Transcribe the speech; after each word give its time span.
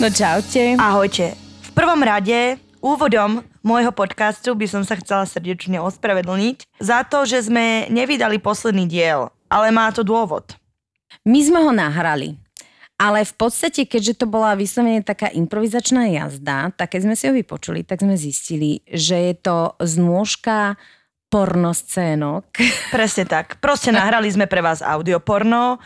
No 0.00 0.08
čaute. 0.08 0.80
Ahojte. 0.80 1.36
V 1.60 1.70
prvom 1.76 2.00
rade 2.00 2.56
úvodom 2.80 3.44
môjho 3.60 3.92
podcastu 3.92 4.56
by 4.56 4.64
som 4.64 4.80
sa 4.80 4.96
chcela 4.96 5.28
srdečne 5.28 5.76
ospravedlniť 5.76 6.80
za 6.80 7.04
to, 7.04 7.28
že 7.28 7.52
sme 7.52 7.84
nevydali 7.92 8.40
posledný 8.40 8.88
diel, 8.88 9.28
ale 9.52 9.68
má 9.68 9.92
to 9.92 10.00
dôvod. 10.00 10.56
My 11.28 11.44
sme 11.44 11.60
ho 11.60 11.68
nahrali. 11.68 12.40
Ale 12.96 13.28
v 13.28 13.34
podstate, 13.36 13.84
keďže 13.84 14.24
to 14.24 14.26
bola 14.28 14.56
vyslovene 14.56 15.04
taká 15.04 15.28
improvizačná 15.36 16.08
jazda, 16.08 16.72
tak 16.80 16.96
keď 16.96 17.00
sme 17.04 17.14
si 17.20 17.28
ho 17.28 17.36
vypočuli, 17.36 17.84
tak 17.84 18.00
sme 18.00 18.16
zistili, 18.16 18.80
že 18.88 19.20
je 19.20 19.34
to 19.36 19.76
znôžka 19.84 20.80
pornoscénok. 21.28 22.48
Presne 22.96 23.28
tak. 23.28 23.60
Proste 23.60 23.92
nahrali 23.92 24.32
sme 24.32 24.48
pre 24.48 24.64
vás 24.64 24.80
audioporno. 24.80 25.76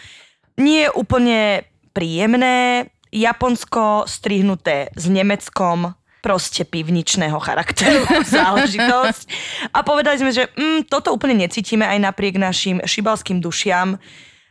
Nie 0.55 0.87
je 0.87 0.95
úplne 0.95 1.67
príjemné, 1.91 2.94
Japonsko 3.15 4.11
strihnuté 4.11 4.91
s 4.99 5.07
Nemeckom, 5.07 5.95
proste 6.19 6.67
pivničného 6.67 7.37
charakteru 7.39 8.03
záležitosť. 8.35 9.25
A 9.71 9.87
povedali 9.87 10.17
sme, 10.19 10.33
že 10.35 10.51
mm, 10.57 10.91
toto 10.91 11.15
úplne 11.15 11.47
necítime 11.47 11.87
aj 11.87 12.01
napriek 12.01 12.41
našim 12.41 12.83
šibalským 12.83 13.39
dušiam. 13.39 14.01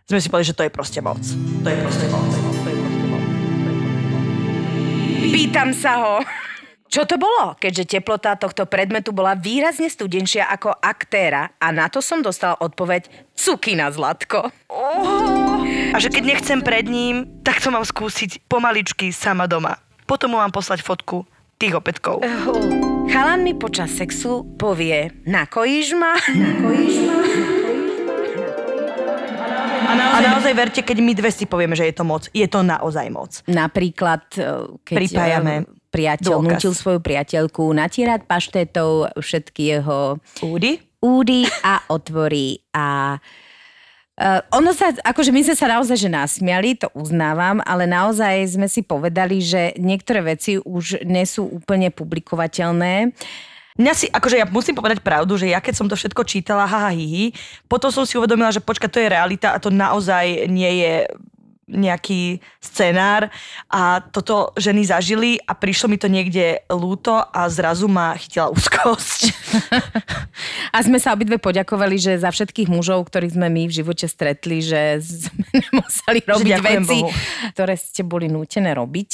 Sme 0.07 0.21
si 0.21 0.29
povedali, 0.31 0.53
že 0.53 0.57
to 0.57 0.63
je 0.63 0.71
proste 0.71 0.99
moc. 1.01 1.19
To 1.65 1.67
je 1.67 1.77
proste 1.81 2.07
moc. 2.13 2.29
Pýtam 5.33 5.73
sa 5.73 5.93
ho. 5.99 6.15
Čo 6.93 7.09
to 7.09 7.17
bolo, 7.17 7.57
keďže 7.57 7.97
teplota 7.97 8.37
tohto 8.37 8.69
predmetu 8.69 9.09
bola 9.17 9.33
výrazne 9.33 9.89
studenšia 9.89 10.45
ako 10.45 10.77
aktéra 10.77 11.57
a 11.57 11.73
na 11.73 11.89
to 11.89 12.05
som 12.05 12.21
dostal 12.21 12.53
odpoveď 12.61 13.09
cukina 13.33 13.89
zlatko. 13.89 14.53
Oh. 14.69 15.22
A 15.93 16.01
že 16.01 16.09
keď 16.09 16.23
nechcem 16.25 16.59
pred 16.65 16.89
ním, 16.89 17.29
tak 17.45 17.61
to 17.61 17.69
mám 17.69 17.85
skúsiť 17.85 18.49
pomaličky 18.49 19.13
sama 19.13 19.45
doma. 19.45 19.77
Potom 20.09 20.33
mu 20.33 20.41
mám 20.41 20.49
poslať 20.49 20.81
fotku 20.81 21.21
tých 21.61 21.77
opätkov. 21.77 22.25
Uh. 22.25 23.05
Chalan 23.13 23.45
mi 23.45 23.53
počas 23.53 23.93
sexu 23.93 24.41
povie, 24.57 25.13
nakojíš 25.29 25.93
ma? 25.93 26.17
Nakojíš 26.17 26.95
ma? 27.05 27.17
A 29.83 29.91
naozaj, 29.93 30.17
a 30.17 30.27
naozaj 30.33 30.53
verte, 30.57 30.81
keď 30.81 30.97
my 30.97 31.13
dve 31.13 31.29
si 31.29 31.45
povieme, 31.45 31.77
že 31.77 31.85
je 31.85 31.93
to 31.93 32.01
moc. 32.01 32.25
Je 32.33 32.47
to 32.49 32.65
naozaj 32.65 33.05
moc. 33.13 33.45
Napríklad, 33.45 34.25
e, 34.33 34.73
keď 34.81 34.97
Pripájame 34.97 35.53
priateľ 35.93 36.41
dôkaz. 36.41 36.49
nutil 36.57 36.73
svoju 36.73 36.99
priateľku 37.05 37.69
natierať 37.69 38.25
paštétou 38.25 39.13
všetky 39.13 39.77
jeho 39.77 40.17
údy, 40.41 40.81
údy 41.05 41.45
a 41.61 41.85
otvorí. 41.93 42.65
A 42.73 43.19
uh, 44.19 44.41
ono 44.53 44.73
sa, 44.75 44.93
akože 44.93 45.33
my 45.33 45.41
sme 45.45 45.55
sa 45.57 45.67
naozaj 45.69 45.97
že 45.97 46.09
nasmiali, 46.09 46.77
to 46.77 46.89
uznávam, 46.93 47.61
ale 47.65 47.89
naozaj 47.89 48.57
sme 48.57 48.67
si 48.69 48.85
povedali, 48.85 49.41
že 49.41 49.73
niektoré 49.79 50.21
veci 50.21 50.59
už 50.59 51.05
nesú 51.05 51.47
úplne 51.47 51.89
publikovateľné. 51.89 53.13
Mňa 53.73 53.93
si, 53.97 54.05
akože 54.05 54.37
ja 54.37 54.45
musím 54.45 54.77
povedať 54.77 55.01
pravdu, 55.01 55.33
že 55.33 55.49
ja 55.49 55.57
keď 55.57 55.73
som 55.73 55.89
to 55.89 55.97
všetko 55.97 56.21
čítala, 56.29 56.69
haha, 56.69 56.93
hihi, 56.93 57.33
potom 57.65 57.89
som 57.89 58.05
si 58.05 58.13
uvedomila, 58.21 58.53
že 58.53 58.61
počka, 58.61 58.85
to 58.85 59.01
je 59.01 59.09
realita 59.09 59.49
a 59.49 59.57
to 59.57 59.73
naozaj 59.73 60.45
nie 60.45 60.85
je 60.85 60.93
nejaký 61.73 62.39
scenár 62.61 63.27
a 63.67 63.99
toto 63.99 64.53
ženy 64.55 64.87
zažili 64.87 65.41
a 65.43 65.57
prišlo 65.57 65.89
mi 65.89 65.97
to 65.97 66.07
niekde 66.07 66.63
lúto 66.71 67.17
a 67.17 67.49
zrazu 67.49 67.89
ma 67.89 68.15
chytila 68.15 68.53
úzkosť. 68.53 69.33
a 70.75 70.77
sme 70.85 71.01
sa 71.01 71.11
obidve 71.11 71.41
poďakovali, 71.41 71.97
že 71.97 72.21
za 72.21 72.29
všetkých 72.29 72.69
mužov, 72.69 73.09
ktorých 73.09 73.35
sme 73.35 73.49
my 73.49 73.67
v 73.67 73.73
živote 73.73 74.05
stretli, 74.05 74.61
že 74.61 75.01
sme 75.03 75.43
nemuseli 75.67 76.19
robiť 76.23 76.53
veci, 76.61 76.99
Bohu. 77.03 77.11
ktoré 77.57 77.73
ste 77.75 78.05
boli 78.05 78.29
nútené 78.29 78.71
robiť. 78.77 79.09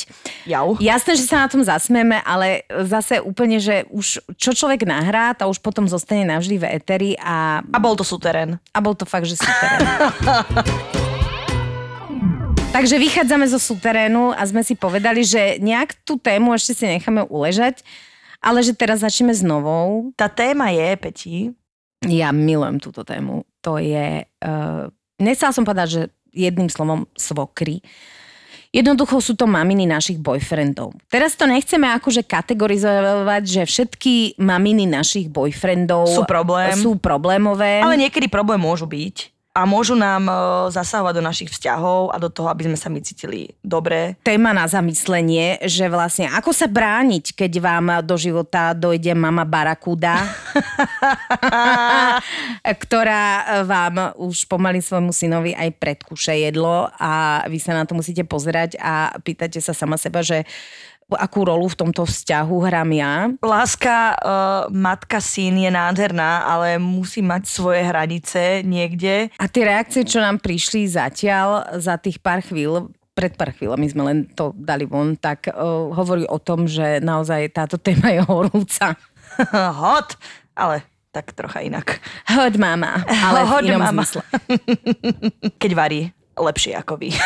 Jau. 0.45 0.75
Jasné, 0.77 1.15
že 1.15 1.25
sa 1.25 1.45
na 1.45 1.47
tom 1.49 1.63
zasmieme, 1.63 2.19
ale 2.27 2.67
zase 2.85 3.23
úplne, 3.23 3.57
že 3.57 3.87
už 3.89 4.21
čo 4.35 4.51
človek 4.53 4.83
nahrá, 4.85 5.33
to 5.33 5.47
už 5.47 5.63
potom 5.63 5.87
zostane 5.87 6.27
navždy 6.27 6.55
v 6.59 6.65
eteri 6.69 7.11
a... 7.17 7.63
A 7.63 7.79
bol 7.79 7.95
to 7.95 8.03
súterén. 8.03 8.59
A 8.75 8.79
bol 8.83 8.93
to 8.93 9.07
fakt, 9.07 9.25
že 9.25 9.39
súterén. 9.39 9.87
Takže 12.69 13.01
vychádzame 13.01 13.49
zo 13.49 13.57
súterénu 13.57 14.29
a 14.29 14.45
sme 14.45 14.61
si 14.61 14.77
povedali, 14.77 15.25
že 15.25 15.57
nejak 15.57 16.05
tú 16.05 16.21
tému 16.21 16.53
ešte 16.53 16.77
si 16.77 16.85
necháme 16.85 17.25
uležať, 17.25 17.81
ale 18.37 18.61
že 18.61 18.77
teraz 18.77 19.01
začneme 19.01 19.33
s 19.33 19.41
novou. 19.41 20.13
Tá 20.13 20.29
téma 20.29 20.69
je, 20.69 20.89
Peti. 21.01 21.35
Ja 22.05 22.29
milujem 22.29 22.77
túto 22.77 23.01
tému. 23.01 23.41
To 23.65 23.81
je, 23.81 24.21
uh, 24.21 24.85
nechcela 25.17 25.49
som 25.49 25.65
povedať, 25.65 25.87
že 25.89 26.01
jedným 26.29 26.69
slovom 26.69 27.09
svokry. 27.17 27.81
Jednoducho 28.69 29.17
sú 29.17 29.33
to 29.33 29.49
maminy 29.49 29.89
našich 29.89 30.21
boyfriendov. 30.21 30.93
Teraz 31.09 31.33
to 31.33 31.49
nechceme 31.49 31.89
akože 31.89 32.21
kategorizovať, 32.21 33.43
že 33.49 33.61
všetky 33.65 34.37
maminy 34.37 34.85
našich 34.85 35.25
boyfriendov 35.25 36.05
sú, 36.05 36.21
problém. 36.29 36.77
sú 36.77 37.01
problémové. 37.01 37.81
Ale 37.81 37.97
niekedy 37.97 38.29
problém 38.29 38.61
môžu 38.61 38.85
byť 38.85 39.38
a 39.49 39.65
môžu 39.65 39.97
nám 39.97 40.29
e, 40.29 40.33
zasahovať 40.69 41.13
do 41.17 41.23
našich 41.25 41.49
vzťahov 41.49 42.13
a 42.13 42.21
do 42.21 42.29
toho, 42.29 42.53
aby 42.53 42.69
sme 42.69 42.77
sa 42.77 42.87
my 42.87 43.01
cítili 43.01 43.57
dobre. 43.65 44.13
Téma 44.21 44.53
na 44.53 44.69
zamyslenie, 44.69 45.57
že 45.65 45.89
vlastne 45.89 46.29
ako 46.29 46.53
sa 46.53 46.69
brániť, 46.69 47.33
keď 47.33 47.51
vám 47.57 47.85
do 48.05 48.13
života 48.13 48.77
dojde 48.77 49.17
mama 49.17 49.43
Barakuda, 49.43 50.21
ktorá 52.85 53.25
vám 53.65 54.13
už 54.21 54.45
pomaly 54.45 54.85
svojmu 54.85 55.09
synovi 55.09 55.57
aj 55.57 55.81
predkúše 55.81 56.37
jedlo 56.37 56.85
a 57.01 57.41
vy 57.49 57.57
sa 57.57 57.73
na 57.73 57.89
to 57.89 57.97
musíte 57.97 58.21
pozerať 58.29 58.77
a 58.77 59.17
pýtate 59.17 59.57
sa 59.59 59.73
sama 59.73 59.97
seba, 59.97 60.21
že 60.21 60.45
akú 61.17 61.47
rolu 61.47 61.65
v 61.69 61.79
tomto 61.79 62.05
vzťahu 62.05 62.55
hrám 62.65 62.89
ja. 62.93 63.13
Láska 63.41 64.13
uh, 64.13 64.69
matka 64.69 65.17
syn 65.23 65.57
je 65.57 65.71
nádherná, 65.73 66.45
ale 66.45 66.77
musí 66.77 67.23
mať 67.25 67.49
svoje 67.49 67.81
hranice 67.81 68.61
niekde. 68.61 69.33
A 69.41 69.45
tie 69.49 69.63
reakcie, 69.65 70.05
čo 70.05 70.21
nám 70.21 70.37
prišli 70.43 70.85
zatiaľ 70.85 71.79
za 71.81 71.97
tých 71.97 72.21
pár 72.21 72.45
chvíľ, 72.45 72.91
pred 73.17 73.33
pár 73.35 73.51
chvíľami 73.51 73.85
sme 73.89 74.03
len 74.05 74.17
to 74.31 74.55
dali 74.55 74.87
von, 74.87 75.17
tak 75.17 75.51
uh, 75.51 75.91
hovorí 75.91 76.23
o 76.29 76.37
tom, 76.39 76.69
že 76.69 77.03
naozaj 77.03 77.51
táto 77.51 77.75
téma 77.75 78.13
je 78.15 78.21
horúca. 78.23 78.95
Hot, 79.81 80.15
ale 80.55 80.87
tak 81.09 81.33
trocha 81.33 81.65
inak. 81.65 81.99
Hot 82.29 82.55
mama, 82.55 83.01
ale 83.09 83.43
Hot 83.43 83.65
v 83.65 83.73
inom 83.73 83.81
mama. 83.81 84.05
zmysle. 84.05 84.21
Keď 85.61 85.71
varí 85.73 86.13
lepšie 86.39 86.79
ako 86.79 86.95
vy. 86.95 87.11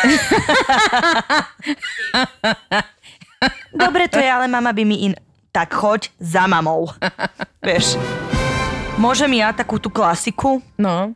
Dobre 3.74 4.08
to 4.08 4.18
je, 4.18 4.28
ale 4.30 4.46
mama 4.48 4.72
by 4.72 4.84
mi 4.84 5.10
in... 5.10 5.14
Tak 5.54 5.70
choď 5.70 6.10
za 6.18 6.50
mamou. 6.50 6.90
Vieš. 7.62 7.94
Môžem 8.98 9.38
ja 9.38 9.54
takú 9.54 9.78
tú 9.78 9.86
klasiku? 9.86 10.58
No. 10.74 11.14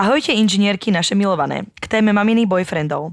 Ahojte 0.00 0.32
inžinierky 0.32 0.88
naše 0.88 1.12
milované. 1.12 1.68
K 1.76 1.86
téme 1.86 2.16
maminy 2.16 2.48
boyfriendov. 2.48 3.12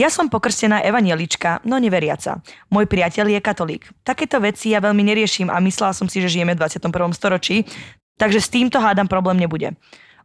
Ja 0.00 0.08
som 0.08 0.32
pokrstená 0.32 0.80
evanielička, 0.80 1.60
no 1.68 1.76
neveriaca. 1.76 2.40
Môj 2.72 2.88
priateľ 2.88 3.36
je 3.36 3.40
katolík. 3.44 3.84
Takéto 4.00 4.40
veci 4.40 4.72
ja 4.72 4.80
veľmi 4.80 5.04
neriešim 5.04 5.52
a 5.52 5.60
myslela 5.60 5.92
som 5.92 6.08
si, 6.08 6.24
že 6.24 6.32
žijeme 6.32 6.56
v 6.56 6.64
21. 6.64 6.88
storočí, 7.12 7.68
takže 8.16 8.40
s 8.40 8.48
týmto 8.48 8.80
hádam 8.80 9.08
problém 9.08 9.36
nebude. 9.36 9.76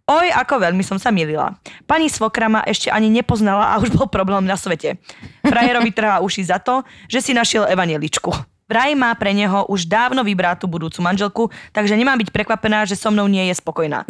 Oj, 0.05 0.29
ako 0.38 0.61
veľmi 0.61 0.85
som 0.85 1.01
sa 1.01 1.09
milila. 1.09 1.57
Pani 1.89 2.13
svokra 2.13 2.45
ma 2.45 2.61
ešte 2.61 2.93
ani 2.93 3.09
nepoznala 3.09 3.73
a 3.73 3.81
už 3.81 3.89
bol 3.89 4.05
problém 4.05 4.45
na 4.45 4.53
svete. 4.53 5.01
Frajerovi 5.41 5.89
trhá 5.89 6.21
uši 6.21 6.45
za 6.45 6.61
to, 6.61 6.85
že 7.09 7.25
si 7.25 7.33
našiel 7.33 7.66
evaneličku. 7.66 8.29
Vraj 8.69 8.93
má 8.93 9.09
pre 9.17 9.33
neho 9.33 9.66
už 9.66 9.89
dávno 9.89 10.21
tú 10.61 10.69
budúcu 10.69 11.01
manželku, 11.01 11.43
takže 11.73 11.97
nemám 11.97 12.21
byť 12.21 12.29
prekvapená, 12.29 12.85
že 12.85 12.93
so 12.93 13.09
mnou 13.09 13.25
nie 13.25 13.49
je 13.49 13.57
spokojná. 13.57 14.05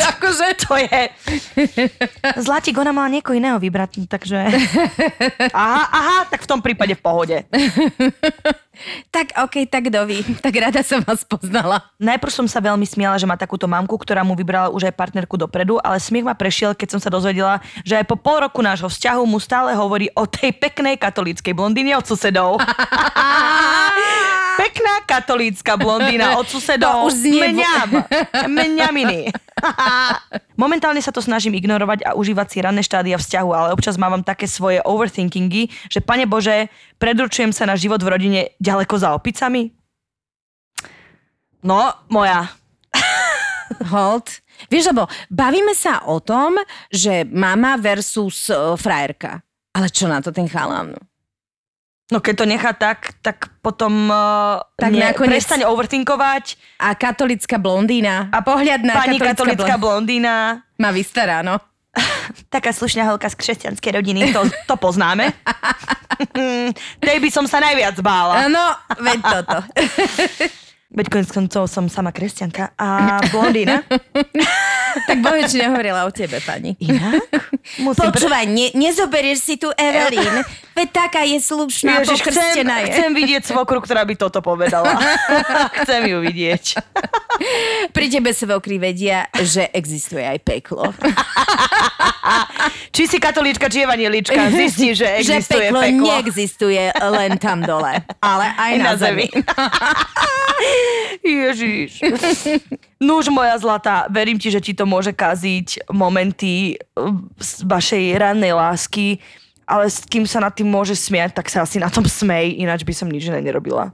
Akože 0.00 0.48
to 0.62 0.74
je. 0.76 1.02
Zlatík, 2.40 2.76
ona 2.76 2.92
mala 2.92 3.08
niekoho 3.08 3.36
iného 3.36 3.56
vybrať, 3.56 4.08
takže... 4.08 4.38
Aha, 5.52 5.82
aha, 5.88 6.18
tak 6.28 6.44
v 6.44 6.48
tom 6.48 6.60
prípade 6.60 6.94
v 6.96 7.02
pohode. 7.02 7.36
tak 9.14 9.32
okej, 9.32 9.64
okay, 9.64 9.64
tak 9.64 9.88
doví. 9.88 10.20
Tak 10.40 10.52
rada 10.56 10.80
som 10.84 11.00
vás 11.00 11.24
poznala. 11.24 11.82
Najprv 11.96 12.32
som 12.32 12.46
sa 12.46 12.60
veľmi 12.60 12.84
smiala, 12.84 13.16
že 13.16 13.28
má 13.28 13.36
takúto 13.36 13.64
mamku, 13.64 13.96
ktorá 13.96 14.20
mu 14.22 14.36
vybrala 14.36 14.68
už 14.72 14.88
aj 14.92 14.94
partnerku 14.94 15.34
dopredu, 15.40 15.80
ale 15.80 15.96
smiech 16.00 16.26
ma 16.26 16.36
prešiel, 16.36 16.76
keď 16.76 16.96
som 16.96 17.00
sa 17.00 17.08
dozvedela, 17.08 17.60
že 17.82 17.96
aj 17.96 18.04
po 18.04 18.16
pol 18.20 18.44
roku 18.44 18.60
nášho 18.60 18.88
vzťahu 18.88 19.22
mu 19.24 19.40
stále 19.40 19.72
hovorí 19.72 20.12
o 20.12 20.28
tej 20.28 20.52
peknej 20.56 21.00
katolíckej 21.00 21.56
blondíne 21.56 21.96
od 21.96 22.04
susedov. 22.04 22.60
Katolícka 25.16 25.80
blondína 25.80 26.36
od 26.36 26.44
susedov. 26.44 27.08
To 27.08 27.08
už 27.08 27.24
znie... 27.24 27.56
Mňam. 27.56 28.04
Mňaminy. 28.52 29.32
Momentálne 30.62 31.00
sa 31.00 31.08
to 31.08 31.24
snažím 31.24 31.56
ignorovať 31.56 32.04
a 32.04 32.12
užívať 32.12 32.46
si 32.52 32.58
ranné 32.60 32.84
štádia 32.84 33.16
vzťahu, 33.16 33.50
ale 33.56 33.72
občas 33.72 33.96
mávam 33.96 34.20
také 34.20 34.44
svoje 34.44 34.84
overthinkingy, 34.84 35.72
že 35.88 36.04
pane 36.04 36.28
Bože, 36.28 36.68
predručujem 37.00 37.48
sa 37.56 37.64
na 37.64 37.80
život 37.80 38.04
v 38.04 38.12
rodine 38.12 38.40
ďaleko 38.60 38.94
za 39.00 39.16
opicami? 39.16 39.72
No, 41.64 41.96
moja. 42.12 42.52
Hold. 43.92 44.44
Vieš, 44.68 44.92
lebo 44.92 45.08
bavíme 45.32 45.72
sa 45.72 46.04
o 46.04 46.20
tom, 46.20 46.60
že 46.92 47.24
mama 47.24 47.80
versus 47.80 48.52
uh, 48.52 48.76
frajerka. 48.76 49.40
Ale 49.72 49.88
čo 49.88 50.08
na 50.08 50.20
to 50.20 50.28
ten 50.28 50.48
chalan? 50.48 50.92
No 52.06 52.22
keď 52.22 52.34
to 52.38 52.46
nechá 52.46 52.70
tak, 52.70 53.18
tak 53.18 53.50
potom 53.58 54.06
uh, 54.06 54.62
Tak 54.78 54.94
ne, 54.94 55.10
nakoniec- 55.10 55.42
prestane 55.42 55.66
overthinkovať 55.66 56.54
A 56.78 56.94
katolická 56.94 57.58
blondína. 57.58 58.30
A 58.30 58.46
pohľad 58.46 58.86
na 58.86 58.94
pani 58.94 59.18
katolická 59.18 59.74
blondína. 59.74 60.62
blondína, 60.62 60.78
Ma 60.78 60.94
vystará, 60.94 61.42
no. 61.42 61.58
taká 62.54 62.70
slušná 62.70 63.08
holka 63.08 63.26
z 63.26 63.40
kresťanskej 63.40 63.90
rodiny, 63.90 64.30
to, 64.30 64.44
to 64.68 64.74
poznáme. 64.76 65.32
Tej 67.02 67.16
by 67.18 67.28
som 67.32 67.48
sa 67.48 67.58
najviac 67.58 67.96
bála. 68.04 68.46
No, 68.46 68.66
veď 69.00 69.20
toto. 69.24 69.58
Veď 70.86 71.06
konec 71.10 71.28
koncov 71.34 71.66
som 71.66 71.90
sama 71.90 72.14
kresťanka 72.14 72.70
a 72.78 73.18
blondína. 73.34 73.82
tak 75.10 75.18
Bohe, 75.18 75.42
či 75.50 75.58
nehovorila 75.58 76.06
o 76.06 76.14
tebe, 76.14 76.38
pani. 76.46 76.78
Inak? 76.78 77.26
Musím 77.82 78.14
Počúvaj, 78.14 78.46
ne, 78.46 78.70
nezoberieš 78.70 79.38
si 79.42 79.54
tu 79.58 79.66
Evelyn. 79.74 80.46
Veď 80.78 80.88
taká 80.94 81.26
je 81.26 81.42
slušná, 81.42 82.06
Ježiš, 82.06 82.22
chcem, 82.30 82.62
je. 82.62 82.86
chcem 82.94 83.10
vidieť 83.10 83.42
svokru, 83.42 83.82
ktorá 83.82 84.06
by 84.06 84.14
toto 84.14 84.38
povedala. 84.38 84.94
chcem 85.82 86.06
ju 86.06 86.22
vidieť. 86.22 86.78
Pri 87.90 88.06
tebe 88.06 88.30
svokry 88.30 88.78
vedia, 88.78 89.26
že 89.42 89.66
existuje 89.74 90.22
aj 90.22 90.38
peklo. 90.46 90.94
Či 92.90 93.02
si 93.06 93.18
katolíčka, 93.20 93.68
či 93.70 93.84
evanelička, 93.84 94.50
zistí, 94.50 94.94
že 94.94 95.20
že 95.22 95.38
existuje 95.38 95.68
peklo, 95.70 95.80
peklo. 95.82 96.06
neexistuje 96.10 96.84
len 96.90 97.32
tam 97.38 97.62
dole, 97.62 98.02
ale 98.18 98.46
aj 98.56 98.72
na, 98.82 98.92
zemi. 98.98 99.26
Ježiš. 101.26 102.00
Nuž 103.06 103.28
moja 103.28 103.58
zlatá, 103.58 104.06
verím 104.08 104.38
ti, 104.38 104.48
že 104.48 104.62
ti 104.62 104.72
to 104.72 104.86
môže 104.88 105.12
kaziť 105.12 105.90
momenty 105.92 106.76
uh, 106.76 107.12
z 107.38 107.66
vašej 107.66 108.04
rannej 108.16 108.54
lásky, 108.56 109.20
ale 109.66 109.90
s 109.90 110.06
kým 110.06 110.24
sa 110.24 110.38
nad 110.38 110.54
tým 110.54 110.70
môže 110.70 110.94
smiať, 110.94 111.34
tak 111.34 111.50
sa 111.50 111.66
asi 111.66 111.82
na 111.82 111.90
tom 111.90 112.06
smej, 112.06 112.56
ináč 112.62 112.86
by 112.86 112.94
som 112.94 113.10
nič 113.10 113.26
iné 113.26 113.42
nerobila. 113.42 113.90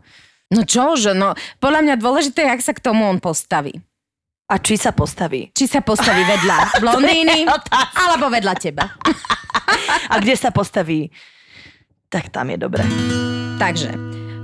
No 0.52 0.68
čože, 0.68 1.16
no 1.16 1.32
podľa 1.58 1.80
mňa 1.80 1.94
dôležité 1.96 2.44
je, 2.44 2.52
jak 2.52 2.62
sa 2.62 2.76
k 2.76 2.84
tomu 2.84 3.08
on 3.08 3.16
postaví. 3.18 3.80
A 4.52 4.60
či 4.60 4.76
sa 4.76 4.92
postaví? 4.92 5.48
Či 5.56 5.64
sa 5.64 5.80
postaví 5.80 6.28
vedľa 6.28 6.58
blondíny, 6.84 7.48
alebo 7.96 8.28
vedľa 8.28 8.54
teba. 8.60 8.84
A 10.12 10.20
kde 10.20 10.36
sa 10.36 10.52
postaví? 10.52 11.08
Tak 12.12 12.28
tam 12.28 12.52
je 12.52 12.58
dobre. 12.60 12.84
Takže, 13.56 13.96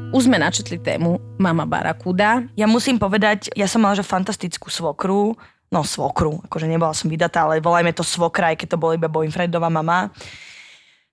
už 0.08 0.25
sme 0.25 0.40
načetli 0.40 0.81
tému 0.81 1.20
Mama 1.37 1.69
Barakuda. 1.69 2.49
Ja 2.56 2.64
musím 2.64 2.96
povedať, 2.96 3.52
ja 3.52 3.69
som 3.69 3.84
mala 3.84 3.93
že 3.93 4.06
fantastickú 4.06 4.72
svokru, 4.72 5.37
no 5.69 5.81
svokru, 5.84 6.40
akože 6.49 6.64
nebola 6.64 6.96
som 6.96 7.12
vydatá, 7.12 7.44
ale 7.44 7.60
volajme 7.60 7.93
to 7.93 8.00
svokra, 8.00 8.56
aj 8.56 8.64
keď 8.64 8.69
to 8.72 8.81
bola 8.81 8.96
iba 8.96 9.12
boyfriendová 9.12 9.69
mama, 9.69 10.08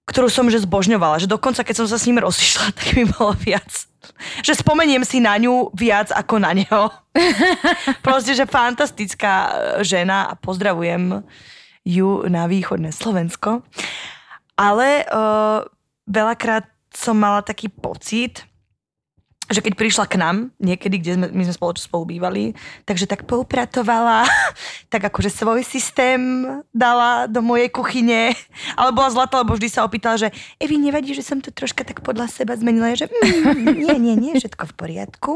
ktorú 0.08 0.32
som 0.32 0.48
že 0.48 0.64
zbožňovala, 0.64 1.20
že 1.20 1.28
dokonca 1.28 1.68
keď 1.68 1.76
som 1.84 1.88
sa 1.92 2.00
s 2.00 2.08
ním 2.08 2.24
rozišla, 2.24 2.72
tak 2.78 2.96
mi 2.96 3.04
bolo 3.04 3.36
viac. 3.36 3.68
Že 4.46 4.64
spomeniem 4.64 5.04
si 5.04 5.20
na 5.20 5.36
ňu 5.36 5.76
viac 5.76 6.16
ako 6.16 6.40
na 6.40 6.56
neho. 6.56 6.88
Proste, 8.06 8.32
že 8.32 8.48
fantastická 8.48 9.34
e, 9.34 9.52
žena 9.84 10.30
a 10.32 10.38
pozdravujem 10.40 11.26
ju 11.84 12.24
na 12.32 12.48
východné 12.48 12.96
Slovensko. 12.96 13.62
Ale 14.56 15.04
uh, 15.06 15.68
veľakrát 16.08 16.66
som 16.96 17.20
mala 17.20 17.44
taký 17.44 17.68
pocit, 17.68 18.48
že 19.46 19.62
keď 19.62 19.74
prišla 19.78 20.06
k 20.10 20.18
nám, 20.18 20.50
niekedy, 20.58 20.98
kde 20.98 21.12
sme, 21.22 21.28
my 21.30 21.44
sme 21.46 21.54
spolu, 21.54 21.72
spolu 21.78 22.04
bývali, 22.18 22.58
takže 22.90 23.06
tak 23.06 23.30
poupratovala, 23.30 24.26
tak 24.94 25.06
akože 25.06 25.30
svoj 25.30 25.62
systém 25.62 26.46
dala 26.74 27.30
do 27.30 27.46
mojej 27.46 27.70
kuchyne, 27.70 28.34
ale 28.80 28.90
bola 28.90 29.14
zlatá, 29.14 29.42
lebo 29.42 29.54
vždy 29.54 29.70
sa 29.70 29.86
opýtala, 29.86 30.18
že 30.18 30.34
Evi, 30.58 30.82
nevadí, 30.82 31.14
že 31.14 31.22
som 31.22 31.38
to 31.38 31.54
troška 31.54 31.86
tak 31.86 32.02
podľa 32.02 32.26
seba 32.26 32.58
zmenila, 32.58 32.98
že 32.98 33.06
mm, 33.06 33.86
nie, 33.86 33.98
nie, 34.02 34.16
nie, 34.18 34.34
všetko 34.34 34.72
v 34.72 34.74
poriadku. 34.74 35.32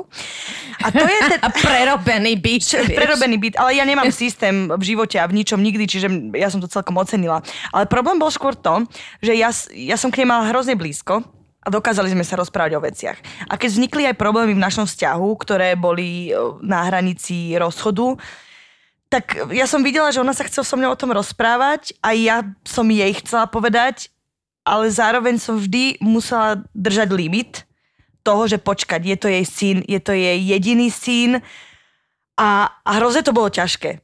A 0.81 0.89
to 0.89 1.05
je 1.05 1.19
ten... 1.29 1.39
A 1.49 1.49
prerobený 1.53 2.35
vieš. 2.35 2.75
Prerobený 2.89 3.37
byt, 3.39 3.55
ale 3.57 3.79
ja 3.79 3.85
nemám 3.87 4.11
systém 4.11 4.69
v 4.69 4.83
živote 4.83 5.17
a 5.17 5.25
v 5.25 5.39
ničom 5.41 5.57
nikdy, 5.61 5.85
čiže 5.87 6.07
ja 6.35 6.51
som 6.51 6.59
to 6.59 6.67
celkom 6.69 6.97
ocenila. 6.99 7.41
Ale 7.71 7.89
problém 7.89 8.19
bol 8.19 8.29
skôr 8.29 8.53
to, 8.53 8.85
že 9.23 9.33
ja, 9.37 9.49
ja 9.73 9.95
som 9.95 10.11
k 10.11 10.21
nej 10.21 10.27
mala 10.29 10.51
hrozne 10.51 10.75
blízko 10.75 11.38
a 11.59 11.67
dokázali 11.67 12.15
sme 12.15 12.23
sa 12.23 12.39
rozprávať 12.39 12.71
o 12.79 12.83
veciach. 12.83 13.17
A 13.51 13.59
keď 13.59 13.69
vznikli 13.75 14.03
aj 14.07 14.15
problémy 14.15 14.55
v 14.55 14.63
našom 14.63 14.87
vzťahu, 14.87 15.29
ktoré 15.43 15.75
boli 15.75 16.31
e, 16.31 16.33
na 16.63 16.87
hranici 16.87 17.51
rozchodu, 17.59 18.15
tak 19.09 19.35
ja 19.51 19.65
som 19.65 19.81
videla, 19.81 20.13
že 20.13 20.21
ona 20.21 20.37
sa 20.37 20.45
chcela 20.45 20.63
so 20.63 20.77
mnou 20.77 20.93
o 20.93 20.99
tom 20.99 21.09
rozprávať 21.09 21.97
a 21.99 22.13
ja 22.13 22.45
som 22.61 22.85
jej 22.85 23.09
chcela 23.19 23.49
povedať, 23.49 24.13
ale 24.61 24.85
zároveň 24.93 25.41
som 25.41 25.57
vždy 25.57 25.97
musela 25.97 26.61
držať 26.77 27.09
limit 27.09 27.65
toho, 28.21 28.45
že 28.45 28.61
počkať, 28.61 29.01
je 29.01 29.17
to 29.17 29.27
jej 29.27 29.45
syn, 29.49 29.77
je 29.89 29.97
to 29.97 30.13
jej 30.13 30.37
jediný 30.37 30.93
syn 30.93 31.41
a, 32.37 32.69
a 32.85 32.89
hrozne 33.01 33.25
to 33.25 33.33
bolo 33.33 33.49
ťažké. 33.49 33.97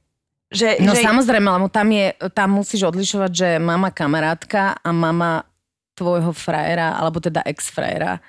Že, 0.49 0.81
No 0.81 0.97
že, 0.97 1.05
samozrejme, 1.05 1.45
lebo 1.45 1.69
tam, 1.69 1.93
je, 1.93 2.17
tam 2.33 2.57
musíš 2.57 2.89
odlišovať, 2.89 3.31
že 3.31 3.49
mama 3.61 3.93
kamarátka 3.93 4.81
a 4.81 4.89
mama 4.89 5.45
tvojho 5.95 6.35
frajera, 6.35 6.99
alebo 6.99 7.23
teda 7.23 7.41
ex-frajera. 7.47 8.19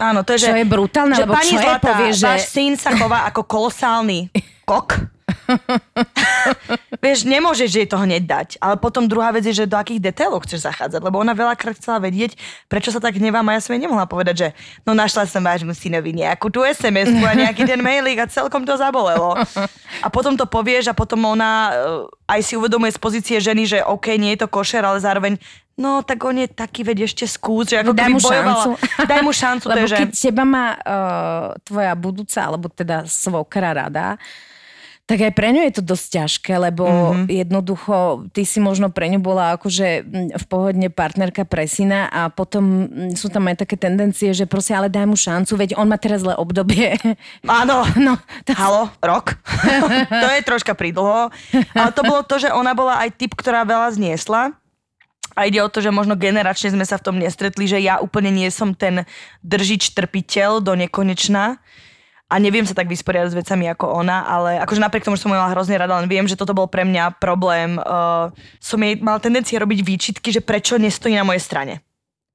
áno, 0.00 0.24
to 0.24 0.34
je, 0.34 0.48
Čo 0.48 0.56
že, 0.56 0.64
je 0.64 0.66
brutálne, 0.66 1.14
že 1.14 1.28
lebo 1.28 1.36
pani 1.36 1.52
čo 1.52 1.60
je 1.60 1.66
Zlatá, 1.68 1.84
povie, 1.84 2.10
že... 2.16 2.24
váš 2.24 2.44
syn 2.48 2.72
sa 2.80 2.90
chová 2.96 3.28
ako 3.28 3.44
kolosálny 3.44 4.32
kok. 4.64 4.88
Vieš, 7.04 7.24
nemôžeš 7.24 7.70
jej 7.70 7.88
to 7.88 7.96
hneď 7.96 8.22
dať. 8.26 8.48
Ale 8.60 8.76
potom 8.76 9.06
druhá 9.08 9.32
vec 9.32 9.46
je, 9.46 9.64
že 9.64 9.70
do 9.70 9.78
akých 9.78 10.12
detailov 10.12 10.44
chceš 10.44 10.66
zachádzať. 10.66 11.00
Lebo 11.00 11.20
ona 11.20 11.32
veľakrát 11.32 11.78
chcela 11.78 12.02
vedieť, 12.02 12.36
prečo 12.66 12.92
sa 12.92 13.00
tak 13.00 13.16
hnevám 13.16 13.46
a 13.50 13.56
ja 13.56 13.60
som 13.62 13.72
jej 13.74 13.82
nemohla 13.82 14.04
povedať, 14.04 14.34
že 14.36 14.48
no 14.84 14.92
našla 14.92 15.24
som 15.26 15.42
vášmu 15.42 15.72
synovi 15.72 16.12
nejakú 16.12 16.52
tú 16.52 16.62
sms 16.66 17.14
a 17.24 17.32
nejaký 17.34 17.64
ten 17.64 17.80
mailík 17.80 18.20
a 18.22 18.30
celkom 18.30 18.66
to 18.66 18.76
zabolelo. 18.76 19.38
A 20.00 20.08
potom 20.08 20.36
to 20.36 20.44
povieš 20.44 20.92
a 20.92 20.94
potom 20.94 21.24
ona 21.24 21.50
eh, 21.72 22.36
aj 22.36 22.40
si 22.46 22.54
uvedomuje 22.54 22.94
z 22.94 23.00
pozície 23.00 23.36
ženy, 23.42 23.66
že 23.66 23.78
OK, 23.82 24.14
nie 24.20 24.36
je 24.36 24.46
to 24.46 24.48
košer, 24.48 24.84
ale 24.84 25.02
zároveň 25.02 25.40
no 25.80 26.04
tak 26.04 26.20
on 26.20 26.36
je 26.36 26.48
taký, 26.52 26.84
veď 26.84 27.08
ešte 27.08 27.24
skús, 27.24 27.72
že 27.72 27.80
ako 27.80 27.96
Daj 27.96 28.10
mu 28.12 28.20
bojovala. 28.20 28.52
šancu. 28.52 28.70
Daj 29.08 29.20
mu 29.24 29.32
šancu, 29.32 29.64
to 29.64 29.72
Lebo 29.72 29.88
že... 29.88 29.96
keď 30.04 30.10
teba 30.12 30.44
má 30.44 30.66
uh, 30.76 31.56
tvoja 31.64 31.96
budúca, 31.96 32.38
alebo 32.44 32.68
teda 32.68 33.08
svokra 33.08 33.72
rada, 33.72 34.20
tak 35.10 35.26
aj 35.26 35.34
pre 35.34 35.50
ňu 35.50 35.66
je 35.66 35.74
to 35.74 35.82
dosť 35.82 36.06
ťažké, 36.14 36.52
lebo 36.54 36.86
Mhm. 36.86 36.94
mm-hmm. 36.94 37.26
jednoducho 37.26 37.96
ty 38.30 38.46
si 38.46 38.62
možno 38.62 38.94
pre 38.94 39.10
ňu 39.10 39.18
bola 39.18 39.58
akože 39.58 40.06
v 40.30 40.44
pohodne 40.46 40.86
partnerka 40.86 41.42
pre 41.42 41.66
syna 41.66 42.06
a 42.06 42.30
potom 42.30 42.86
sú 43.18 43.26
tam 43.26 43.50
aj 43.50 43.66
také 43.66 43.74
tendencie, 43.74 44.30
že 44.30 44.46
proste 44.46 44.70
ale 44.70 44.86
daj 44.86 45.10
mu 45.10 45.18
šancu, 45.18 45.58
veď 45.58 45.74
on 45.74 45.90
má 45.90 45.98
teraz 45.98 46.22
zlé 46.22 46.38
obdobie. 46.38 46.94
Áno, 47.50 47.82
No, 47.98 48.14
to, 48.46 48.54
Halo, 48.54 48.94
rok? 49.02 49.34
to 50.22 50.26
je 50.30 50.46
troška 50.46 50.78
pridlho. 50.78 51.34
Ale 51.74 51.90
to 51.90 52.06
bolo 52.06 52.22
to, 52.22 52.38
že 52.38 52.54
ona 52.54 52.70
bola 52.78 53.02
aj 53.02 53.18
typ, 53.18 53.34
ktorá 53.34 53.66
veľa 53.66 53.90
zniesla. 53.98 54.54
A 55.34 55.46
ide 55.46 55.62
o 55.62 55.70
to, 55.70 55.78
že 55.82 55.94
možno 55.94 56.18
generačne 56.18 56.74
sme 56.74 56.82
sa 56.86 56.98
v 56.98 57.06
tom 57.06 57.16
nestretli, 57.18 57.66
že 57.66 57.78
ja 57.78 57.98
úplne 58.02 58.30
nie 58.34 58.50
som 58.50 58.74
ten 58.74 59.06
držič 59.42 59.94
trpiteľ 59.94 60.58
do 60.62 60.74
nekonečna 60.74 61.58
a 62.30 62.38
neviem 62.38 62.62
sa 62.62 62.72
tak 62.72 62.86
vysporiadať 62.86 63.34
s 63.34 63.40
vecami 63.42 63.66
ako 63.66 63.90
ona, 63.90 64.22
ale 64.22 64.62
akože 64.62 64.78
napriek 64.78 65.02
tomu, 65.02 65.18
že 65.18 65.26
som 65.26 65.34
ju 65.34 65.36
mala 65.36 65.50
hrozne 65.50 65.74
rada, 65.74 65.98
len 65.98 66.06
viem, 66.06 66.24
že 66.24 66.38
toto 66.38 66.54
bol 66.54 66.70
pre 66.70 66.86
mňa 66.86 67.18
problém. 67.18 67.74
Uh, 67.76 68.30
som 68.62 68.78
jej 68.78 68.94
mala 69.02 69.18
tendencie 69.18 69.58
robiť 69.58 69.82
výčitky, 69.82 70.30
že 70.30 70.38
prečo 70.38 70.78
nestojí 70.78 71.18
na 71.18 71.26
mojej 71.26 71.42
strane. 71.42 71.82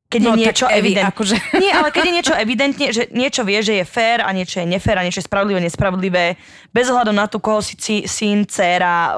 Keď 0.05 0.19
je 0.21 0.27
No, 0.27 0.35
tak 0.35 0.41
niečo 0.45 0.65
Evi, 0.69 0.93
evidentné. 0.93 1.09
akože- 1.09 1.39
Nie, 1.65 1.71
ale 1.73 1.89
keď 1.89 2.03
je 2.05 2.13
niečo 2.13 2.35
evidentne, 2.37 2.85
že 2.93 3.03
niečo 3.09 3.41
vie, 3.41 3.57
že 3.63 3.73
je 3.79 3.85
fér 3.87 4.21
a 4.21 4.29
niečo 4.29 4.61
je 4.61 4.67
nefér 4.69 5.01
a 5.01 5.05
niečo 5.07 5.17
je 5.17 5.25
spravodlivé, 5.25 5.57
nespravodlivé, 5.63 6.37
bez 6.69 6.85
ohľadu 6.93 7.09
na 7.09 7.25
to, 7.25 7.41
koho 7.41 7.63
si 7.63 7.73
syn, 8.05 8.45
dcéra, 8.45 9.17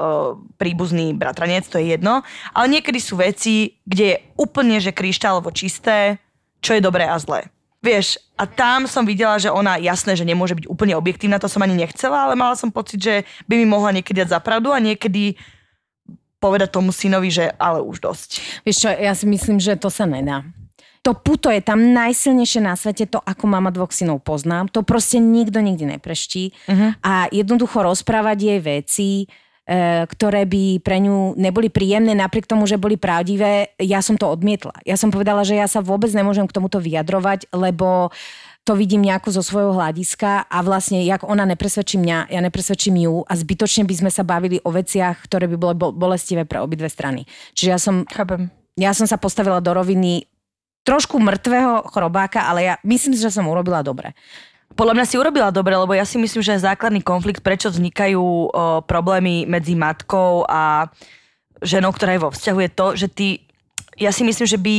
príbuzný 0.56 1.12
bratranec, 1.12 1.68
to 1.68 1.76
je 1.76 1.92
jedno. 1.92 2.24
Ale 2.56 2.72
niekedy 2.72 3.02
sú 3.02 3.20
veci, 3.20 3.76
kde 3.84 4.04
je 4.06 4.16
úplne, 4.40 4.80
že 4.80 4.96
kryštálovo 4.96 5.52
čisté, 5.52 6.16
čo 6.64 6.72
je 6.72 6.80
dobré 6.80 7.04
a 7.04 7.20
zlé. 7.20 7.52
Vieš, 7.78 8.18
a 8.34 8.42
tam 8.42 8.90
som 8.90 9.06
videla, 9.06 9.38
že 9.38 9.54
ona, 9.54 9.78
jasné, 9.78 10.18
že 10.18 10.26
nemôže 10.26 10.58
byť 10.58 10.66
úplne 10.66 10.98
objektívna, 10.98 11.38
to 11.38 11.46
som 11.46 11.62
ani 11.62 11.78
nechcela, 11.78 12.26
ale 12.26 12.34
mala 12.34 12.58
som 12.58 12.74
pocit, 12.74 12.98
že 12.98 13.22
by 13.46 13.54
mi 13.54 13.66
mohla 13.70 13.94
niekedy 13.94 14.26
dať 14.26 14.34
zapravdu 14.34 14.74
a 14.74 14.82
niekedy 14.82 15.38
povedať 16.42 16.74
tomu 16.74 16.90
synovi, 16.90 17.30
že 17.30 17.54
ale 17.54 17.82
už 17.82 18.02
dosť. 18.02 18.62
Vieš 18.66 18.76
čo, 18.82 18.88
ja 18.90 19.14
si 19.14 19.26
myslím, 19.30 19.62
že 19.62 19.78
to 19.78 19.90
sa 19.90 20.06
nedá. 20.06 20.42
To 21.06 21.14
puto 21.14 21.46
je 21.54 21.62
tam 21.62 21.94
najsilnejšie 21.94 22.60
na 22.62 22.74
svete, 22.74 23.06
to 23.06 23.22
ako 23.22 23.46
mama 23.46 23.70
dvoch 23.70 23.94
synov 23.94 24.26
poznám. 24.26 24.66
To 24.74 24.82
proste 24.82 25.22
nikto 25.22 25.62
nikdy 25.62 25.94
nepreští. 25.94 26.50
Uh-huh. 26.66 26.90
A 27.00 27.30
jednoducho 27.30 27.86
rozprávať 27.86 28.38
jej 28.42 28.60
veci, 28.60 29.10
ktoré 30.08 30.48
by 30.48 30.80
pre 30.80 30.96
ňu 31.04 31.36
neboli 31.36 31.68
príjemné, 31.68 32.16
napriek 32.16 32.48
tomu, 32.48 32.64
že 32.64 32.80
boli 32.80 32.96
pravdivé, 32.96 33.76
ja 33.76 34.00
som 34.00 34.16
to 34.16 34.24
odmietla. 34.24 34.72
Ja 34.88 34.96
som 34.96 35.12
povedala, 35.12 35.44
že 35.44 35.60
ja 35.60 35.68
sa 35.68 35.84
vôbec 35.84 36.08
nemôžem 36.16 36.48
k 36.48 36.56
tomuto 36.56 36.80
vyjadrovať, 36.80 37.52
lebo 37.52 38.08
to 38.64 38.76
vidím 38.76 39.04
nejako 39.04 39.32
zo 39.32 39.40
svojho 39.44 39.72
hľadiska 39.72 40.48
a 40.48 40.58
vlastne, 40.60 41.00
jak 41.04 41.24
ona 41.24 41.48
nepresvedčí 41.48 41.96
mňa, 42.00 42.32
ja 42.32 42.40
nepresvedčím 42.44 43.00
ju 43.00 43.24
a 43.24 43.32
zbytočne 43.32 43.88
by 43.88 43.94
sme 43.96 44.10
sa 44.12 44.24
bavili 44.24 44.60
o 44.60 44.72
veciach, 44.72 45.24
ktoré 45.24 45.48
by 45.48 45.56
boli 45.56 45.76
bol- 45.76 45.96
bolestivé 45.96 46.44
pre 46.44 46.60
obidve 46.60 46.88
strany. 46.88 47.24
Čiže 47.56 47.68
ja 47.68 47.80
som 47.80 48.04
Chápem. 48.08 48.52
ja 48.76 48.92
som 48.92 49.08
sa 49.08 49.16
postavila 49.16 49.64
do 49.64 49.72
roviny 49.72 50.28
trošku 50.84 51.20
mŕtvého 51.20 51.92
chrobáka, 51.92 52.48
ale 52.48 52.72
ja 52.72 52.74
myslím 52.84 53.12
si, 53.16 53.20
že 53.20 53.32
som 53.32 53.48
urobila 53.48 53.84
dobre. 53.84 54.16
Podľa 54.76 54.94
mňa 54.94 55.06
si 55.08 55.16
urobila 55.16 55.48
dobre, 55.48 55.74
lebo 55.74 55.90
ja 55.96 56.04
si 56.04 56.20
myslím, 56.20 56.44
že 56.44 56.60
základný 56.60 57.00
konflikt, 57.02 57.42
prečo 57.42 57.72
vznikajú 57.72 58.20
o, 58.20 58.48
problémy 58.84 59.48
medzi 59.48 59.74
matkou 59.74 60.44
a 60.46 60.92
ženou, 61.64 61.90
ktorá 61.90 62.14
je 62.14 62.22
vo 62.22 62.30
vzťahu, 62.30 62.58
je 62.62 62.70
to, 62.70 62.86
že 62.94 63.06
ty, 63.10 63.28
ja 63.98 64.14
si 64.14 64.22
myslím, 64.22 64.46
že 64.46 64.58
by 64.60 64.76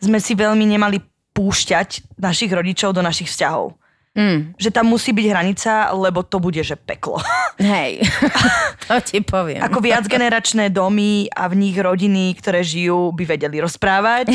sme 0.00 0.18
si 0.22 0.32
veľmi 0.32 0.64
nemali 0.64 1.02
púšťať 1.36 2.16
našich 2.16 2.48
rodičov 2.48 2.94
do 2.96 3.02
našich 3.04 3.28
vzťahov. 3.28 3.76
Mm. 4.14 4.54
Že 4.54 4.70
tam 4.70 4.86
musí 4.86 5.10
byť 5.10 5.26
hranica, 5.26 5.90
lebo 5.90 6.22
to 6.22 6.38
bude, 6.38 6.62
že 6.62 6.78
peklo. 6.78 7.18
Hej, 7.58 7.98
to 8.86 8.94
ti 9.02 9.18
poviem. 9.18 9.58
Ako 9.58 9.82
viacgeneračné 9.82 10.70
domy 10.70 11.26
a 11.34 11.50
v 11.50 11.58
nich 11.58 11.74
rodiny, 11.74 12.30
ktoré 12.38 12.62
žijú, 12.62 13.10
by 13.10 13.26
vedeli 13.26 13.58
rozprávať. 13.58 14.30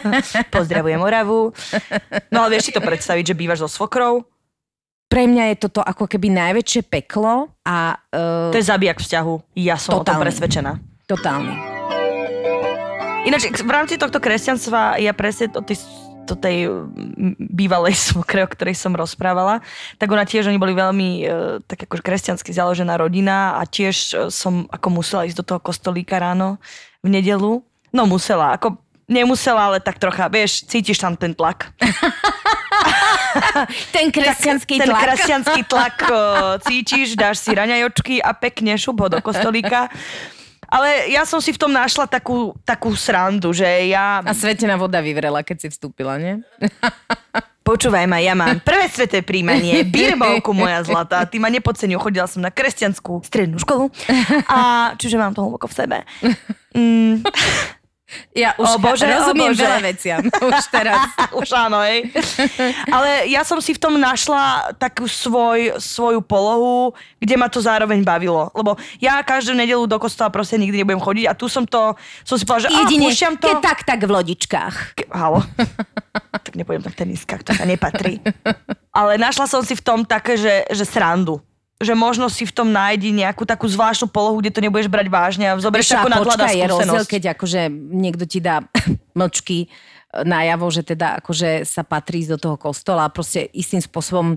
Pozdravujem 0.54 0.98
Oravu. 0.98 1.54
No 2.34 2.42
ale 2.42 2.58
vieš 2.58 2.70
si 2.70 2.72
to 2.74 2.82
predstaviť, 2.82 3.30
že 3.30 3.38
bývaš 3.38 3.62
so 3.62 3.70
svokrou? 3.70 4.26
Pre 5.10 5.22
mňa 5.26 5.54
je 5.54 5.56
toto 5.66 5.82
ako 5.82 6.06
keby 6.06 6.30
najväčšie 6.30 6.86
peklo 6.86 7.50
a... 7.66 7.98
Uh, 8.14 8.50
To 8.50 8.58
je 8.58 8.66
zabijak 8.66 8.98
vzťahu. 9.02 9.58
Ja 9.58 9.74
som 9.78 9.98
o 9.98 10.06
tom 10.06 10.18
Totálny. 10.18 10.22
presvedčená. 10.26 10.72
totálny. 11.10 11.54
Ináč 13.26 13.50
v 13.52 13.70
rámci 13.70 13.98
tohto 13.98 14.16
kresťanstva 14.22 15.02
ja 15.02 15.12
presne 15.12 15.50
o 15.52 15.60
tej, 15.60 15.82
do 16.30 16.36
tej 16.38 16.70
bývalej 17.36 17.94
svokre, 18.14 18.46
o 18.46 18.48
ktorej 18.48 18.78
som 18.78 18.94
rozprávala, 18.94 19.58
tak 19.98 20.08
ona 20.10 20.22
tiež, 20.22 20.46
oni 20.46 20.62
boli 20.62 20.72
veľmi 20.72 21.08
e, 21.20 21.24
tak 21.66 21.90
akože 21.90 22.02
kresťansky 22.06 22.54
založená 22.54 22.94
rodina 22.94 23.58
a 23.58 23.66
tiež 23.66 23.96
e, 23.96 24.14
som 24.30 24.70
ako 24.70 24.88
musela 25.02 25.26
ísť 25.26 25.38
do 25.42 25.46
toho 25.54 25.60
kostolíka 25.60 26.22
ráno 26.22 26.62
v 27.02 27.18
nedelu. 27.18 27.60
No 27.90 28.06
musela, 28.06 28.54
ako 28.54 28.78
nemusela, 29.10 29.74
ale 29.74 29.78
tak 29.82 29.98
trocha, 29.98 30.30
vieš, 30.30 30.62
cítiš 30.70 31.02
tam 31.02 31.18
ten 31.18 31.34
tlak. 31.34 31.66
Ten 33.94 34.10
kresťanský 34.10 34.82
ten 34.82 34.90
tlak. 34.90 35.02
kresťanský 35.06 35.60
tlak 35.70 35.96
o, 36.02 36.14
cítiš, 36.66 37.14
dáš 37.14 37.38
si 37.38 37.54
raňajočky 37.54 38.18
a 38.18 38.34
pekne 38.34 38.74
šup 38.74 38.98
ho 38.98 39.06
do 39.06 39.22
kostolíka. 39.22 39.86
Ale 40.70 41.10
ja 41.10 41.26
som 41.26 41.42
si 41.42 41.50
v 41.50 41.58
tom 41.58 41.74
našla 41.74 42.06
takú, 42.06 42.54
takú 42.62 42.94
srandu, 42.94 43.50
že 43.50 43.66
ja... 43.90 44.22
A 44.22 44.30
svetená 44.30 44.78
voda 44.78 45.02
vyvrela, 45.02 45.42
keď 45.42 45.66
si 45.66 45.68
vstúpila, 45.74 46.14
nie? 46.16 46.38
Počúvaj 47.60 48.08
ma, 48.08 48.18
ja 48.18 48.32
mám 48.32 48.58
prvé 48.62 48.88
sveté 48.88 49.20
príjmanie, 49.20 49.84
birmovku 49.94 50.50
moja 50.56 50.80
zlatá, 50.82 51.22
ty 51.28 51.36
ma 51.36 51.52
nepodceňuj, 51.52 52.00
chodila 52.00 52.24
som 52.24 52.40
na 52.40 52.48
kresťanskú 52.48 53.20
strednú 53.22 53.60
školu 53.60 53.92
a 54.48 54.90
čiže 54.96 55.20
mám 55.20 55.36
to 55.36 55.44
hlboko 55.44 55.66
v 55.68 55.74
sebe. 55.74 55.98
Mm, 56.70 57.26
Ja 58.32 58.54
už 58.54 58.66
O 58.66 58.78
Bože, 58.78 59.04
o 59.04 59.10
rozumiem 59.12 59.52
Bože. 59.52 59.62
veľa 59.62 59.80
veciam 59.80 60.20
už 60.48 60.64
teraz. 60.68 61.06
už 61.40 61.48
áno, 61.52 61.78
hej. 61.80 62.10
Ale 62.86 63.26
ja 63.26 63.42
som 63.42 63.58
si 63.58 63.70
v 63.70 63.80
tom 63.80 63.94
našla 63.94 64.74
takú 64.76 65.04
svoj, 65.04 65.76
svoju 65.76 66.18
polohu, 66.20 66.90
kde 67.16 67.34
ma 67.34 67.46
to 67.46 67.58
zároveň 67.58 68.00
bavilo. 68.00 68.50
Lebo 68.52 68.74
ja 68.96 69.18
každú 69.20 69.52
nedelu 69.52 69.84
do 69.84 69.96
kostola 69.96 70.28
proste 70.28 70.54
nikdy 70.54 70.82
nebudem 70.82 70.98
chodiť 70.98 71.24
a 71.26 71.32
tu 71.32 71.46
som 71.46 71.62
to, 71.62 71.94
som 72.22 72.34
si 72.34 72.42
povedala, 72.42 72.66
že 72.66 72.70
á, 72.70 72.78
Jedine, 72.80 73.06
púšťam 73.06 73.34
to. 73.36 73.46
keď 73.46 73.56
tak, 73.60 73.78
tak 73.84 74.00
v 74.00 74.10
lodičkách. 74.10 74.74
Ke- 74.96 75.10
Halo. 75.10 75.40
tak 76.32 76.54
nepôjdem 76.54 76.82
tam 76.82 76.92
v 76.92 76.98
teniskách, 76.98 77.42
to 77.42 77.52
sa 77.52 77.62
nepatrí. 77.62 78.18
Ale 78.90 79.16
našla 79.16 79.46
som 79.46 79.60
si 79.60 79.72
v 79.72 79.82
tom 79.82 80.02
také, 80.02 80.34
že, 80.34 80.66
že 80.68 80.82
srandu. 80.82 81.38
Že 81.80 81.96
možno 81.96 82.28
si 82.28 82.44
v 82.44 82.52
tom 82.52 82.68
nájdi 82.68 83.08
nejakú 83.08 83.48
takú 83.48 83.64
zvláštnu 83.64 84.12
polohu, 84.12 84.44
kde 84.44 84.52
to 84.52 84.60
nebudeš 84.60 84.92
brať 84.92 85.08
vážne 85.08 85.48
a 85.48 85.56
zoberieš 85.56 85.96
nadhľada 85.96 86.44
počkaj, 86.44 86.54
je 86.54 86.66
rozdiel, 86.68 87.04
keď 87.08 87.22
akože 87.32 87.60
niekto 87.72 88.24
ti 88.28 88.44
dá 88.44 88.60
mlčky 89.18 89.64
e, 89.64 89.66
najavo, 90.28 90.68
že 90.68 90.84
teda 90.84 91.24
akože 91.24 91.64
sa 91.64 91.80
patrí 91.80 92.28
do 92.28 92.36
toho 92.36 92.60
kostola 92.60 93.08
a 93.08 93.12
proste 93.12 93.48
istým 93.56 93.80
spôsobom 93.80 94.36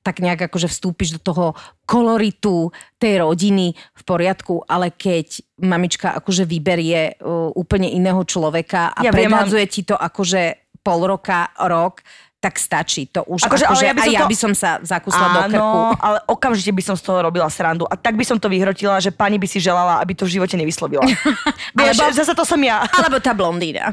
tak 0.00 0.24
nejak 0.24 0.48
akože 0.48 0.68
vstúpiš 0.68 1.20
do 1.20 1.20
toho 1.20 1.46
koloritu 1.84 2.72
tej 2.96 3.20
rodiny 3.20 3.76
v 3.76 4.02
poriadku, 4.02 4.64
ale 4.64 4.96
keď 4.96 5.44
mamička 5.60 6.16
akože 6.16 6.48
vyberie 6.48 7.20
uh, 7.20 7.52
úplne 7.52 7.92
iného 7.92 8.24
človeka 8.24 8.96
a 8.96 9.04
Ja 9.04 9.12
predhadzuje 9.12 9.64
ti 9.68 9.84
to 9.84 10.00
akože 10.00 10.72
pol 10.80 11.04
roka, 11.04 11.52
rok, 11.60 12.00
tak 12.40 12.56
stačí. 12.56 13.04
To 13.12 13.20
už 13.28 13.44
Akože, 13.44 13.68
ale 13.68 13.76
akože, 13.76 13.84
ja 13.84 13.92
by 13.92 14.00
som 14.00 14.08
aj 14.08 14.16
ja 14.16 14.20
to- 14.24 14.30
by 14.32 14.36
som 14.40 14.52
sa 14.56 14.70
zakusla 14.80 15.26
do 15.28 15.40
krku. 15.44 15.60
Áno, 15.60 15.92
ale 16.00 16.18
okamžite 16.24 16.72
by 16.72 16.82
som 16.82 16.96
z 16.96 17.02
toho 17.04 17.20
robila 17.20 17.44
srandu. 17.52 17.84
A 17.84 18.00
tak 18.00 18.16
by 18.16 18.24
som 18.24 18.40
to 18.40 18.48
vyhrotila, 18.48 18.96
že 18.96 19.12
pani 19.12 19.36
by 19.36 19.44
si 19.44 19.60
želala, 19.60 20.00
aby 20.00 20.16
to 20.16 20.24
v 20.24 20.40
živote 20.40 20.56
nevyslovila. 20.56 21.04
Vieš, 21.76 22.00
Alebo- 22.00 22.16
zase 22.16 22.32
to 22.32 22.48
som 22.48 22.56
ja. 22.64 22.80
Alebo 22.96 23.20
tá 23.20 23.36
blondína. 23.36 23.92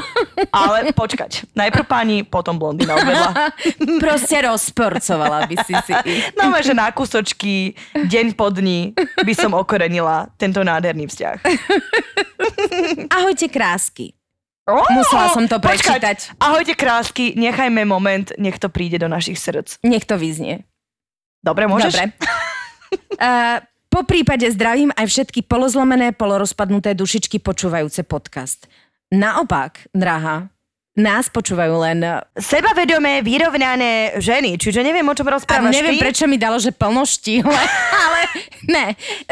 Ale 0.56 0.96
počkať. 0.96 1.44
Najprv 1.52 1.84
pani, 1.84 2.16
potom 2.24 2.56
blondína 2.56 2.96
odvedla. 2.96 3.52
Proste 4.04 4.40
rozporcovala 4.40 5.44
by 5.44 5.56
si 5.60 5.74
si. 5.84 5.92
No, 6.40 6.48
že 6.64 6.72
na 6.72 6.88
kúsočky, 6.88 7.76
deň 7.92 8.32
po 8.32 8.48
dni 8.48 8.96
by 9.20 9.34
som 9.36 9.52
okorenila 9.52 10.32
tento 10.40 10.64
nádherný 10.64 11.12
vzťah. 11.12 11.36
Ahojte 13.12 13.52
krásky. 13.52 14.16
Ó, 14.62 14.78
Musela 14.94 15.26
som 15.34 15.42
to 15.50 15.58
počkať. 15.58 15.98
prečítať. 15.98 16.18
Ahojte 16.38 16.78
krásky, 16.78 17.34
nechajme 17.34 17.82
moment, 17.82 18.30
nech 18.38 18.62
to 18.62 18.70
príde 18.70 19.02
do 19.02 19.10
našich 19.10 19.34
srdc. 19.34 19.82
Nech 19.82 20.06
to 20.06 20.14
vyznie. 20.14 20.62
Dobre, 21.42 21.66
môžeš? 21.66 21.98
Dobre. 21.98 22.14
Uh, 23.18 23.58
po 23.94 24.06
prípade 24.06 24.46
zdravím 24.54 24.94
aj 24.94 25.10
všetky 25.10 25.42
polozlomené, 25.50 26.14
polorozpadnuté 26.14 26.94
dušičky 26.94 27.42
počúvajúce 27.42 28.06
podcast. 28.06 28.70
Naopak, 29.10 29.90
drahá, 29.90 30.51
nás 30.92 31.32
počúvajú 31.32 31.74
len... 31.80 32.04
Sebavedomé, 32.36 33.24
vyrovnané 33.24 34.20
ženy, 34.20 34.60
čiže 34.60 34.84
neviem, 34.84 35.04
o 35.08 35.14
čom 35.16 35.24
A 35.24 35.40
rozprávaš 35.40 35.72
neviem, 35.72 35.96
ty. 35.96 36.04
prečo 36.04 36.24
mi 36.28 36.36
dalo, 36.36 36.60
že 36.60 36.68
plnoštíhle, 36.68 37.48
ale 38.04 38.20
ne. 38.68 38.86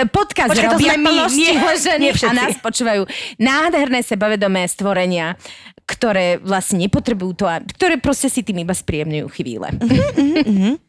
Podcast 0.08 0.56
robia 0.56 0.96
sme 0.96 1.04
my, 1.04 1.14
nie- 1.36 1.60
ženy 1.76 2.04
nie 2.08 2.12
a 2.16 2.32
nás 2.32 2.56
počúvajú 2.64 3.04
nádherné 3.36 4.00
sebavedomé 4.00 4.64
stvorenia, 4.64 5.36
ktoré 5.90 6.38
vlastne 6.38 6.78
nepotrebujú 6.80 7.32
to, 7.34 7.44
a 7.44 7.58
ktoré 7.58 7.98
proste 7.98 8.30
si 8.30 8.40
tým 8.40 8.62
iba 8.62 8.70
spríjemňujú 8.70 9.26
chvíle. 9.32 9.74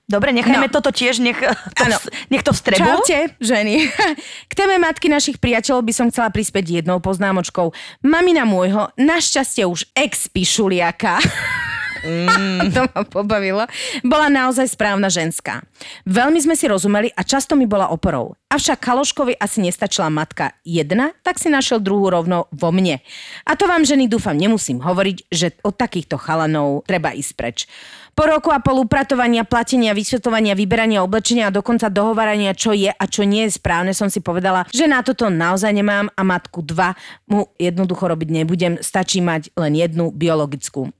Dobre, 0.06 0.30
nechajme 0.32 0.68
No. 0.68 0.74
toto 0.74 0.92
tiež, 0.92 1.18
nech 1.18 1.40
to, 1.40 1.84
vs- 1.84 2.12
nech 2.28 2.44
to 2.44 2.52
vstrebu. 2.52 2.84
Čaute, 3.02 3.34
ženy. 3.40 3.88
K 4.50 4.54
téme 4.54 4.78
matky 4.78 5.08
našich 5.08 5.40
priateľov 5.40 5.82
by 5.82 5.94
som 5.94 6.06
chcela 6.08 6.28
prispieť 6.28 6.84
jednou 6.84 7.00
poznámočkou. 7.00 7.72
Mamina 8.02 8.44
môjho, 8.44 8.92
našťastie 8.96 9.64
už 9.64 9.88
ex-pišuliaka, 9.94 11.18
Mm. 12.02 12.70
to 12.76 12.82
ma 12.92 13.02
pobavilo, 13.06 13.64
bola 14.02 14.28
naozaj 14.28 14.74
správna 14.74 15.08
ženská. 15.08 15.62
Veľmi 16.10 16.42
sme 16.42 16.58
si 16.58 16.66
rozumeli 16.66 17.14
a 17.14 17.22
často 17.22 17.54
mi 17.54 17.70
bola 17.70 17.94
oporou. 17.94 18.34
Avšak 18.52 18.84
Kaloškovi 18.84 19.40
asi 19.40 19.64
nestačila 19.64 20.12
matka 20.12 20.58
jedna, 20.68 21.16
tak 21.24 21.40
si 21.40 21.48
našiel 21.48 21.80
druhú 21.80 22.12
rovno 22.12 22.52
vo 22.52 22.70
mne. 22.74 23.00
A 23.48 23.56
to 23.56 23.70
vám 23.70 23.88
ženy 23.88 24.12
dúfam 24.12 24.36
nemusím 24.36 24.84
hovoriť, 24.84 25.18
že 25.32 25.56
od 25.64 25.78
takýchto 25.78 26.20
chalanov 26.20 26.84
treba 26.84 27.16
ísť 27.16 27.32
preč. 27.38 27.58
Po 28.12 28.28
roku 28.28 28.52
a 28.52 28.60
pol 28.60 28.84
upratovania, 28.84 29.48
platenia, 29.48 29.96
vysvetovania, 29.96 30.52
vyberania 30.52 31.00
oblečenia 31.00 31.48
a 31.48 31.56
dokonca 31.56 31.88
dohovárania, 31.88 32.52
čo 32.52 32.76
je 32.76 32.92
a 32.92 33.04
čo 33.08 33.24
nie 33.24 33.48
je 33.48 33.56
správne, 33.56 33.96
som 33.96 34.12
si 34.12 34.20
povedala, 34.20 34.68
že 34.68 34.84
na 34.84 35.00
toto 35.00 35.32
naozaj 35.32 35.72
nemám 35.72 36.12
a 36.12 36.22
matku 36.28 36.60
dva 36.60 36.92
mu 37.32 37.48
jednoducho 37.56 38.12
robiť 38.12 38.30
nebudem, 38.44 38.74
stačí 38.84 39.24
mať 39.24 39.56
len 39.56 39.80
jednu 39.80 40.12
biologickú. 40.12 40.92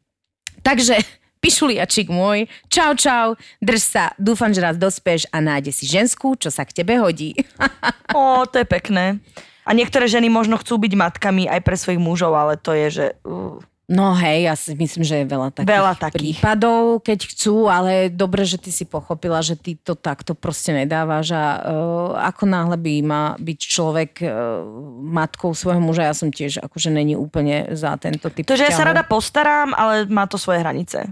Takže, 0.60 1.00
pišuliačik 1.42 2.12
môj, 2.14 2.46
čau 2.70 2.94
čau, 2.94 3.40
drž 3.64 3.82
sa, 3.82 4.06
dúfam, 4.22 4.54
že 4.54 4.62
raz 4.62 4.78
dospieš 4.78 5.26
a 5.34 5.42
nájde 5.42 5.72
si 5.74 5.90
ženskú, 5.90 6.38
čo 6.38 6.54
sa 6.54 6.68
k 6.68 6.84
tebe 6.84 7.02
hodí. 7.02 7.34
Ó, 8.18 8.46
to 8.46 8.62
je 8.62 8.68
pekné. 8.68 9.18
A 9.66 9.72
niektoré 9.74 10.10
ženy 10.10 10.30
možno 10.30 10.58
chcú 10.58 10.78
byť 10.82 10.94
matkami 10.98 11.46
aj 11.50 11.62
pre 11.66 11.78
svojich 11.78 12.02
mužov, 12.02 12.34
ale 12.34 12.58
to 12.58 12.74
je, 12.74 12.88
že... 12.90 13.06
Uh, 13.26 13.62
No 13.92 14.16
hej, 14.16 14.48
ja 14.48 14.56
si 14.56 14.72
myslím, 14.72 15.04
že 15.04 15.20
je 15.20 15.26
veľa 15.28 15.52
takých, 15.52 15.68
Veľa 15.68 15.94
takých. 16.00 16.40
prípadov, 16.40 17.04
keď 17.04 17.20
chcú, 17.28 17.68
ale 17.68 18.08
dobre, 18.08 18.48
že 18.48 18.56
ty 18.56 18.72
si 18.72 18.88
pochopila, 18.88 19.44
že 19.44 19.60
ty 19.60 19.76
to 19.76 20.00
takto 20.00 20.32
proste 20.32 20.72
nedávaš 20.72 21.36
a 21.36 21.60
uh, 21.60 22.16
ako 22.32 22.48
náhle 22.48 22.80
by 22.80 22.94
má 23.04 23.24
byť 23.36 23.60
človek 23.60 24.24
uh, 24.24 24.64
matkou 25.04 25.52
svojho 25.52 25.84
muža, 25.84 26.08
ja 26.08 26.16
som 26.16 26.32
tiež 26.32 26.64
akože 26.64 26.88
není 26.88 27.20
úplne 27.20 27.68
za 27.76 28.00
tento 28.00 28.32
typ 28.32 28.48
to, 28.48 28.56
že 28.56 28.72
ja 28.72 28.72
sa 28.72 28.88
rada 28.88 29.04
postarám, 29.04 29.76
ale 29.76 30.08
má 30.08 30.24
to 30.24 30.40
svoje 30.40 30.64
hranice. 30.64 31.12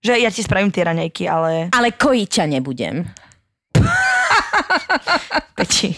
Že 0.00 0.16
ja 0.16 0.32
ti 0.32 0.40
spravím 0.40 0.72
tie 0.72 0.88
raňajky, 0.88 1.28
ale... 1.28 1.68
Ale 1.76 1.92
kojiť 1.92 2.28
ťa 2.32 2.44
nebudem. 2.48 3.04
Peti. 5.58 5.92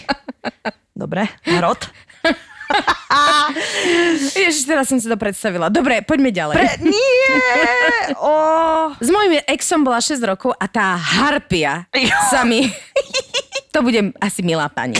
Dobre, 0.91 1.31
hrot. 1.47 2.08
Ježiš, 4.37 4.65
teraz 4.69 4.89
som 4.89 5.01
si 5.01 5.09
to 5.09 5.17
predstavila. 5.17 5.67
Dobre, 5.73 6.05
poďme 6.05 6.29
ďalej. 6.29 6.55
Pre... 6.55 6.69
Nie! 6.85 7.37
O... 8.21 8.33
S 8.97 9.09
mojím 9.09 9.41
exom 9.49 9.81
bola 9.81 9.97
6 10.01 10.21
rokov 10.21 10.53
a 10.57 10.65
tá 10.69 10.93
harpia 10.97 11.89
Jo. 11.93 12.13
sa 12.29 12.45
mi... 12.45 12.65
To 13.69 13.85
budem 13.85 14.09
asi 14.17 14.41
milá 14.41 14.65
pani. 14.65 14.97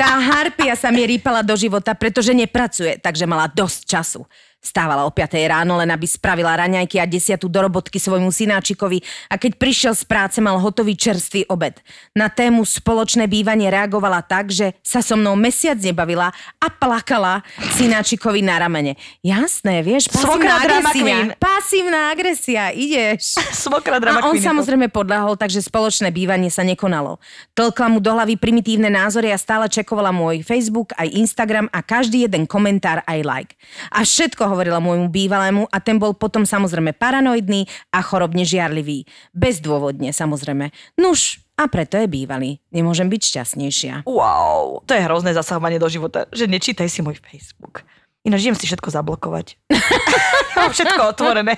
Tá 0.00 0.16
harpia 0.16 0.72
sa 0.80 0.88
mi 0.88 1.04
rýpala 1.04 1.44
do 1.44 1.52
života, 1.60 1.92
pretože 1.92 2.32
nepracuje, 2.32 2.96
takže 2.96 3.28
mala 3.28 3.44
dosť 3.52 3.80
času. 3.84 4.24
Stávala 4.58 5.06
o 5.06 5.14
5 5.14 5.38
ráno, 5.46 5.78
len 5.78 5.86
aby 5.86 6.02
spravila 6.02 6.58
raňajky 6.58 6.98
a 6.98 7.06
desiatu 7.06 7.46
do 7.46 7.62
robotky 7.62 8.02
svojmu 8.02 8.34
synáčikovi 8.34 8.98
a 9.30 9.38
keď 9.38 9.54
prišiel 9.54 9.94
z 9.94 10.02
práce, 10.02 10.42
mal 10.42 10.58
hotový 10.58 10.98
čerstvý 10.98 11.46
obed. 11.46 11.78
Na 12.10 12.26
tému 12.26 12.66
spoločné 12.66 13.30
bývanie 13.30 13.70
reagovala 13.70 14.18
tak, 14.26 14.50
že 14.50 14.74
sa 14.82 14.98
so 14.98 15.14
mnou 15.14 15.38
mesiac 15.38 15.78
nebavila 15.78 16.34
a 16.58 16.66
plakala 16.74 17.46
synáčikovi 17.78 18.42
na 18.42 18.58
ramene. 18.58 18.98
Jasné, 19.22 19.86
vieš, 19.86 20.10
pasívna 20.10 20.26
Svokra 20.26 20.52
agresia. 20.58 21.16
Pasívna 21.38 22.00
agresia, 22.10 22.62
ideš. 22.74 23.38
Svokra 23.62 24.02
drama 24.02 24.26
A 24.26 24.34
on 24.34 24.42
samozrejme 24.42 24.90
podľahol, 24.90 25.38
takže 25.38 25.62
spoločné 25.62 26.10
bývanie 26.10 26.50
sa 26.50 26.66
nekonalo. 26.66 27.22
Tlkla 27.54 27.86
mu 27.94 28.02
do 28.02 28.10
hlavy 28.10 28.34
primitívne 28.34 28.90
názory 28.90 29.30
a 29.30 29.38
stále 29.38 29.70
čekovala 29.70 30.10
môj 30.10 30.42
Facebook, 30.42 30.90
aj 30.98 31.14
Instagram 31.14 31.70
a 31.70 31.78
každý 31.78 32.26
jeden 32.26 32.50
komentár 32.50 33.06
aj 33.06 33.22
like. 33.22 33.52
A 33.94 34.02
všetko 34.02 34.47
hovorila 34.48 34.80
môjmu 34.80 35.12
bývalému 35.12 35.68
a 35.68 35.78
ten 35.78 36.00
bol 36.00 36.16
potom 36.16 36.42
samozrejme 36.48 36.96
paranoidný 36.96 37.68
a 37.92 38.00
chorobne 38.00 38.42
žiarlivý. 38.42 39.04
Bezdôvodne 39.36 40.10
samozrejme. 40.10 40.72
Nuž, 40.98 41.44
a 41.58 41.66
preto 41.66 41.98
je 41.98 42.06
bývalý. 42.06 42.62
Nemôžem 42.70 43.10
byť 43.10 43.20
šťastnejšia. 43.34 43.94
Wow, 44.06 44.86
to 44.86 44.94
je 44.94 45.02
hrozné 45.02 45.34
zasahovanie 45.34 45.82
do 45.82 45.90
života, 45.90 46.30
že 46.30 46.46
nečítaj 46.46 46.86
si 46.86 47.02
môj 47.02 47.18
Facebook. 47.18 47.82
Ináč 48.28 48.44
idem 48.44 48.58
si 48.60 48.68
všetko 48.68 48.92
zablokovať. 48.92 49.56
Mám 50.60 50.70
všetko 50.76 51.02
otvorené. 51.16 51.56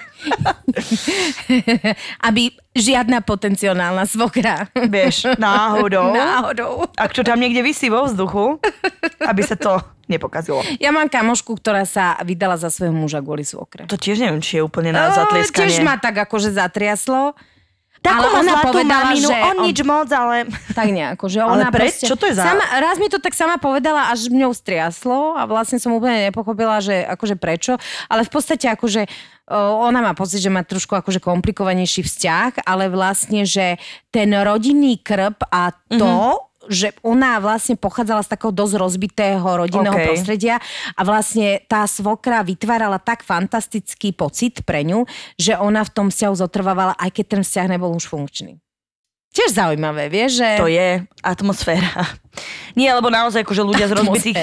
Aby 2.26 2.54
žiadna 2.78 3.26
potenciálna 3.26 4.06
svokra. 4.06 4.70
Vieš, 4.70 5.34
náhodou. 5.34 6.14
Náhodou. 6.14 6.86
Ak 6.94 7.10
čo 7.10 7.26
tam 7.26 7.42
niekde 7.42 7.66
vysí 7.66 7.90
vo 7.90 8.06
vzduchu, 8.06 8.62
aby 9.26 9.42
sa 9.42 9.58
to 9.58 9.82
nepokazilo. 10.06 10.62
Ja 10.78 10.94
mám 10.94 11.10
kamošku, 11.10 11.58
ktorá 11.58 11.82
sa 11.88 12.14
vydala 12.22 12.54
za 12.54 12.70
svojho 12.70 12.94
muža 12.94 13.18
kvôli 13.24 13.42
svokre. 13.42 13.90
To 13.90 13.98
tiež 13.98 14.22
neviem, 14.22 14.42
či 14.44 14.60
je 14.60 14.62
úplne 14.62 14.94
na 14.94 15.10
zatlieskanie. 15.10 15.74
Tiež 15.74 15.82
ma 15.82 15.98
tak 15.98 16.18
akože 16.22 16.54
zatriaslo. 16.54 17.34
Takú 18.00 18.16
ale 18.22 18.40
ona 18.40 18.54
povedala, 18.62 19.02
maminu, 19.06 19.22
že 19.22 19.34
on 19.36 19.54
on- 19.54 19.64
nič 19.66 19.78
moc, 19.82 20.08
ale... 20.10 20.48
Tak 20.72 20.88
nejako, 20.88 21.24
že 21.26 21.38
Ale 21.38 21.52
ona 21.54 21.68
preč? 21.68 22.00
proste... 22.00 22.04
Čo 22.06 22.16
to 22.16 22.24
je 22.24 22.32
za- 22.32 22.44
Sama, 22.46 22.64
raz 22.74 22.96
mi 22.96 23.06
to 23.06 23.16
tak 23.16 23.32
sama 23.32 23.56
povedala, 23.56 24.08
až 24.08 24.26
mňou 24.26 24.50
striaslo 24.50 25.34
a 25.34 25.44
vlastne 25.44 25.76
som 25.76 25.92
úplne 25.92 26.26
nepochopila, 26.26 26.78
že 26.78 26.96
akože 27.02 27.36
prečo. 27.36 27.76
Ale 28.06 28.22
v 28.22 28.30
podstate 28.30 28.66
akože 28.66 29.04
ona 29.50 30.00
má 30.00 30.12
pocit, 30.12 30.38
že 30.38 30.48
má 30.48 30.62
trošku 30.62 30.94
akože 30.94 31.18
komplikovanejší 31.18 32.00
vzťah, 32.00 32.64
ale 32.64 32.86
vlastne, 32.86 33.42
že 33.42 33.76
ten 34.08 34.32
rodinný 34.32 34.96
krb 34.96 35.36
a 35.44 35.68
to, 35.90 36.00
Mhm. 36.00 36.49
Že 36.70 36.94
ona 37.02 37.42
vlastne 37.42 37.74
pochádzala 37.74 38.22
z 38.22 38.30
takého 38.30 38.54
dosť 38.54 38.74
rozbitého 38.78 39.42
rodinného 39.42 39.98
OK. 39.98 40.06
prostredia 40.06 40.62
a 40.94 41.00
vlastne 41.02 41.58
tá 41.66 41.82
svokra 41.90 42.46
vytvárala 42.46 43.02
tak 43.02 43.26
fantastický 43.26 44.14
pocit 44.14 44.62
pre 44.62 44.86
ňu, 44.86 45.04
že 45.34 45.58
ona 45.58 45.82
v 45.82 45.90
tom 45.90 46.06
vzťahu 46.08 46.34
zotrvávala, 46.38 46.94
aj 46.94 47.10
keď 47.10 47.24
ten 47.26 47.42
vzťah 47.42 47.66
nebol 47.74 47.90
už 47.90 48.06
funkčný. 48.06 48.62
Tiež 49.30 49.54
zaujímavé, 49.54 50.10
vieš, 50.10 50.42
že... 50.42 50.48
To 50.58 50.66
je 50.66 51.06
atmosféra. 51.22 52.02
Nie, 52.78 52.90
lebo 52.98 53.14
naozaj 53.14 53.46
akože 53.46 53.62
ľudia 53.62 53.86
z 53.86 53.94
rozbitých... 54.02 54.38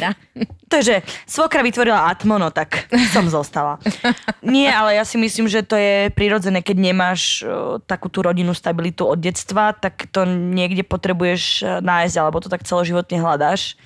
To 0.67 0.73
je, 0.79 0.83
že 0.83 0.95
svokra 1.27 1.59
vytvorila 1.63 2.07
atmo, 2.11 2.39
no 2.39 2.51
tak 2.51 2.87
som 3.11 3.27
zostala. 3.27 3.79
Nie, 4.43 4.71
ale 4.71 4.95
ja 4.95 5.03
si 5.03 5.19
myslím, 5.19 5.47
že 5.51 5.63
to 5.63 5.75
je 5.75 6.07
prirodzené, 6.11 6.63
keď 6.63 6.77
nemáš 6.91 7.43
uh, 7.43 7.79
takú 7.83 8.07
tú 8.07 8.23
rodinnú 8.23 8.55
stabilitu 8.55 9.03
od 9.07 9.19
detstva, 9.19 9.75
tak 9.75 10.07
to 10.11 10.23
niekde 10.27 10.87
potrebuješ 10.87 11.43
uh, 11.63 11.83
nájsť, 11.83 12.15
alebo 12.19 12.39
to 12.39 12.51
tak 12.51 12.63
celoživotne 12.63 13.19
hľadáš, 13.19 13.79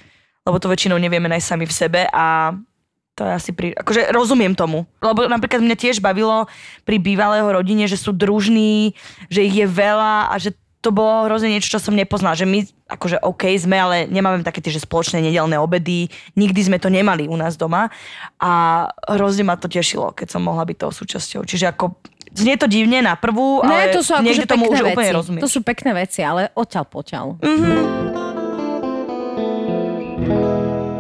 lebo 0.45 0.57
to 0.57 0.69
väčšinou 0.69 0.97
nevieme 1.01 1.29
nájsť 1.29 1.49
sami 1.49 1.65
v 1.65 1.73
sebe 1.73 2.01
a 2.09 2.53
to 3.17 3.25
je 3.25 3.31
asi 3.37 3.51
pri... 3.53 3.73
Akože 3.77 4.09
rozumiem 4.09 4.57
tomu. 4.57 4.89
Lebo 5.03 5.27
napríklad 5.29 5.61
mňa 5.61 5.77
tiež 5.77 5.97
bavilo 6.01 6.49
pri 6.87 6.97
bývalého 6.97 7.45
rodine, 7.45 7.85
že 7.85 7.99
sú 7.99 8.15
družní, 8.15 8.97
že 9.29 9.45
ich 9.45 9.53
je 9.53 9.67
veľa 9.67 10.31
a 10.31 10.35
že 10.41 10.55
to 10.81 10.89
bolo 10.89 11.29
hrozne 11.29 11.53
niečo, 11.53 11.77
čo 11.77 11.79
som 11.79 11.93
nepoznala. 11.93 12.33
Že 12.33 12.49
my, 12.49 12.59
akože 12.89 13.21
OK 13.21 13.53
sme, 13.61 13.77
ale 13.77 13.95
nemáme 14.09 14.41
také 14.41 14.65
tie, 14.65 14.73
že 14.73 14.81
spoločné 14.81 15.21
nedelné 15.21 15.61
obedy. 15.61 16.09
Nikdy 16.33 16.61
sme 16.73 16.77
to 16.81 16.89
nemali 16.89 17.29
u 17.29 17.37
nás 17.37 17.53
doma. 17.53 17.93
A 18.41 18.51
hrozne 19.05 19.45
ma 19.45 19.61
to 19.61 19.69
tešilo, 19.69 20.09
keď 20.09 20.33
som 20.33 20.41
mohla 20.41 20.65
byť 20.65 20.77
toho 20.81 20.89
súčasťou. 20.89 21.45
Čiže 21.45 21.69
ako, 21.69 22.01
znie 22.33 22.57
to 22.57 22.65
divne 22.65 23.05
na 23.05 23.13
prvú, 23.13 23.61
ale 23.61 23.93
Ne, 23.93 23.93
to 23.93 24.01
sú 24.01 24.17
niekde 24.25 24.49
akože 24.49 24.53
tomu 24.57 24.65
pekné 24.67 24.73
už 24.73 24.81
veci. 24.81 24.93
úplne 24.97 25.11
rozumiem. 25.13 25.41
To 25.45 25.49
sú 25.53 25.59
pekné 25.61 25.91
veci, 25.93 26.19
ale 26.25 26.49
odtiaľ 26.57 26.85
poťaľ. 26.89 27.25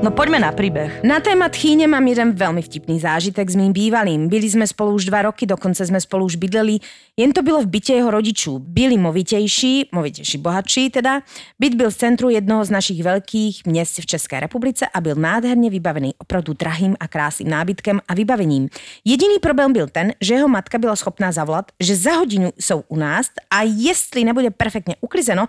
No 0.01 0.09
poďme 0.09 0.41
na 0.41 0.49
príbeh. 0.49 1.05
Na 1.05 1.21
téma 1.21 1.45
tchýne 1.45 1.85
mám 1.85 2.01
jeden 2.09 2.33
veľmi 2.33 2.65
vtipný 2.65 2.97
zážitek 2.97 3.45
s 3.45 3.53
mým 3.53 3.69
bývalým. 3.69 4.33
Byli 4.33 4.49
sme 4.49 4.65
spolu 4.65 4.97
už 4.97 5.05
dva 5.05 5.29
roky, 5.29 5.45
dokonce 5.45 5.85
sme 5.85 6.01
spolu 6.01 6.25
už 6.25 6.41
bydleli. 6.41 6.81
Jen 7.13 7.29
to 7.29 7.45
bylo 7.45 7.61
v 7.61 7.69
byte 7.69 7.93
jeho 7.93 8.09
rodičů. 8.09 8.59
Byli 8.65 8.97
movitejší, 8.97 9.93
movitejší, 9.93 10.37
bohatší 10.41 10.89
teda. 10.89 11.21
Byt 11.61 11.77
byl 11.77 11.93
v 11.93 11.95
centru 11.95 12.33
jednoho 12.33 12.65
z 12.65 12.69
našich 12.73 12.97
veľkých 13.05 13.69
měst 13.69 14.01
v 14.01 14.05
České 14.05 14.39
republice 14.41 14.89
a 14.89 14.97
byl 15.01 15.15
nádherně 15.15 15.69
vybavený 15.69 16.17
opravdu 16.17 16.57
drahým 16.57 16.97
a 16.99 17.05
krásným 17.07 17.49
nábytkem 17.53 18.01
a 18.07 18.13
vybavením. 18.13 18.73
Jediný 19.05 19.37
problém 19.37 19.73
byl 19.73 19.85
ten, 19.87 20.17
že 20.17 20.33
jeho 20.33 20.47
matka 20.49 20.81
byla 20.81 20.95
schopná 20.95 21.31
zavolat, 21.31 21.77
že 21.77 21.95
za 21.95 22.17
hodinu 22.17 22.49
jsou 22.57 22.83
u 22.89 22.97
nás 22.97 23.29
a 23.53 23.61
jestli 23.61 24.25
nebude 24.25 24.49
perfektně 24.49 24.95
uklizeno, 25.01 25.45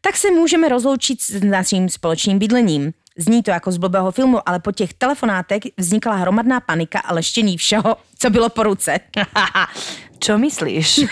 tak 0.00 0.16
se 0.16 0.30
můžeme 0.30 0.68
rozloučit 0.68 1.22
s 1.22 1.40
naším 1.40 1.88
společným 1.88 2.38
bydlením. 2.38 2.92
Zní 3.18 3.42
to 3.42 3.50
jako 3.50 3.72
z 3.72 3.76
blbého 3.76 4.12
filmu, 4.12 4.48
ale 4.48 4.60
po 4.60 4.72
těch 4.72 4.94
telefonátech 4.94 5.62
vznikla 5.76 6.14
hromadná 6.14 6.60
panika 6.60 6.98
a 6.98 7.14
leštění 7.14 7.56
všeho, 7.56 7.96
co 8.18 8.30
bylo 8.30 8.48
po 8.48 8.62
ruce. 8.62 9.00
Čo 10.24 10.40
myslíš? 10.40 11.04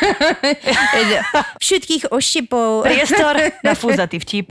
Všetkých 1.60 2.12
ošipov. 2.12 2.88
Priestor 2.88 3.36
na 3.64 3.76
fúzatý 3.76 4.16
vtip. 4.16 4.48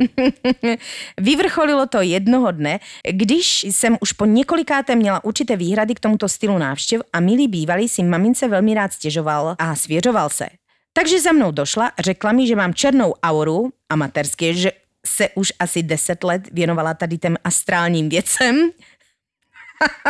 Vyvrcholilo 1.18 1.90
to 1.90 2.02
jednoho 2.02 2.52
dne, 2.52 2.80
když 3.02 3.64
jsem 3.64 3.98
už 4.02 4.12
po 4.14 4.26
několikáté 4.26 4.96
měla 4.96 5.24
určité 5.24 5.56
výhrady 5.58 5.96
k 5.96 6.00
tomuto 6.00 6.30
stylu 6.30 6.58
návštěv 6.58 7.02
a 7.14 7.20
milý 7.20 7.48
bývalý 7.48 7.90
si 7.90 8.04
mamince 8.04 8.48
velmi 8.48 8.74
rád 8.74 8.94
stěžoval 8.94 9.56
a 9.58 9.76
svěřoval 9.76 10.30
se. 10.30 10.46
Takže 10.94 11.22
za 11.22 11.32
mnou 11.32 11.52
došla, 11.52 11.92
řekla 12.00 12.32
mi, 12.32 12.48
že 12.48 12.56
mám 12.56 12.74
černou 12.74 13.14
auru, 13.24 13.70
amatérsky, 13.90 14.54
že 14.54 14.72
se 15.06 15.30
už 15.36 15.54
asi 15.60 15.84
10 15.84 16.24
let 16.24 16.42
věnovala 16.52 16.94
tady 16.94 17.18
těm 17.18 17.38
astrálním 17.44 18.10
věcem 18.10 18.72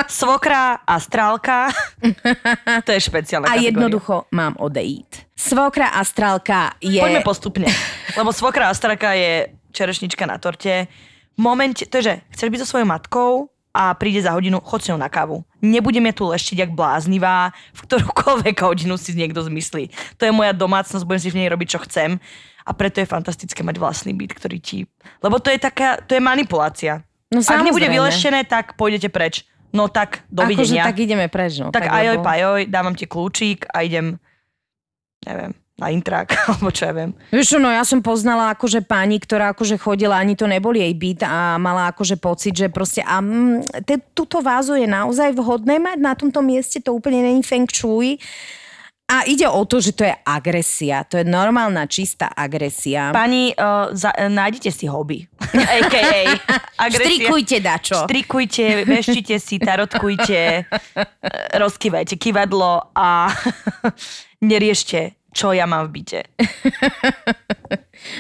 Svokra 0.07 0.73
a 0.87 0.99
strálka. 0.99 1.71
To 2.85 2.91
je 2.91 3.01
špeciálna 3.01 3.47
a 3.47 3.55
kategória. 3.55 3.69
jednoducho 3.71 4.23
mám 4.31 4.55
odejít. 4.59 5.31
Svokra 5.35 5.87
astrálka 5.87 6.75
je... 6.81 7.01
Poďme 7.01 7.23
postupne. 7.23 7.67
Lebo 8.17 8.33
svokra 8.33 8.69
a 8.69 8.73
straka 8.73 9.13
je 9.13 9.47
čerešnička 9.71 10.25
na 10.25 10.37
torte. 10.37 10.87
V 11.37 11.41
momente, 11.41 11.87
to 11.87 11.97
je, 11.97 12.03
že 12.03 12.13
chceš 12.35 12.49
byť 12.51 12.59
so 12.59 12.67
svojou 12.75 12.87
matkou 12.87 13.47
a 13.71 13.95
príde 13.95 14.19
za 14.19 14.35
hodinu, 14.35 14.59
chod 14.59 14.83
s 14.83 14.91
ňou 14.91 14.99
na 14.99 15.07
kávu. 15.07 15.47
Nebudeme 15.63 16.11
tu 16.11 16.27
leštiť 16.27 16.67
jak 16.67 16.71
bláznivá, 16.75 17.55
v 17.71 17.79
ktorúkoľvek 17.87 18.55
hodinu 18.59 18.99
si 18.99 19.15
niekto 19.15 19.39
zmyslí. 19.39 19.87
To 20.19 20.27
je 20.27 20.35
moja 20.35 20.51
domácnosť, 20.51 21.07
budem 21.07 21.23
si 21.23 21.31
v 21.31 21.39
nej 21.39 21.47
robiť, 21.47 21.67
čo 21.71 21.79
chcem. 21.87 22.19
A 22.65 22.71
preto 22.77 23.01
je 23.01 23.07
fantastické 23.09 23.65
mať 23.65 23.81
vlastný 23.81 24.13
byt, 24.13 24.37
ktorý 24.37 24.57
ti... 24.61 24.85
Lebo 25.21 25.41
to 25.41 25.49
je 25.49 25.57
taká, 25.57 25.97
to 26.01 26.13
je 26.13 26.21
manipulácia. 26.21 27.01
No 27.31 27.39
Ak 27.39 27.63
nebude 27.63 27.87
vyleštené, 27.87 28.43
tak 28.43 28.75
pôjdete 28.75 29.07
preč. 29.07 29.47
No 29.71 29.87
tak, 29.87 30.27
Akože 30.27 30.35
dovidenia. 30.35 30.83
tak 30.83 30.99
ideme 30.99 31.25
preč, 31.31 31.63
no. 31.63 31.71
Tak 31.71 31.87
ajoj, 31.87 32.19
lebo- 32.19 32.27
pajoj, 32.27 32.59
dávam 32.67 32.91
ti 32.91 33.07
kľúčik 33.07 33.71
a 33.71 33.87
idem, 33.87 34.19
neviem, 35.23 35.55
na 35.79 35.87
intrak, 35.95 36.35
alebo 36.51 36.69
čo 36.75 36.91
ja 36.91 36.93
viem. 36.93 37.15
Vieš 37.31 37.55
čo, 37.55 37.57
no 37.57 37.71
ja 37.71 37.87
som 37.87 38.03
poznala 38.03 38.51
akože 38.51 38.83
pani, 38.83 39.15
ktorá 39.17 39.55
akože 39.55 39.79
chodila, 39.79 40.19
ani 40.19 40.35
to 40.35 40.43
nebol 40.43 40.75
jej 40.75 40.91
byt 40.91 41.23
a 41.23 41.55
mala 41.55 41.87
akože 41.95 42.19
pocit, 42.19 42.53
že 42.53 42.67
proste 42.67 42.99
a 42.99 43.23
mm, 43.23 43.81
te, 43.87 43.95
túto 44.11 44.43
vázu 44.43 44.75
je 44.75 44.85
naozaj 44.85 45.31
vhodné 45.31 45.79
mať 45.79 45.97
na 46.03 46.13
tomto 46.19 46.43
mieste, 46.43 46.83
to 46.83 46.91
úplne 46.91 47.23
není 47.23 47.41
feng 47.41 47.71
shui. 47.71 48.19
A 49.11 49.27
ide 49.27 49.43
o 49.43 49.59
to, 49.67 49.83
že 49.83 49.91
to 49.91 50.07
je 50.07 50.15
agresia. 50.23 51.03
To 51.11 51.19
je 51.19 51.27
normálna, 51.27 51.83
čistá 51.83 52.31
agresia. 52.31 53.11
Pani, 53.11 53.51
uh, 53.51 53.91
za, 53.91 54.15
uh, 54.15 54.31
nájdete 54.31 54.71
si 54.71 54.87
hobby. 54.87 55.27
A.k.a. 55.75 56.31
agresia. 56.79 57.19
Štrikujte 57.19 57.57
dačo. 57.59 58.07
Štrikujte, 58.07 58.87
veštite 58.87 59.35
si, 59.35 59.59
tarotkujte, 59.59 60.39
eh, 60.63 61.07
rozkývajte 61.59 62.15
kývadlo 62.15 62.95
a 62.95 63.27
neriešte, 64.51 65.19
čo 65.35 65.51
ja 65.51 65.67
mám 65.67 65.91
v 65.91 65.99
byte. 65.99 66.21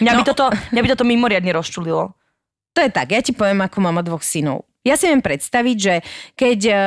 Mňa, 0.03 0.11
by 0.11 0.21
No. 0.21 0.27
toto, 0.27 0.51
mňa 0.75 0.81
by 0.83 0.89
toto 0.91 1.07
mimoriadne 1.07 1.55
rozčulilo. 1.55 2.11
To 2.75 2.79
je 2.83 2.91
tak, 2.91 3.15
ja 3.15 3.23
ti 3.23 3.31
poviem, 3.31 3.63
ako 3.63 3.77
mama 3.79 4.03
dvoch 4.03 4.23
synov. 4.23 4.67
Ja 4.83 4.99
si 4.99 5.07
viem 5.07 5.23
predstaviť, 5.23 5.77
že 5.79 5.95
keď 6.35 6.59
eh, 6.67 6.79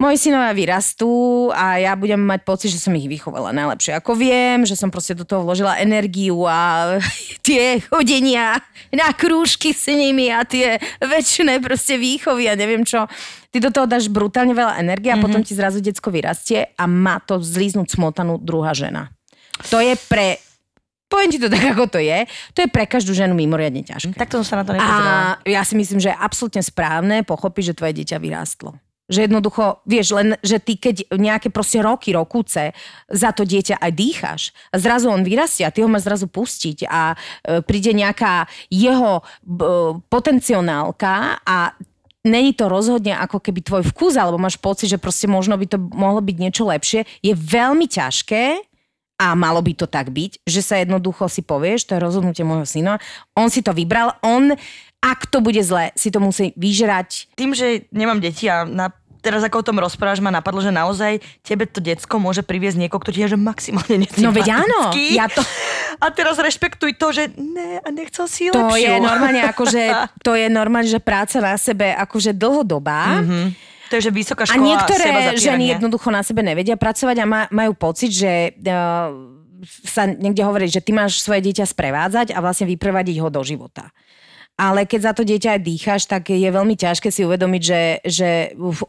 moji 0.00 0.16
synovia 0.16 0.56
vyrastú 0.56 1.52
a 1.52 1.76
ja 1.76 1.92
budem 1.92 2.16
mať 2.16 2.40
pocit, 2.48 2.72
že 2.72 2.80
som 2.80 2.96
ich 2.96 3.04
vychovala 3.04 3.52
najlepšie 3.52 4.00
ako 4.00 4.16
viem, 4.16 4.64
že 4.64 4.72
som 4.72 4.88
proste 4.88 5.12
do 5.12 5.28
toho 5.28 5.44
vložila 5.44 5.76
energiu 5.76 6.48
a 6.48 6.96
tie 7.46 7.84
chodenia 7.84 8.64
na 8.88 9.12
krúžky 9.12 9.76
s 9.76 9.92
nimi 9.92 10.32
a 10.32 10.42
tie 10.48 10.80
väčšie 11.04 11.60
proste 11.60 12.00
výchovy 12.00 12.48
a 12.48 12.56
neviem 12.56 12.82
čo. 12.82 13.04
Ty 13.52 13.58
do 13.60 13.70
toho 13.70 13.84
dáš 13.84 14.08
brutálne 14.08 14.56
veľa 14.56 14.80
energie 14.80 15.12
a 15.12 15.18
mm-hmm. 15.18 15.26
potom 15.26 15.44
ti 15.44 15.52
zrazu 15.52 15.84
decko 15.84 16.08
vyrastie 16.08 16.72
a 16.80 16.88
má 16.88 17.20
to 17.20 17.42
zlíznuť 17.42 17.92
smotanú 17.92 18.40
druhá 18.40 18.72
žena. 18.72 19.12
To 19.68 19.82
je 19.84 19.92
pre 20.08 20.40
poviem 21.10 21.34
ti 21.34 21.42
to 21.42 21.50
tak, 21.50 21.74
ako 21.74 21.90
to 21.90 21.98
je, 21.98 22.22
to 22.54 22.62
je 22.62 22.68
pre 22.70 22.86
každú 22.86 23.10
ženu 23.10 23.34
mimoriadne 23.34 23.82
ťažké. 23.82 24.14
Tak 24.14 24.30
to 24.30 24.38
som 24.40 24.46
sa 24.46 24.56
na 24.62 24.64
to 24.64 24.78
nepozerala. 24.78 25.42
A 25.42 25.42
ja 25.42 25.66
si 25.66 25.74
myslím, 25.74 25.98
že 25.98 26.14
je 26.14 26.16
absolútne 26.16 26.62
správne 26.62 27.26
pochopiť, 27.26 27.74
že 27.74 27.76
tvoje 27.82 27.98
dieťa 27.98 28.22
vyrástlo. 28.22 28.78
Že 29.10 29.26
jednoducho, 29.26 29.82
vieš, 29.90 30.14
len, 30.14 30.38
že 30.40 30.62
ty 30.62 30.78
keď 30.78 31.10
nejaké 31.18 31.50
proste 31.50 31.82
roky, 31.82 32.14
rokúce 32.14 32.70
za 33.10 33.30
to 33.34 33.42
dieťa 33.42 33.82
aj 33.82 33.90
dýcháš 33.90 34.42
a 34.70 34.78
zrazu 34.78 35.10
on 35.10 35.26
vyrastie 35.26 35.66
a 35.66 35.74
ty 35.74 35.82
ho 35.82 35.90
máš 35.90 36.06
zrazu 36.06 36.30
pustiť 36.30 36.86
a 36.86 37.12
e, 37.12 37.60
príde 37.66 37.90
nejaká 37.90 38.46
jeho 38.70 39.18
e, 39.18 39.22
potenciálka 40.06 41.42
a 41.42 41.74
není 42.24 42.52
to 42.52 42.68
rozhodne 42.68 43.16
ako 43.16 43.40
keby 43.40 43.60
tvoj 43.64 43.82
vkus, 43.92 44.14
alebo 44.16 44.38
máš 44.38 44.60
pocit, 44.60 44.92
že 44.92 45.00
proste 45.00 45.26
možno 45.26 45.56
by 45.56 45.66
to 45.66 45.78
mohlo 45.80 46.20
byť 46.20 46.36
niečo 46.36 46.68
lepšie, 46.68 47.08
je 47.24 47.32
veľmi 47.34 47.88
ťažké 47.88 48.70
a 49.20 49.36
malo 49.36 49.60
by 49.60 49.76
to 49.76 49.84
tak 49.84 50.08
byť, 50.08 50.48
že 50.48 50.64
sa 50.64 50.80
jednoducho 50.80 51.28
si 51.28 51.44
povieš, 51.44 51.84
to 51.84 51.92
je 51.96 52.04
rozhodnutie 52.04 52.40
môjho 52.40 52.64
syna, 52.64 52.96
on 53.36 53.52
si 53.52 53.60
to 53.60 53.76
vybral, 53.76 54.16
on, 54.24 54.56
ak 55.00 55.32
to 55.32 55.40
bude 55.40 55.60
zle, 55.64 55.92
si 55.96 56.12
to 56.12 56.20
musí 56.20 56.52
vyžrať. 56.60 57.32
Tým, 57.32 57.56
že 57.56 57.88
nemám 57.88 58.20
deti 58.20 58.46
a 58.52 58.68
na 58.68 58.92
teraz 59.20 59.44
ako 59.44 59.60
o 59.60 59.66
tom 59.72 59.76
rozprávaš, 59.76 60.24
ma 60.24 60.32
napadlo, 60.32 60.64
že 60.64 60.72
naozaj 60.72 61.20
tebe 61.44 61.68
to 61.68 61.78
decko 61.84 62.16
môže 62.16 62.40
priviesť 62.40 62.80
niekoho, 62.80 63.00
kto 63.04 63.12
ti 63.12 63.20
je 63.24 63.36
že 63.36 63.38
maximálne 63.38 64.08
nesympatický. 64.08 64.24
No 64.24 64.32
veď 64.32 64.48
áno, 64.64 64.78
ja 64.96 65.28
to... 65.28 65.44
A 66.00 66.08
teraz 66.08 66.40
rešpektuj 66.40 66.96
to, 66.96 67.12
že 67.12 67.28
ne, 67.36 67.84
a 67.84 67.88
nechcel 67.92 68.24
si 68.24 68.48
to 68.48 68.56
lepšiu. 68.56 68.80
je 68.80 68.92
normálne 68.96 69.42
akože, 69.44 69.82
to 70.26 70.32
je 70.32 70.46
normálne, 70.48 70.88
že 70.88 71.00
práca 71.04 71.36
na 71.44 71.60
sebe 71.60 71.92
akože 71.92 72.32
dlhodobá. 72.32 73.20
Mm-hmm 73.20 73.70
to 73.90 73.98
je, 73.98 74.06
že 74.06 74.14
vysoká 74.14 74.46
škola 74.46 74.54
A 74.54 74.62
niektoré 74.62 75.06
ženy 75.34 75.74
jednoducho 75.74 76.14
na 76.14 76.22
sebe 76.22 76.46
nevedia 76.46 76.78
pracovať 76.78 77.16
a 77.18 77.26
ma, 77.26 77.40
majú 77.50 77.74
pocit, 77.74 78.14
že 78.14 78.54
uh, 78.54 79.10
sa 79.82 80.06
niekde 80.06 80.46
hovorí, 80.46 80.70
že 80.70 80.78
ty 80.78 80.94
máš 80.94 81.18
svoje 81.18 81.42
dieťa 81.50 81.66
sprevádzať 81.66 82.30
a 82.30 82.38
vlastne 82.38 82.70
vyprevadiť 82.70 83.18
ho 83.18 83.28
do 83.34 83.42
života. 83.42 83.90
Ale 84.60 84.84
keď 84.84 85.00
za 85.00 85.12
to 85.16 85.24
dieťa 85.24 85.56
aj 85.56 85.60
dýcháš, 85.64 86.02
tak 86.04 86.28
je 86.28 86.44
veľmi 86.44 86.76
ťažké 86.76 87.08
si 87.08 87.24
uvedomiť, 87.24 87.62
že, 87.64 87.82
že 88.04 88.30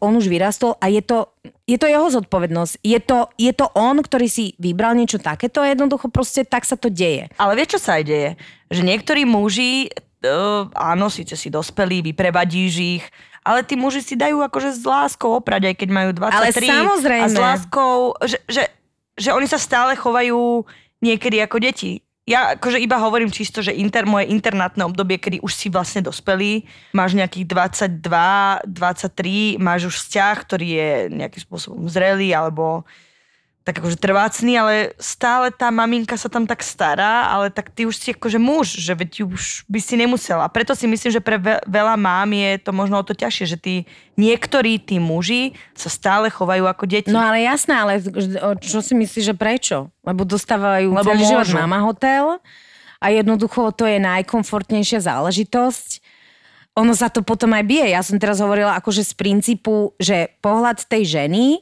on 0.03 0.19
už 0.19 0.27
vyrastol 0.27 0.75
a 0.83 0.91
je 0.91 0.99
to, 0.99 1.31
je 1.63 1.79
to 1.79 1.87
jeho 1.87 2.11
zodpovednosť. 2.11 2.83
Je 2.83 2.99
to, 2.99 3.31
je 3.39 3.55
to 3.55 3.71
on, 3.71 4.03
ktorý 4.03 4.27
si 4.27 4.51
vybral 4.59 4.99
niečo 4.99 5.15
takéto 5.15 5.63
a 5.63 5.71
jednoducho 5.71 6.11
proste 6.11 6.43
tak 6.43 6.67
sa 6.67 6.75
to 6.75 6.91
deje. 6.91 7.31
Ale 7.39 7.55
vieš, 7.55 7.79
čo 7.79 7.87
sa 7.87 7.91
aj 7.95 8.03
deje? 8.03 8.29
Že 8.67 8.81
niektorí 8.83 9.23
muži, 9.23 9.95
uh, 10.27 10.67
áno, 10.75 11.07
síce 11.07 11.39
si 11.39 11.47
dospelí, 11.47 12.03
vyprevadíš 12.03 12.73
ich, 12.99 13.05
ale 13.47 13.63
tí 13.63 13.79
muži 13.79 14.03
si 14.03 14.19
dajú 14.19 14.43
akože 14.43 14.75
s 14.75 14.83
láskou 14.83 15.39
oprať, 15.39 15.71
aj 15.71 15.75
keď 15.79 15.89
majú 15.89 16.09
23. 16.11 16.35
Ale 16.35 16.51
samozrejme. 16.51 17.25
A 17.25 17.31
s 17.31 17.37
láskou, 17.39 18.19
že, 18.27 18.43
že, 18.51 18.67
že 19.15 19.31
oni 19.31 19.47
sa 19.47 19.55
stále 19.55 19.95
chovajú 19.95 20.67
niekedy 20.99 21.39
ako 21.39 21.63
deti. 21.63 22.03
Ja 22.29 22.53
akože 22.53 22.77
iba 22.77 23.01
hovorím 23.01 23.33
čisto, 23.33 23.65
že 23.65 23.73
inter, 23.73 24.05
moje 24.05 24.29
internátne 24.29 24.85
obdobie, 24.85 25.17
kedy 25.17 25.41
už 25.41 25.57
si 25.57 25.73
vlastne 25.73 26.05
dospelý, 26.05 26.69
máš 26.93 27.17
nejakých 27.17 27.49
22, 27.49 28.69
23, 28.69 29.57
máš 29.57 29.89
už 29.89 29.95
vzťah, 30.05 30.35
ktorý 30.45 30.67
je 30.69 30.89
nejakým 31.17 31.41
spôsobom 31.41 31.89
zrelý 31.89 32.29
alebo 32.37 32.85
tak 33.61 33.77
akože 33.77 34.01
trvácný, 34.01 34.57
ale 34.57 34.97
stále 34.97 35.53
tá 35.53 35.69
maminka 35.69 36.17
sa 36.17 36.33
tam 36.33 36.49
tak 36.49 36.65
stará, 36.65 37.29
ale 37.29 37.53
tak 37.53 37.69
ty 37.69 37.85
už 37.85 37.93
si 37.93 38.09
akože 38.09 38.41
muž, 38.41 38.73
že 38.73 38.97
veď 38.97 39.29
už 39.29 39.69
by 39.69 39.77
si 39.77 39.93
nemusela. 40.01 40.49
Preto 40.49 40.73
si 40.73 40.89
myslím, 40.89 41.13
že 41.13 41.21
pre 41.21 41.37
veľa 41.69 41.93
mám 41.93 42.33
je 42.33 42.57
to 42.57 42.73
možno 42.73 42.97
o 42.97 43.05
to 43.05 43.13
ťažšie, 43.13 43.45
že 43.45 43.57
tí 43.61 43.75
niektorí 44.17 44.81
tí 44.81 44.97
muži 44.97 45.53
sa 45.77 45.93
stále 45.93 46.33
chovajú 46.33 46.65
ako 46.65 46.89
deti. 46.89 47.13
No 47.13 47.21
ale 47.21 47.45
jasné, 47.45 47.77
ale 47.77 48.01
čo 48.57 48.81
si 48.81 48.97
myslíš, 48.97 49.29
že 49.29 49.35
prečo? 49.37 49.93
Lebo 50.01 50.25
dostávajú 50.25 50.97
Lebo 50.97 51.05
celý 51.05 51.29
život 51.29 51.53
mama 51.53 51.85
hotel 51.85 52.41
a 52.97 53.05
jednoducho 53.13 53.77
to 53.77 53.85
je 53.85 54.01
najkomfortnejšia 54.01 55.05
záležitosť. 55.05 56.01
Ono 56.81 56.97
sa 56.97 57.13
to 57.13 57.21
potom 57.21 57.53
aj 57.53 57.67
bije. 57.67 57.93
Ja 57.93 58.01
som 58.01 58.17
teraz 58.17 58.41
hovorila 58.41 58.73
akože 58.81 59.05
z 59.05 59.13
princípu, 59.13 59.93
že 60.01 60.33
pohľad 60.41 60.81
tej 60.89 61.05
ženy 61.05 61.61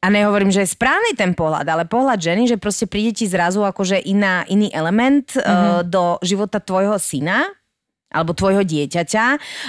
a 0.00 0.06
nehovorím, 0.08 0.48
že 0.48 0.64
je 0.64 0.72
správny 0.72 1.12
ten 1.12 1.36
pohľad, 1.36 1.68
ale 1.68 1.84
pohľad 1.84 2.16
ženy, 2.16 2.48
že 2.48 2.56
proste 2.56 2.88
príde 2.88 3.12
ti 3.12 3.28
zrazu 3.28 3.60
akože 3.60 4.00
iná, 4.00 4.48
iný 4.48 4.72
element 4.72 5.36
mm-hmm. 5.36 5.44
uh, 5.44 5.80
do 5.84 6.16
života 6.24 6.56
tvojho 6.56 6.96
syna 6.96 7.44
alebo 8.10 8.34
tvojho 8.34 8.64
dieťaťa 8.64 9.24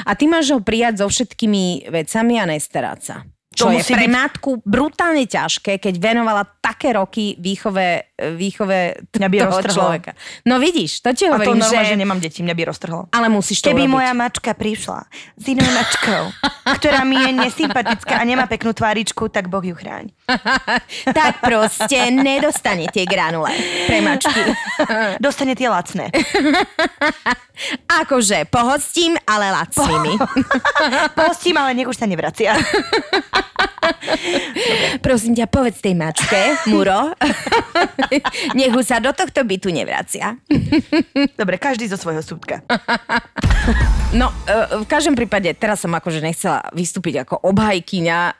a 0.08 0.12
ty 0.18 0.26
máš 0.26 0.56
ho 0.56 0.64
prijať 0.64 1.04
so 1.04 1.08
všetkými 1.12 1.92
vecami 1.92 2.42
a 2.42 2.48
nestarať 2.48 3.00
sa. 3.04 3.16
Čo 3.52 3.68
to 3.68 3.76
je 3.76 3.84
pre 3.84 4.08
byť... 4.08 4.16
matku 4.16 4.52
brutálne 4.64 5.28
ťažké, 5.28 5.76
keď 5.84 5.94
venovala 6.00 6.48
také 6.64 6.96
roky 6.96 7.36
výchove, 7.36 8.16
výchove 8.40 9.12
mňa 9.12 9.28
by 9.28 9.38
toho 9.44 9.52
roztrhlo. 9.52 9.76
človeka. 9.76 10.12
No 10.48 10.56
vidíš, 10.56 11.04
to 11.04 11.12
ti 11.12 11.28
hovorím, 11.28 11.60
a 11.60 11.60
to 11.60 11.62
normálne, 11.68 11.84
že... 11.84 11.92
že 11.92 12.00
nemám 12.00 12.20
deti, 12.24 12.40
mňa 12.48 12.56
by 12.56 12.64
roztrhlo. 12.72 13.02
Ale 13.12 13.28
musíš 13.28 13.60
to 13.60 13.76
Keby 13.76 13.92
urobiť. 13.92 13.96
moja 14.00 14.12
mačka 14.16 14.56
prišla 14.56 15.00
s 15.36 15.44
inou 15.52 15.68
mačkou, 15.68 16.24
ktorá 16.80 17.04
mi 17.04 17.20
je 17.20 17.32
nesympatická 17.44 18.14
a 18.16 18.24
nemá 18.24 18.48
peknú 18.48 18.72
tváričku, 18.72 19.28
tak 19.28 19.52
Boh 19.52 19.62
ju 19.62 19.76
chráň. 19.76 20.16
tak 21.18 21.42
proste 21.42 22.12
nedostane 22.12 22.88
tie 22.90 23.04
granule 23.06 23.52
pre 23.88 24.00
mačky. 24.02 24.42
Dostane 25.24 25.54
tie 25.56 25.70
lacné. 25.70 26.10
akože, 28.02 28.50
pohostím, 28.50 29.18
ale 29.28 29.52
lacnými. 29.52 30.18
Po... 30.18 30.26
pohostím, 31.14 31.58
ale 31.58 31.78
nech 31.78 31.88
už 31.90 31.98
sa 31.98 32.10
nevracia. 32.10 32.58
Prosím 35.06 35.34
ťa, 35.38 35.46
povedz 35.50 35.82
tej 35.82 35.98
mačke, 35.98 36.58
Muro, 36.70 37.14
nech 38.58 38.74
sa 38.86 39.02
do 39.02 39.12
tohto 39.14 39.42
bytu 39.46 39.70
nevracia. 39.74 40.38
Dobre, 41.40 41.58
každý 41.58 41.90
zo 41.90 41.98
svojho 41.98 42.22
súdka. 42.22 42.62
No, 44.12 44.34
e, 44.46 44.84
v 44.84 44.88
každom 44.90 45.18
prípade, 45.18 45.50
teraz 45.56 45.82
som 45.82 45.94
akože 45.94 46.22
nechcela 46.22 46.66
vystúpiť 46.76 47.24
ako 47.26 47.46
obhajkyňa 47.54 48.20
uh, 48.22 48.34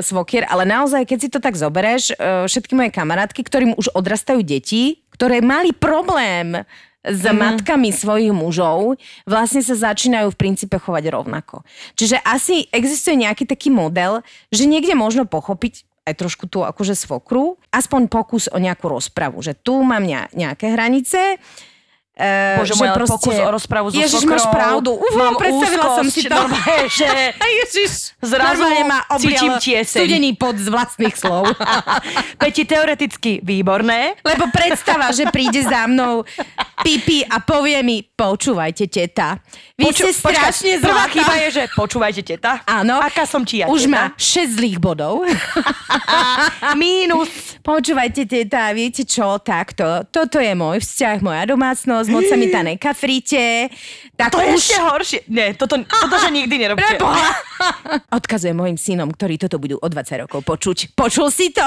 svokier, 0.00 0.46
ale 0.48 0.64
naozaj, 0.64 1.04
keď 1.04 1.18
si 1.18 1.28
to 1.28 1.38
tak 1.42 1.58
zobereš, 1.58 2.14
uh, 2.16 2.48
všetky 2.48 2.72
moje 2.72 2.90
kamarátky, 2.94 3.40
ktorým 3.44 3.72
už 3.76 3.92
odrastajú 3.92 4.40
deti, 4.40 5.04
ktoré 5.18 5.42
mali 5.42 5.74
problém 5.74 6.62
s 7.06 7.22
mm. 7.22 7.34
matkami 7.34 7.94
svojich 7.94 8.34
mužov 8.34 8.98
vlastne 9.22 9.62
sa 9.62 9.74
začínajú 9.78 10.34
v 10.34 10.40
princípe 10.40 10.76
chovať 10.76 11.04
rovnako. 11.14 11.62
Čiže 11.94 12.18
asi 12.26 12.66
existuje 12.74 13.22
nejaký 13.22 13.46
taký 13.46 13.70
model, 13.70 14.26
že 14.50 14.66
niekde 14.66 14.98
možno 14.98 15.24
pochopiť 15.24 15.86
aj 16.08 16.14
trošku 16.16 16.48
tú 16.48 16.64
akože 16.64 16.96
svokru, 16.96 17.60
aspoň 17.68 18.08
pokus 18.08 18.48
o 18.48 18.56
nejakú 18.56 18.88
rozpravu, 18.88 19.44
že 19.44 19.52
tu 19.52 19.76
mám 19.84 20.02
nejaké 20.32 20.72
hranice, 20.72 21.36
Uh, 22.18 22.58
Bože 22.58 22.74
môj, 22.74 22.90
proste... 22.98 23.14
pokus 23.14 23.34
o 23.38 23.50
rozpravu 23.54 23.86
so 23.94 23.98
Ježiš, 24.02 24.26
máš 24.26 24.42
pravdu. 24.50 24.98
Ufú, 24.98 25.14
mám 25.14 25.38
predstavila 25.38 25.86
úzkosť, 25.86 25.98
som 26.02 26.08
si 26.10 26.20
to. 26.26 26.34
Normálne, 26.34 26.90
že 26.90 27.06
Ježiš, 27.62 28.18
zrazu 28.18 28.66
ma 28.90 29.06
cítim 29.22 29.54
tieseň. 29.54 30.02
Studený 30.02 30.30
pod 30.34 30.58
z 30.58 30.66
vlastných 30.66 31.14
slov. 31.14 31.46
Peti, 32.42 32.66
teoreticky 32.66 33.38
výborné. 33.38 34.18
Lebo 34.26 34.50
predstava, 34.50 35.14
že 35.14 35.30
príde 35.30 35.62
za 35.62 35.86
mnou 35.86 36.26
pipi 36.82 37.22
a 37.26 37.42
povie 37.42 37.80
mi, 37.82 38.02
počúvajte, 38.02 38.86
teta. 38.86 39.38
Vy 39.78 39.90
Poču- 39.90 40.10
ste 40.10 40.10
strašne 40.14 40.72
počkaj, 40.78 40.84
Prvá 40.84 41.04
chyba 41.10 41.34
je, 41.38 41.48
že 41.54 41.62
počúvajte, 41.74 42.22
teta. 42.26 42.62
Áno. 42.66 42.98
Aká 42.98 43.24
som 43.26 43.46
ti 43.46 43.62
ja, 43.62 43.70
Už 43.70 43.86
teta? 43.86 43.94
má 43.94 44.02
6 44.18 44.58
zlých 44.58 44.78
bodov. 44.82 45.22
Mínus. 46.82 47.58
Počúvajte, 47.62 48.24
teta, 48.26 48.72
viete 48.74 49.04
čo, 49.04 49.38
takto. 49.38 50.06
Toto 50.08 50.40
je 50.40 50.52
môj 50.56 50.80
vzťah, 50.82 51.16
moja 51.20 51.42
domácnosť 51.46 52.08
moc 52.08 52.24
sa 52.26 52.36
mi 52.40 52.48
tá 52.48 52.64
nekafrite. 52.64 53.68
Tak 54.18 54.34
to 54.34 54.40
už... 54.40 54.44
je 54.44 54.50
ešte 54.58 54.76
horšie. 54.82 55.20
Nie, 55.30 55.54
toto, 55.54 55.78
toto 56.02 56.16
že 56.18 56.28
nikdy 56.34 56.54
nerobte. 56.58 56.82
Preboha. 56.82 57.28
Odkazujem 58.10 58.56
mojim 58.56 58.78
synom, 58.78 59.10
ktorí 59.10 59.38
toto 59.38 59.62
budú 59.62 59.78
o 59.78 59.86
20 59.86 60.24
rokov 60.26 60.42
počuť. 60.42 60.94
Počul 60.94 61.30
si 61.30 61.54
to? 61.54 61.66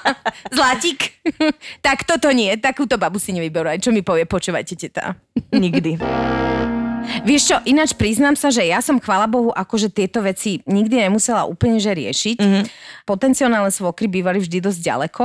Zlatík. 0.56 1.20
tak 1.80 2.04
toto 2.04 2.28
nie, 2.32 2.52
takúto 2.60 3.00
babu 3.00 3.16
si 3.16 3.32
nevyberú. 3.32 3.72
Čo 3.80 3.92
mi 3.92 4.00
povie, 4.04 4.28
počúvajte 4.38 4.78
teta. 4.78 5.18
Nikdy. 5.50 5.98
Vieš 7.26 7.42
čo, 7.50 7.56
ináč 7.66 7.96
priznám 7.98 8.38
sa, 8.38 8.54
že 8.54 8.68
ja 8.68 8.78
som, 8.78 9.02
chvála 9.02 9.26
Bohu, 9.26 9.50
akože 9.50 9.90
tieto 9.90 10.22
veci 10.22 10.62
nikdy 10.68 11.08
nemusela 11.08 11.48
úplne 11.48 11.82
že 11.82 11.90
riešiť. 11.90 12.38
Mm-hmm. 12.38 12.64
Potenciálne 13.08 13.58
svokry 13.74 14.06
bývali 14.06 14.38
vždy 14.38 14.62
dosť 14.62 14.80
ďaleko. 14.84 15.24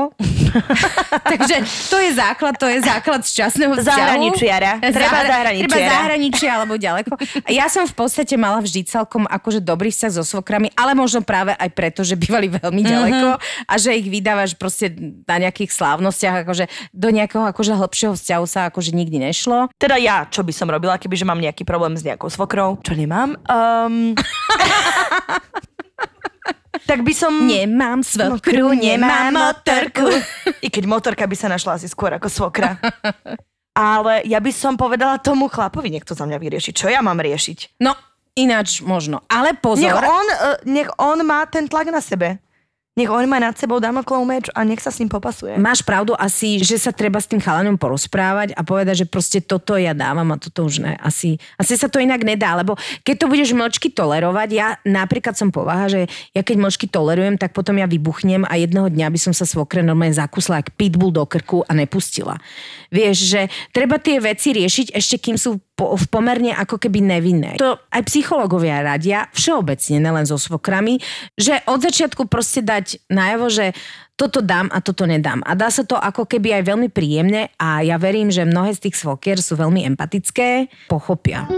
Takže 1.33 1.55
to 1.89 1.97
je 1.99 2.11
základ, 2.13 2.53
to 2.57 2.67
je 2.69 2.79
základ 2.83 3.21
šťastného 3.25 3.73
vzťahu. 3.79 3.97
Zahraničiara. 3.97 4.71
Treba 4.79 4.99
Zahra- 4.99 5.31
zahraničiara. 5.33 5.71
Treba 5.73 5.91
zahraničia 5.91 6.49
alebo 6.53 6.73
ďaleko. 6.77 7.11
Ja 7.49 7.65
som 7.69 7.83
v 7.89 7.95
podstate 7.95 8.35
mala 8.37 8.59
vždy 8.61 8.85
celkom 8.85 9.25
akože 9.25 9.59
dobrý 9.63 9.89
vzťah 9.89 10.11
so 10.19 10.23
svokrami, 10.23 10.69
ale 10.77 10.93
možno 10.93 11.25
práve 11.25 11.55
aj 11.57 11.69
preto, 11.73 12.01
že 12.05 12.19
bývali 12.19 12.49
veľmi 12.49 12.81
ďaleko 12.81 13.27
mm-hmm. 13.37 13.69
a 13.69 13.73
že 13.77 13.97
ich 13.97 14.07
vydávaš 14.07 14.53
proste 14.57 14.93
na 15.25 15.37
nejakých 15.41 15.73
slávnostiach, 15.73 16.45
akože 16.45 16.65
do 16.93 17.09
nejakého 17.09 17.43
akože 17.49 17.73
hlbšieho 17.73 18.13
vzťahu 18.13 18.45
sa 18.45 18.69
akože 18.69 18.93
nikdy 18.93 19.19
nešlo. 19.19 19.69
Teda 19.77 19.97
ja, 19.97 20.25
čo 20.29 20.45
by 20.45 20.53
som 20.53 20.69
robila, 20.69 21.01
kebyže 21.01 21.25
mám 21.25 21.41
nejaký 21.41 21.65
problém 21.65 21.97
s 21.97 22.05
nejakou 22.05 22.29
svokrou, 22.29 22.79
čo 22.85 22.93
nemám, 22.93 23.35
um... 23.49 24.13
tak 26.83 27.01
by 27.01 27.13
som... 27.15 27.31
Nemám 27.47 28.03
svokru, 28.03 28.75
nemám 28.75 29.33
motorku. 29.33 30.07
I 30.61 30.67
keď 30.67 30.83
motorka 30.87 31.23
by 31.27 31.35
sa 31.35 31.47
našla 31.47 31.79
asi 31.79 31.87
skôr 31.87 32.13
ako 32.15 32.27
svokra. 32.27 32.79
Ale 33.73 34.21
ja 34.29 34.37
by 34.37 34.51
som 34.53 34.77
povedala 34.77 35.17
tomu 35.17 35.49
chlapovi, 35.49 35.89
nech 35.89 36.05
to 36.05 36.13
za 36.13 36.29
mňa 36.29 36.37
vyrieši. 36.37 36.71
Čo 36.77 36.93
ja 36.93 37.01
mám 37.01 37.17
riešiť? 37.17 37.81
No, 37.81 37.97
ináč 38.37 38.85
možno. 38.85 39.25
Ale 39.25 39.57
pozor. 39.57 39.81
Nech 39.81 39.97
on, 39.97 40.27
uh, 40.29 40.57
nech 40.69 40.89
on 41.01 41.17
má 41.25 41.41
ten 41.49 41.65
tlak 41.65 41.89
na 41.89 41.97
sebe. 41.97 42.37
Nech 42.93 43.09
on 43.09 43.25
má 43.25 43.41
nad 43.41 43.57
sebou 43.57 43.81
damoklov 43.81 44.21
meč 44.21 44.53
a 44.53 44.61
nech 44.61 44.77
sa 44.77 44.93
s 44.93 45.01
ním 45.01 45.09
popasuje. 45.09 45.57
Máš 45.57 45.81
pravdu 45.81 46.13
asi, 46.13 46.61
že 46.61 46.77
sa 46.77 46.93
treba 46.93 47.17
s 47.17 47.25
tým 47.25 47.41
chalanom 47.41 47.73
porozprávať 47.73 48.53
a 48.53 48.61
povedať, 48.61 49.01
že 49.01 49.09
proste 49.09 49.41
toto 49.41 49.73
ja 49.81 49.97
dávam 49.97 50.29
a 50.29 50.37
toto 50.37 50.69
už 50.69 50.85
ne. 50.85 50.93
Asi, 51.01 51.41
asi 51.57 51.73
sa 51.73 51.89
to 51.89 51.97
inak 51.97 52.21
nedá, 52.21 52.53
lebo 52.53 52.77
keď 53.01 53.25
to 53.25 53.25
budeš 53.33 53.57
mlčky 53.57 53.89
tolerovať, 53.89 54.49
ja 54.53 54.77
napríklad 54.85 55.33
som 55.33 55.49
povaha, 55.49 55.89
že 55.89 56.05
ja 56.37 56.45
keď 56.45 56.69
mlčky 56.69 56.85
tolerujem, 56.85 57.41
tak 57.41 57.57
potom 57.57 57.81
ja 57.81 57.89
vybuchnem 57.89 58.45
a 58.45 58.61
jedného 58.61 58.85
dňa 58.93 59.09
by 59.09 59.17
som 59.17 59.33
sa 59.33 59.49
svokre 59.49 59.81
normálne 59.81 60.13
zakusla 60.13 60.61
jak 60.61 60.77
pitbull 60.77 61.09
do 61.09 61.25
krku 61.25 61.65
a 61.65 61.73
nepustila. 61.73 62.37
Vieš, 62.93 63.17
že 63.25 63.41
treba 63.73 63.97
tie 63.97 64.21
veci 64.21 64.53
riešiť 64.53 64.93
ešte 64.93 65.17
kým 65.17 65.41
sú 65.41 65.57
po, 65.73 65.97
v 65.97 66.05
pomerne 66.09 66.53
ako 66.53 66.77
keby 66.77 67.01
nevinné. 67.01 67.57
To 67.57 67.81
aj 67.89 68.05
psychológovia 68.05 68.85
radia, 68.85 69.25
všeobecne, 69.33 69.97
nelen 69.97 70.25
so 70.29 70.37
svokrami, 70.37 71.01
že 71.33 71.61
od 71.65 71.81
začiatku 71.81 72.29
proste 72.29 72.61
dať 72.61 73.09
najavo, 73.09 73.49
že 73.49 73.73
toto 74.13 74.45
dám 74.45 74.69
a 74.69 74.77
toto 74.85 75.09
nedám. 75.09 75.41
A 75.41 75.57
dá 75.57 75.73
sa 75.73 75.81
to 75.81 75.97
ako 75.97 76.29
keby 76.29 76.61
aj 76.61 76.63
veľmi 76.69 76.89
príjemne 76.93 77.49
a 77.57 77.81
ja 77.81 77.97
verím, 77.97 78.29
že 78.29 78.45
mnohé 78.45 78.77
z 78.77 78.89
tých 78.89 79.01
svokier 79.01 79.41
sú 79.41 79.57
veľmi 79.57 79.81
empatické, 79.89 80.69
pochopia. 80.85 81.49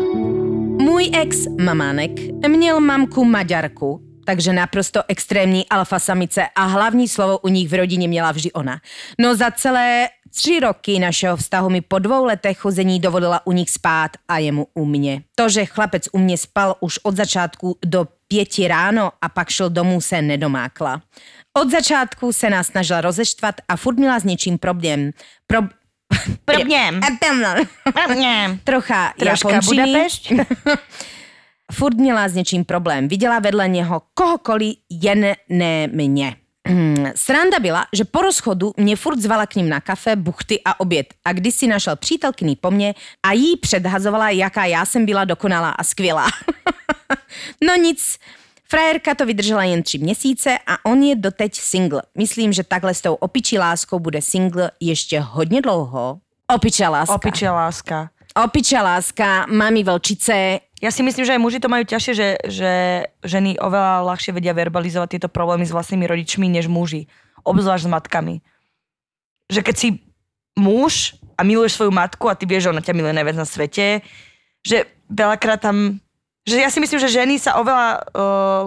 Môj 0.80 1.12
ex 1.12 1.52
mamánek 1.60 2.32
měl 2.48 2.80
mamku 2.80 3.26
Maďarku, 3.28 4.00
takže 4.26 4.54
naprosto 4.54 5.04
extrémní 5.08 5.70
alfa 5.70 6.00
samice 6.00 6.48
a 6.56 6.64
hlavní 6.64 7.08
slovo 7.08 7.40
u 7.40 7.48
nich 7.48 7.70
v 7.70 7.74
rodině 7.74 8.08
měla 8.08 8.32
vždy 8.32 8.52
ona. 8.52 8.80
No 9.20 9.36
za 9.36 9.52
celé 9.52 10.08
tři 10.36 10.60
roky 10.60 11.00
našeho 11.00 11.38
vztahu 11.38 11.70
mi 11.70 11.82
po 11.82 12.00
dvou 12.00 12.26
letech 12.26 12.58
chození 12.58 13.00
dovolila 13.00 13.48
u 13.48 13.52
nich 13.52 13.70
spát 13.70 14.12
a 14.28 14.38
jemu 14.38 14.68
u 14.74 14.86
mě. 14.86 15.22
To, 15.36 15.50
že 15.50 15.66
chlapec 15.66 16.04
u 16.12 16.18
mě 16.18 16.38
spal 16.38 16.76
už 16.80 17.00
od 17.04 17.16
začátku 17.16 17.78
do 17.86 18.08
pěti 18.28 18.68
ráno 18.68 19.12
a 19.22 19.30
pak 19.30 19.50
šel 19.50 19.70
domů 19.70 20.02
se 20.02 20.22
nedomákla. 20.22 21.02
Od 21.58 21.72
začátku 21.72 22.34
se 22.34 22.50
nás 22.50 22.68
snažila 22.68 23.02
rozeštvat 23.02 23.56
a 23.68 23.78
furt 23.78 23.96
měla 23.96 24.20
s 24.20 24.24
něčím 24.24 24.58
problém. 24.58 25.12
Pro... 25.48 25.62
Problém. 26.46 27.00
Problém. 28.06 28.60
Trocha 28.64 29.14
Troška 29.20 29.50
japončiny. 29.50 29.86
Budapešť. 29.86 30.34
Furt 31.72 31.98
měla 31.98 32.28
s 32.28 32.34
něčím 32.34 32.66
problém. 32.66 33.08
Viděla 33.08 33.40
vedle 33.40 33.68
něho 33.68 34.02
kohokoliv, 34.14 34.76
jen 34.90 35.36
ne 35.50 35.88
mě. 35.88 36.36
Sranda 37.16 37.60
byla, 37.60 37.86
že 37.94 38.06
po 38.06 38.22
rozchodu 38.22 38.74
mě 38.78 38.96
furt 38.96 39.20
zvala 39.20 39.46
k 39.46 39.56
ním 39.56 39.70
na 39.70 39.80
kafe, 39.80 40.16
buchty 40.16 40.62
a 40.66 40.80
oběd 40.80 41.14
a 41.26 41.34
když 41.34 41.56
si 41.56 41.68
našel 41.68 41.96
přítelkyni 41.96 42.56
po 42.56 42.72
mně 42.72 42.96
a 43.24 43.32
jí 43.32 43.58
předhazovala, 43.58 44.30
jaká 44.30 44.66
já 44.66 44.86
jsem 44.86 45.06
byla 45.06 45.26
dokonalá 45.26 45.70
a 45.70 45.84
skvělá. 45.84 46.28
no 47.68 47.76
nic, 47.76 48.18
frajerka 48.70 49.16
to 49.16 49.26
vydržela 49.26 49.64
jen 49.64 49.84
tři 49.84 49.98
měsíce 49.98 50.58
a 50.68 50.86
on 50.86 51.04
je 51.04 51.16
doteď 51.16 51.56
single. 51.56 52.02
Myslím, 52.18 52.54
že 52.54 52.64
takhle 52.64 52.94
s 52.94 53.02
tou 53.02 53.14
opičí 53.14 53.60
láskou 53.60 54.00
bude 54.00 54.22
single 54.22 54.72
ještě 54.80 55.20
hodně 55.20 55.62
dlouho. 55.62 56.20
Opičia 56.56 56.90
láska. 56.90 57.16
Opičia 57.16 57.54
láska. 57.54 58.10
Opičia 58.36 58.84
láska, 58.84 59.48
mami 59.48 59.88
vlčice, 59.88 60.66
Ja 60.84 60.92
si 60.92 61.02
myslím, 61.02 61.24
že 61.24 61.34
aj 61.34 61.42
muži 61.42 61.58
to 61.64 61.72
majú 61.72 61.82
ťažšie, 61.82 62.14
že, 62.14 62.30
že 62.52 62.72
ženy 63.24 63.56
oveľa 63.58 64.06
ľahšie 64.12 64.36
vedia 64.36 64.52
verbalizovať 64.52 65.18
tieto 65.18 65.30
problémy 65.32 65.64
s 65.64 65.72
vlastnými 65.72 66.04
rodičmi, 66.04 66.46
než 66.46 66.70
muži. 66.70 67.08
Obzvlášť 67.42 67.88
s 67.88 67.94
matkami. 67.96 68.36
Že 69.48 69.62
keď 69.66 69.76
si 69.76 69.88
muž 70.54 71.18
a 71.40 71.42
miluješ 71.42 71.80
svoju 71.80 71.90
matku 71.90 72.28
a 72.28 72.36
ty 72.36 72.44
vieš, 72.44 72.68
že 72.68 72.72
ona 72.76 72.86
ťa 72.86 72.94
miluje 72.94 73.18
najviac 73.18 73.38
na 73.40 73.48
svete, 73.48 74.04
že 74.62 74.86
veľakrát 75.10 75.64
tam... 75.64 76.04
Že 76.46 76.62
ja 76.62 76.70
si 76.70 76.78
myslím, 76.78 77.02
že 77.02 77.10
ženy 77.10 77.42
sa 77.42 77.58
oveľa 77.58 77.88
uh, 77.98 78.02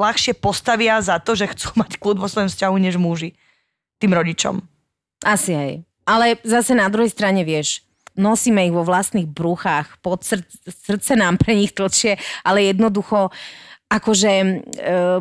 ľahšie 0.02 0.34
postavia 0.42 0.98
za 0.98 1.22
to, 1.22 1.38
že 1.38 1.54
chcú 1.54 1.78
mať 1.78 2.02
kľud 2.02 2.18
vo 2.18 2.26
svojom 2.26 2.50
vzťahu, 2.50 2.74
než 2.82 2.98
muži. 2.98 3.38
Tým 4.02 4.10
rodičom. 4.10 4.58
Asi 5.22 5.54
hej. 5.54 5.72
Ale 6.02 6.40
zase 6.42 6.74
na 6.74 6.90
druhej 6.90 7.14
strane 7.14 7.46
vieš, 7.46 7.86
nosíme 8.18 8.66
ich 8.66 8.74
vo 8.74 8.82
vlastných 8.82 9.30
bruchách, 9.30 10.02
pod 10.02 10.26
srdce, 10.26 10.58
srdce 10.66 11.14
nám 11.14 11.38
pre 11.38 11.54
nich 11.54 11.72
tlčie, 11.72 12.18
ale 12.42 12.66
jednoducho 12.66 13.30
akože 13.88 14.32
e, 14.36 14.46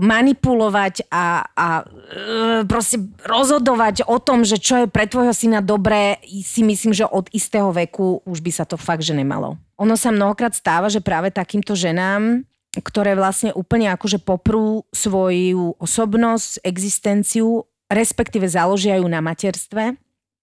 manipulovať 0.03 1.07
a, 1.07 1.47
a 1.55 1.67
e, 1.79 2.67
proste 2.67 2.99
rozhodovať 3.23 4.03
o 4.03 4.19
tom, 4.19 4.43
že 4.43 4.59
čo 4.59 4.83
je 4.83 4.91
pre 4.91 5.07
tvojho 5.07 5.31
syna 5.31 5.63
dobré, 5.63 6.19
si 6.43 6.67
myslím, 6.67 6.91
že 6.91 7.07
od 7.07 7.31
istého 7.31 7.71
veku 7.71 8.19
už 8.27 8.43
by 8.43 8.51
sa 8.51 8.67
to 8.67 8.75
fakt, 8.75 9.07
že 9.07 9.15
nemalo. 9.15 9.55
Ono 9.79 9.95
sa 9.95 10.11
mnohokrát 10.11 10.51
stáva, 10.51 10.91
že 10.91 10.99
práve 10.99 11.31
takýmto 11.31 11.79
ženám 11.79 12.43
ktoré 12.77 13.17
vlastne 13.17 13.49
úplne 13.57 13.89
akože 13.89 14.21
poprú 14.21 14.85
svoju 14.93 15.73
osobnosť, 15.81 16.61
existenciu, 16.61 17.65
respektíve 17.89 18.45
založia 18.45 19.01
ju 19.01 19.07
na 19.09 19.23
materstve, 19.23 19.97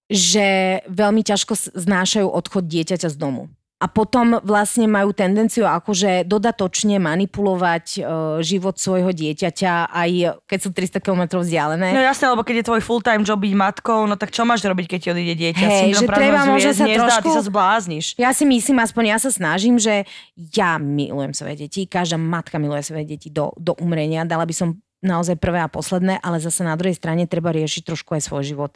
že 0.09 0.47
veľmi 0.87 1.25
ťažko 1.25 1.73
znášajú 1.73 2.29
odchod 2.29 2.69
dieťaťa 2.69 3.09
z 3.09 3.17
domu. 3.17 3.49
A 3.83 3.91
potom 3.91 4.41
vlastne 4.41 4.89
majú 4.89 5.13
tendenciu 5.13 5.69
akože 5.69 6.25
dodatočne 6.25 6.97
manipulovať 6.97 7.87
e, 7.93 8.01
život 8.41 8.81
svojho 8.81 9.13
dieťaťa, 9.13 9.93
aj 9.93 10.11
keď 10.49 10.59
sú 10.63 10.71
300 10.73 11.05
km 11.05 11.23
vzdialené. 11.45 11.93
No 11.93 12.01
jasne, 12.01 12.33
lebo 12.33 12.41
keď 12.41 12.65
je 12.65 12.69
tvoj 12.71 12.81
full-time 12.81 13.27
job 13.29 13.37
byť 13.45 13.53
matkou, 13.53 14.09
no 14.09 14.17
tak 14.17 14.33
čo 14.33 14.49
máš 14.49 14.65
robiť, 14.65 14.89
keď 14.89 14.99
ti 15.05 15.09
odíde 15.13 15.35
dieťa? 15.37 15.67
Hej, 15.69 15.91
že 16.01 16.07
treba 16.07 16.49
možno 16.49 16.73
sa 16.73 16.87
nezdá, 16.87 17.03
trošku- 17.13 17.29
Ty 17.29 17.37
sa 17.37 17.45
zblázniš. 17.45 18.05
Ja 18.17 18.33
si 18.33 18.49
myslím, 18.49 18.81
aspoň 18.81 19.05
ja 19.05 19.19
sa 19.21 19.29
snažím, 19.29 19.77
že 19.77 20.09
ja 20.33 20.81
milujem 20.81 21.37
svoje 21.37 21.69
deti, 21.69 21.85
každá 21.85 22.17
matka 22.17 22.57
miluje 22.57 22.81
svoje 22.81 23.05
deti 23.05 23.29
do, 23.29 23.53
do 23.61 23.77
umrenia, 23.77 24.25
dala 24.25 24.49
by 24.49 24.55
som 24.55 24.81
naozaj 25.05 25.37
prvé 25.37 25.61
a 25.61 25.69
posledné, 25.69 26.19
ale 26.19 26.41
zase 26.41 26.65
na 26.65 26.75
druhej 26.75 26.97
strane 26.97 27.29
treba 27.29 27.53
riešiť 27.53 27.85
trošku 27.85 28.17
aj 28.17 28.25
svoj 28.25 28.43
život. 28.43 28.73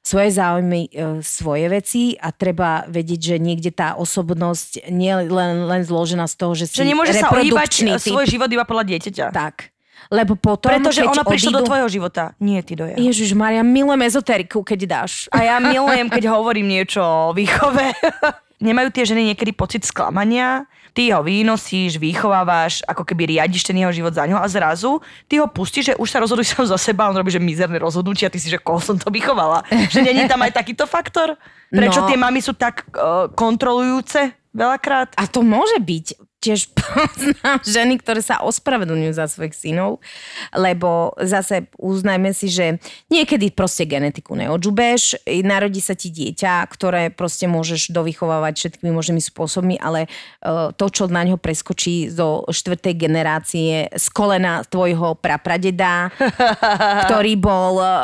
Svoje 0.00 0.30
záujmy, 0.30 0.88
e, 0.88 1.00
svoje 1.20 1.66
veci 1.66 2.02
a 2.14 2.30
treba 2.30 2.86
vedieť, 2.86 3.34
že 3.34 3.36
niekde 3.36 3.74
tá 3.74 3.98
osobnosť 3.98 4.88
nie 4.88 5.10
je 5.10 5.26
len, 5.26 5.66
len 5.66 5.82
zložená 5.82 6.30
z 6.30 6.34
toho, 6.38 6.52
že 6.54 6.70
si 6.70 6.78
Že 6.80 6.94
nemôže 6.94 7.12
sa 7.12 7.28
ohýbať 7.28 7.70
typ. 7.82 7.98
svoj 7.98 8.30
život 8.30 8.48
iba 8.48 8.62
podľa 8.62 8.94
dieťaťa. 8.94 9.26
Tak. 9.34 9.74
Lebo 10.12 10.36
potom, 10.36 10.68
Pretože 10.68 11.00
keď 11.00 11.16
ono 11.16 11.24
prišlo 11.24 11.50
do 11.50 11.58
odídu- 11.64 11.68
tvojho 11.72 11.88
života. 11.88 12.22
Nie 12.36 12.60
ty 12.60 12.76
do 12.76 12.84
ja. 12.84 12.92
Ježiš 12.94 13.32
Maria, 13.32 13.64
milujem 13.64 14.04
ezoteriku, 14.04 14.60
keď 14.60 14.80
dáš. 14.84 15.32
A 15.32 15.48
ja 15.48 15.56
milujem, 15.56 16.12
keď 16.12 16.28
hovorím 16.28 16.68
niečo 16.68 17.00
o 17.00 17.32
výchove. 17.32 17.88
Nemajú 18.62 18.88
tie 18.90 19.04
ženy 19.04 19.32
niekedy 19.32 19.50
pocit 19.50 19.82
sklamania? 19.82 20.66
Ty 20.94 21.18
ho 21.18 21.26
vynosíš, 21.26 21.98
vychovávaš, 21.98 22.86
ako 22.86 23.02
keby 23.02 23.34
riadiš 23.34 23.66
ten 23.66 23.74
jeho 23.74 23.90
život 23.90 24.14
za 24.14 24.30
ňo 24.30 24.38
a 24.38 24.46
zrazu 24.46 25.02
ty 25.26 25.42
ho 25.42 25.50
pustíš, 25.50 25.90
že 25.90 25.94
už 25.98 26.06
sa 26.06 26.22
rozhoduj 26.22 26.46
sám 26.54 26.70
za 26.70 26.78
seba, 26.78 27.10
on 27.10 27.18
robí, 27.18 27.34
že 27.34 27.42
mizerné 27.42 27.82
rozhodnutia, 27.82 28.30
ty 28.30 28.38
si, 28.38 28.46
že 28.46 28.62
koho 28.62 28.78
som 28.78 28.94
to 28.94 29.10
vychovala. 29.10 29.66
Že 29.90 30.06
není 30.06 30.30
tam 30.30 30.38
aj 30.46 30.54
takýto 30.54 30.86
faktor? 30.86 31.34
Prečo 31.74 32.02
No. 32.02 32.06
tie 32.06 32.14
mamy 32.14 32.38
sú 32.38 32.54
tak 32.54 32.86
uh, 32.94 33.26
kontrolujúce 33.34 34.30
veľakrát? 34.54 35.18
A 35.18 35.26
to 35.26 35.42
môže 35.42 35.82
byť. 35.82 36.06
Tiež 36.44 36.68
poznám 36.76 37.64
ženy, 37.64 37.96
ktoré 38.04 38.20
sa 38.20 38.44
ospravedlňujú 38.44 39.16
za 39.16 39.24
svojich 39.24 39.56
synov, 39.56 40.04
lebo 40.52 41.16
zase 41.16 41.72
uznajme 41.80 42.36
si, 42.36 42.52
že 42.52 42.76
niekedy 43.08 43.48
proste 43.48 43.88
genetiku 43.88 44.36
neodžubeš, 44.36 45.24
narodí 45.40 45.80
sa 45.80 45.96
ti 45.96 46.12
dieťa, 46.12 46.68
ktoré 46.68 47.08
proste 47.08 47.48
môžeš 47.48 47.96
dovychovávať 47.96 48.52
všetkými 48.60 48.92
možnými 48.92 49.24
spôsobmi, 49.24 49.80
ale 49.80 50.04
eh, 50.04 50.68
to, 50.76 50.86
čo 50.92 51.08
na 51.08 51.24
ňo 51.24 51.40
preskočí 51.40 52.12
zo 52.12 52.44
štvrtej 52.44 52.94
generácie 53.00 53.88
z 53.88 54.06
kolena 54.12 54.60
tvojho 54.68 55.16
prapradeda, 55.16 56.12
ktorý 57.08 57.40
bol, 57.40 57.80
eh, 57.80 57.94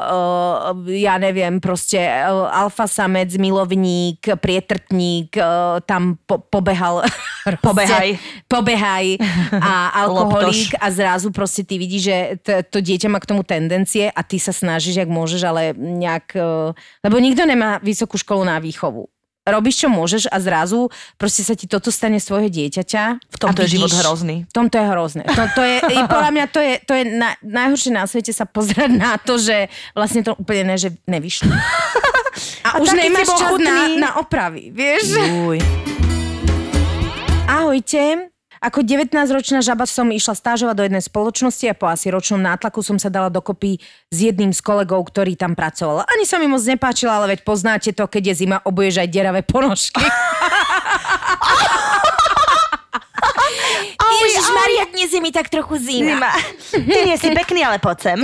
ja 1.04 1.20
neviem, 1.20 1.60
proste 1.60 2.00
eh, 2.00 2.24
alfa 2.32 2.88
samec, 2.88 3.28
milovník, 3.36 4.24
prietrtník, 4.40 5.36
tam 5.84 6.16
po, 6.24 6.40
pobehal 6.40 7.04
Pobehaj. 7.64 8.20
Pobehaj 8.46 9.18
a 9.52 9.72
alkoholík 10.02 10.74
a 10.74 10.86
zrazu 10.88 11.30
proste 11.30 11.62
ty 11.62 11.76
vidíš, 11.76 12.02
že 12.02 12.16
t- 12.38 12.62
to 12.64 12.78
dieťa 12.78 13.06
má 13.06 13.16
k 13.16 13.28
tomu 13.28 13.40
tendencie 13.40 14.06
a 14.06 14.20
ty 14.20 14.36
sa 14.36 14.50
snažíš, 14.50 14.96
jak 14.96 15.08
môžeš, 15.08 15.40
ale 15.42 15.62
nejak... 15.72 16.32
e, 16.32 16.72
Lebo 17.00 17.16
nikto 17.16 17.42
nemá 17.42 17.78
vysokú 17.78 18.14
školu 18.14 18.42
na 18.42 18.56
výchovu. 18.56 19.06
Robíš, 19.40 19.82
čo 19.82 19.88
môžeš 19.88 20.28
a 20.28 20.36
zrazu 20.36 20.86
proste 21.16 21.40
sa 21.40 21.52
ti 21.52 21.64
toto 21.64 21.88
stane 21.88 22.16
svojho 22.16 22.46
dieťaťa. 22.46 23.02
V 23.26 23.38
tomto 23.40 23.60
a 23.60 23.64
je 23.64 23.72
život 23.72 23.88
vidíš- 23.88 24.00
hrozný. 24.00 24.36
V 24.44 24.52
tomto 24.52 24.76
je 24.76 24.86
hrozné. 24.86 25.22
To, 25.24 25.42
to 25.50 25.62
je, 25.62 25.76
i 25.88 26.00
podľa 26.04 26.30
mňa 26.30 26.44
to 26.46 26.60
je, 26.60 26.74
to 26.80 26.92
je 26.92 27.04
na, 27.08 27.30
najhoršie 27.40 27.90
na 27.90 28.04
svete 28.04 28.30
sa 28.30 28.44
pozerať 28.44 28.92
na 28.92 29.16
to, 29.16 29.36
že 29.36 29.66
vlastne 29.90 30.22
to 30.22 30.36
úplne 30.36 30.68
ne, 30.68 30.76
že 30.76 30.92
nevyšlo. 31.04 31.50
A, 32.62 32.68
A 32.70 32.78
už 32.78 32.94
nemáš 32.94 33.26
čas 33.32 33.50
chutný. 33.50 33.66
na, 33.66 33.76
na 33.98 34.20
opravy, 34.22 34.70
vieš? 34.70 35.18
Uj. 35.18 35.58
Ahojte. 37.50 38.30
Ako 38.62 38.86
19-ročná 38.86 39.58
žaba 39.58 39.82
som 39.82 40.06
išla 40.06 40.38
stážovať 40.38 40.74
do 40.76 40.84
jednej 40.86 41.02
spoločnosti 41.02 41.66
a 41.66 41.74
po 41.74 41.90
asi 41.90 42.06
ročnom 42.14 42.38
nátlaku 42.38 42.78
som 42.78 42.94
sa 42.94 43.10
dala 43.10 43.26
dokopy 43.26 43.82
s 44.06 44.16
jedným 44.22 44.54
z 44.54 44.62
kolegov, 44.62 45.10
ktorý 45.10 45.34
tam 45.34 45.58
pracoval. 45.58 46.06
Ani 46.06 46.22
sa 46.22 46.38
mi 46.38 46.46
moc 46.46 46.62
nepáčila, 46.62 47.18
ale 47.18 47.34
veď 47.34 47.42
poznáte 47.42 47.90
to, 47.90 48.06
keď 48.06 48.30
je 48.30 48.46
zima, 48.46 48.62
obuješ 48.62 49.02
aj 49.02 49.08
deravé 49.10 49.42
ponožky. 49.42 49.98
Ježiš 53.98 54.46
Maria, 54.54 54.84
dnes 54.94 55.10
je 55.10 55.18
mi 55.18 55.34
tak 55.34 55.50
trochu 55.50 55.74
zima. 55.82 56.14
Zima. 56.14 56.30
Ty 56.86 56.98
nie 57.02 57.18
si 57.18 57.34
pekný, 57.34 57.66
ale 57.66 57.82
poď 57.82 58.14
sem. 58.14 58.18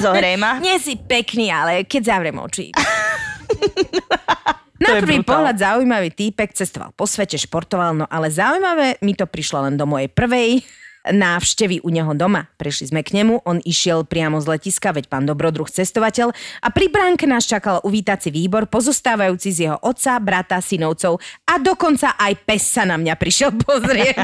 Zohrej 0.00 0.40
ma. 0.40 0.56
Nie 0.64 0.80
si 0.80 0.96
pekný, 0.96 1.52
ale 1.52 1.84
keď 1.84 2.16
zavriem 2.16 2.40
oči. 2.40 2.72
Na 4.84 5.00
prvý 5.00 5.24
pohľad 5.24 5.56
zaujímavý 5.56 6.12
týpek, 6.12 6.52
cestoval 6.52 6.92
po 6.92 7.08
svete, 7.08 7.40
športoval, 7.40 7.96
no 7.96 8.06
ale 8.12 8.28
zaujímavé 8.28 9.00
mi 9.00 9.16
to 9.16 9.24
prišlo 9.24 9.64
len 9.64 9.80
do 9.80 9.88
mojej 9.88 10.12
prvej 10.12 10.60
návštevy 11.04 11.84
u 11.84 11.92
neho 11.92 12.12
doma. 12.16 12.48
Prišli 12.56 12.94
sme 12.94 13.00
k 13.04 13.20
nemu, 13.20 13.44
on 13.44 13.60
išiel 13.60 14.08
priamo 14.08 14.40
z 14.40 14.56
letiska, 14.56 14.96
veď 14.96 15.12
pán 15.12 15.28
dobrodruh 15.28 15.68
cestovateľ 15.68 16.32
a 16.64 16.68
pri 16.72 16.88
bránke 16.88 17.28
nás 17.28 17.44
čakal 17.44 17.84
uvítací 17.84 18.32
výbor 18.32 18.70
pozostávajúci 18.72 19.48
z 19.52 19.58
jeho 19.68 19.78
otca, 19.84 20.16
brata, 20.22 20.58
synovcov 20.64 21.20
a 21.44 21.60
dokonca 21.60 22.16
aj 22.16 22.32
pes 22.48 22.64
sa 22.64 22.88
na 22.88 22.96
mňa 22.96 23.14
prišiel 23.20 23.52
pozrieť. 23.66 24.16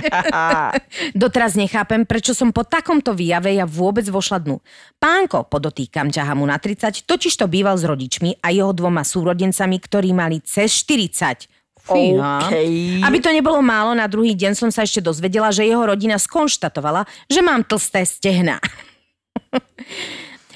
Doteraz 1.21 1.59
nechápem, 1.61 2.09
prečo 2.09 2.33
som 2.33 2.55
po 2.55 2.65
takomto 2.65 3.13
výjave 3.13 3.53
ja 3.53 3.69
vôbec 3.69 4.09
vošla 4.09 4.41
dnu. 4.41 4.57
Pánko, 4.97 5.45
podotýkam, 5.49 6.09
ťaha 6.09 6.33
mu 6.33 6.49
na 6.49 6.57
30, 6.57 7.05
totiž 7.05 7.37
to 7.37 7.47
býval 7.51 7.77
s 7.77 7.85
rodičmi 7.85 8.41
a 8.41 8.53
jeho 8.53 8.73
dvoma 8.73 9.05
súrodencami, 9.05 9.77
ktorí 9.77 10.17
mali 10.17 10.41
cez 10.41 10.73
40. 10.87 11.60
Fíha. 11.85 12.47
Okej. 12.49 13.01
Aby 13.05 13.19
to 13.21 13.31
nebolo 13.33 13.61
málo, 13.65 13.97
na 13.97 14.09
druhý 14.11 14.37
deň 14.37 14.53
som 14.57 14.71
sa 14.73 14.85
ešte 14.85 15.05
dozvedela, 15.05 15.49
že 15.55 15.65
jeho 15.65 15.83
rodina 15.83 16.21
skonštatovala, 16.21 17.07
že 17.27 17.41
mám 17.41 17.65
tlsté 17.65 18.05
stehna. 18.05 18.61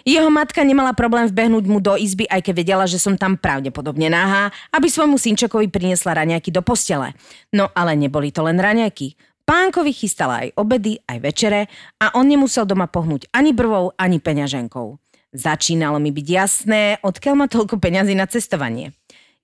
Jeho 0.05 0.29
matka 0.29 0.61
nemala 0.61 0.93
problém 0.93 1.25
vbehnúť 1.25 1.65
mu 1.65 1.81
do 1.81 1.97
izby, 1.97 2.29
aj 2.29 2.45
keď 2.45 2.55
vedela, 2.61 2.85
že 2.85 3.01
som 3.01 3.17
tam 3.17 3.41
pravdepodobne 3.41 4.13
nahá, 4.13 4.53
aby 4.69 4.85
svojmu 4.85 5.17
synčekovi 5.17 5.73
priniesla 5.73 6.21
raňajky 6.21 6.53
do 6.53 6.61
postele. 6.61 7.17
No 7.57 7.73
ale 7.73 7.97
neboli 7.97 8.29
to 8.29 8.45
len 8.45 8.61
raňajky. 8.61 9.17
Pánkovi 9.49 9.97
chystala 9.97 10.45
aj 10.45 10.61
obedy, 10.61 11.01
aj 11.09 11.19
večere 11.25 11.61
a 11.97 12.13
on 12.21 12.29
nemusel 12.29 12.69
doma 12.69 12.85
pohnúť 12.85 13.33
ani 13.33 13.57
brvou, 13.57 13.97
ani 13.97 14.21
peňaženkou. 14.21 15.01
Začínalo 15.33 15.97
mi 15.97 16.13
byť 16.13 16.27
jasné, 16.29 16.83
odkiaľ 17.01 17.35
má 17.35 17.47
toľko 17.49 17.81
peňazí 17.81 18.13
na 18.13 18.29
cestovanie. 18.29 18.93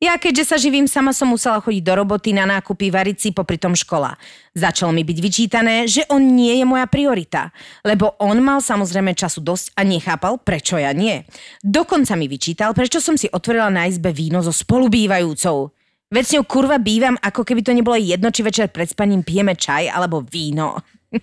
Ja 0.00 0.16
keďže 0.16 0.48
sa 0.48 0.56
živím 0.56 0.88
sama 0.88 1.12
som 1.12 1.28
musela 1.28 1.60
chodiť 1.60 1.84
do 1.84 1.92
roboty 1.92 2.32
na 2.32 2.48
nákupy, 2.48 2.88
variť 2.88 3.16
si 3.20 3.28
popri 3.36 3.60
tom 3.60 3.76
škola. 3.76 4.16
Začalo 4.56 4.96
mi 4.96 5.04
byť 5.04 5.18
vyčítané, 5.20 5.84
že 5.84 6.08
on 6.08 6.24
nie 6.24 6.56
je 6.56 6.64
moja 6.64 6.88
priorita, 6.88 7.52
lebo 7.84 8.16
on 8.16 8.40
mal 8.40 8.64
samozrejme 8.64 9.12
času 9.12 9.44
dosť 9.44 9.76
a 9.76 9.84
nechápal, 9.84 10.40
prečo 10.40 10.80
ja 10.80 10.96
nie. 10.96 11.28
Dokonca 11.60 12.16
mi 12.16 12.32
vyčítal, 12.32 12.72
prečo 12.72 12.96
som 12.96 13.20
si 13.20 13.28
otvorila 13.28 13.68
na 13.68 13.84
izbe 13.92 14.08
víno 14.08 14.40
so 14.40 14.56
spolubývajúcou. 14.56 15.68
Veď 16.08 16.24
s 16.24 16.32
ňou 16.32 16.44
kurva 16.48 16.80
bývam, 16.80 17.20
ako 17.20 17.44
keby 17.44 17.60
to 17.60 17.76
nebolo 17.76 18.00
jedno, 18.00 18.32
či 18.32 18.40
večer 18.40 18.72
pred 18.72 18.88
spaním 18.88 19.20
pijeme 19.20 19.52
čaj 19.52 19.92
alebo 19.92 20.24
víno. 20.24 20.80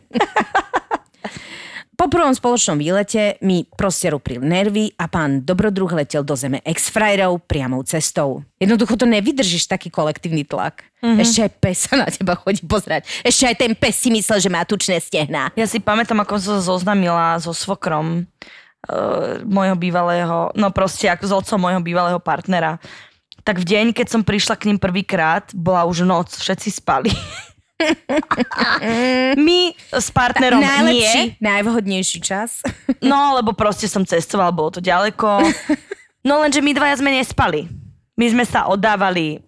Po 1.97 2.05
prvom 2.13 2.29
spoločnom 2.29 2.77
výlete 2.77 3.41
mi 3.41 3.65
proste 3.65 4.13
rupril 4.13 4.37
nervy 4.45 4.93
a 5.01 5.09
pán 5.09 5.41
dobrodruh 5.41 5.89
letel 5.97 6.21
do 6.21 6.37
zeme 6.37 6.61
ex-frajerov 6.61 7.41
priamou 7.49 7.81
cestou. 7.81 8.45
Jednoducho 8.61 9.01
to 9.01 9.09
nevydržíš 9.09 9.65
taký 9.65 9.89
kolektívny 9.89 10.45
tlak. 10.45 10.85
Mm-hmm. 11.01 11.17
Ešte 11.17 11.39
aj 11.49 11.51
pes 11.57 11.77
sa 11.89 11.97
na 11.97 12.05
teba 12.05 12.37
chodí 12.37 12.61
pozerať. 12.69 13.09
Ešte 13.25 13.49
aj 13.49 13.55
ten 13.57 13.73
pes 13.73 13.97
si 13.97 14.13
myslel, 14.13 14.37
že 14.37 14.53
má 14.53 14.61
tučné 14.61 15.01
stehná. 15.01 15.49
Ja 15.57 15.65
si 15.65 15.81
pamätám, 15.81 16.21
ako 16.21 16.37
som 16.37 16.61
sa 16.61 16.69
zoznamila 16.69 17.41
so 17.41 17.49
svokrom 17.49 18.29
uh, 18.29 19.41
môjho 19.41 19.73
bývalého, 19.73 20.53
no 20.53 20.69
proste 20.69 21.09
ako 21.09 21.25
s 21.25 21.33
otcom 21.33 21.65
môjho 21.65 21.81
bývalého 21.81 22.21
partnera. 22.21 22.77
Tak 23.41 23.57
v 23.57 23.73
deň, 23.73 23.85
keď 23.97 24.13
som 24.13 24.21
prišla 24.21 24.53
k 24.53 24.69
ním 24.69 24.77
prvýkrát, 24.77 25.49
bola 25.49 25.89
už 25.89 26.05
noc, 26.05 26.29
všetci 26.29 26.77
spali. 26.77 27.09
My 29.47 29.59
s 29.93 30.09
partnerom 30.09 30.61
nie. 30.61 30.67
Najlepší, 30.67 31.21
najvhodnejší 31.37 32.19
čas. 32.21 32.65
No, 33.03 33.37
lebo 33.37 33.53
proste 33.53 33.85
som 33.85 34.03
cestoval, 34.05 34.49
bolo 34.53 34.77
to 34.77 34.81
ďaleko. 34.81 35.45
No 36.25 36.41
lenže 36.41 36.59
my 36.59 36.71
dvaja 36.73 36.99
sme 36.99 37.13
nespali. 37.13 37.69
My 38.17 38.25
sme 38.33 38.43
sa 38.43 38.65
oddávali 38.65 39.45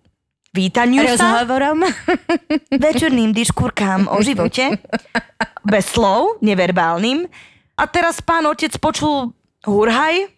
vítaniu 0.54 1.06
sa, 1.18 1.42
Rozhovorom. 1.42 1.86
večerným 2.86 3.34
diškúrkám 3.34 4.10
o 4.10 4.18
živote, 4.22 4.78
bez 5.66 5.86
slov, 5.90 6.42
neverbálnym. 6.42 7.26
A 7.80 7.84
teraz 7.90 8.22
pán 8.22 8.46
otec 8.46 8.74
počul 8.78 9.34
hurhaj 9.66 10.30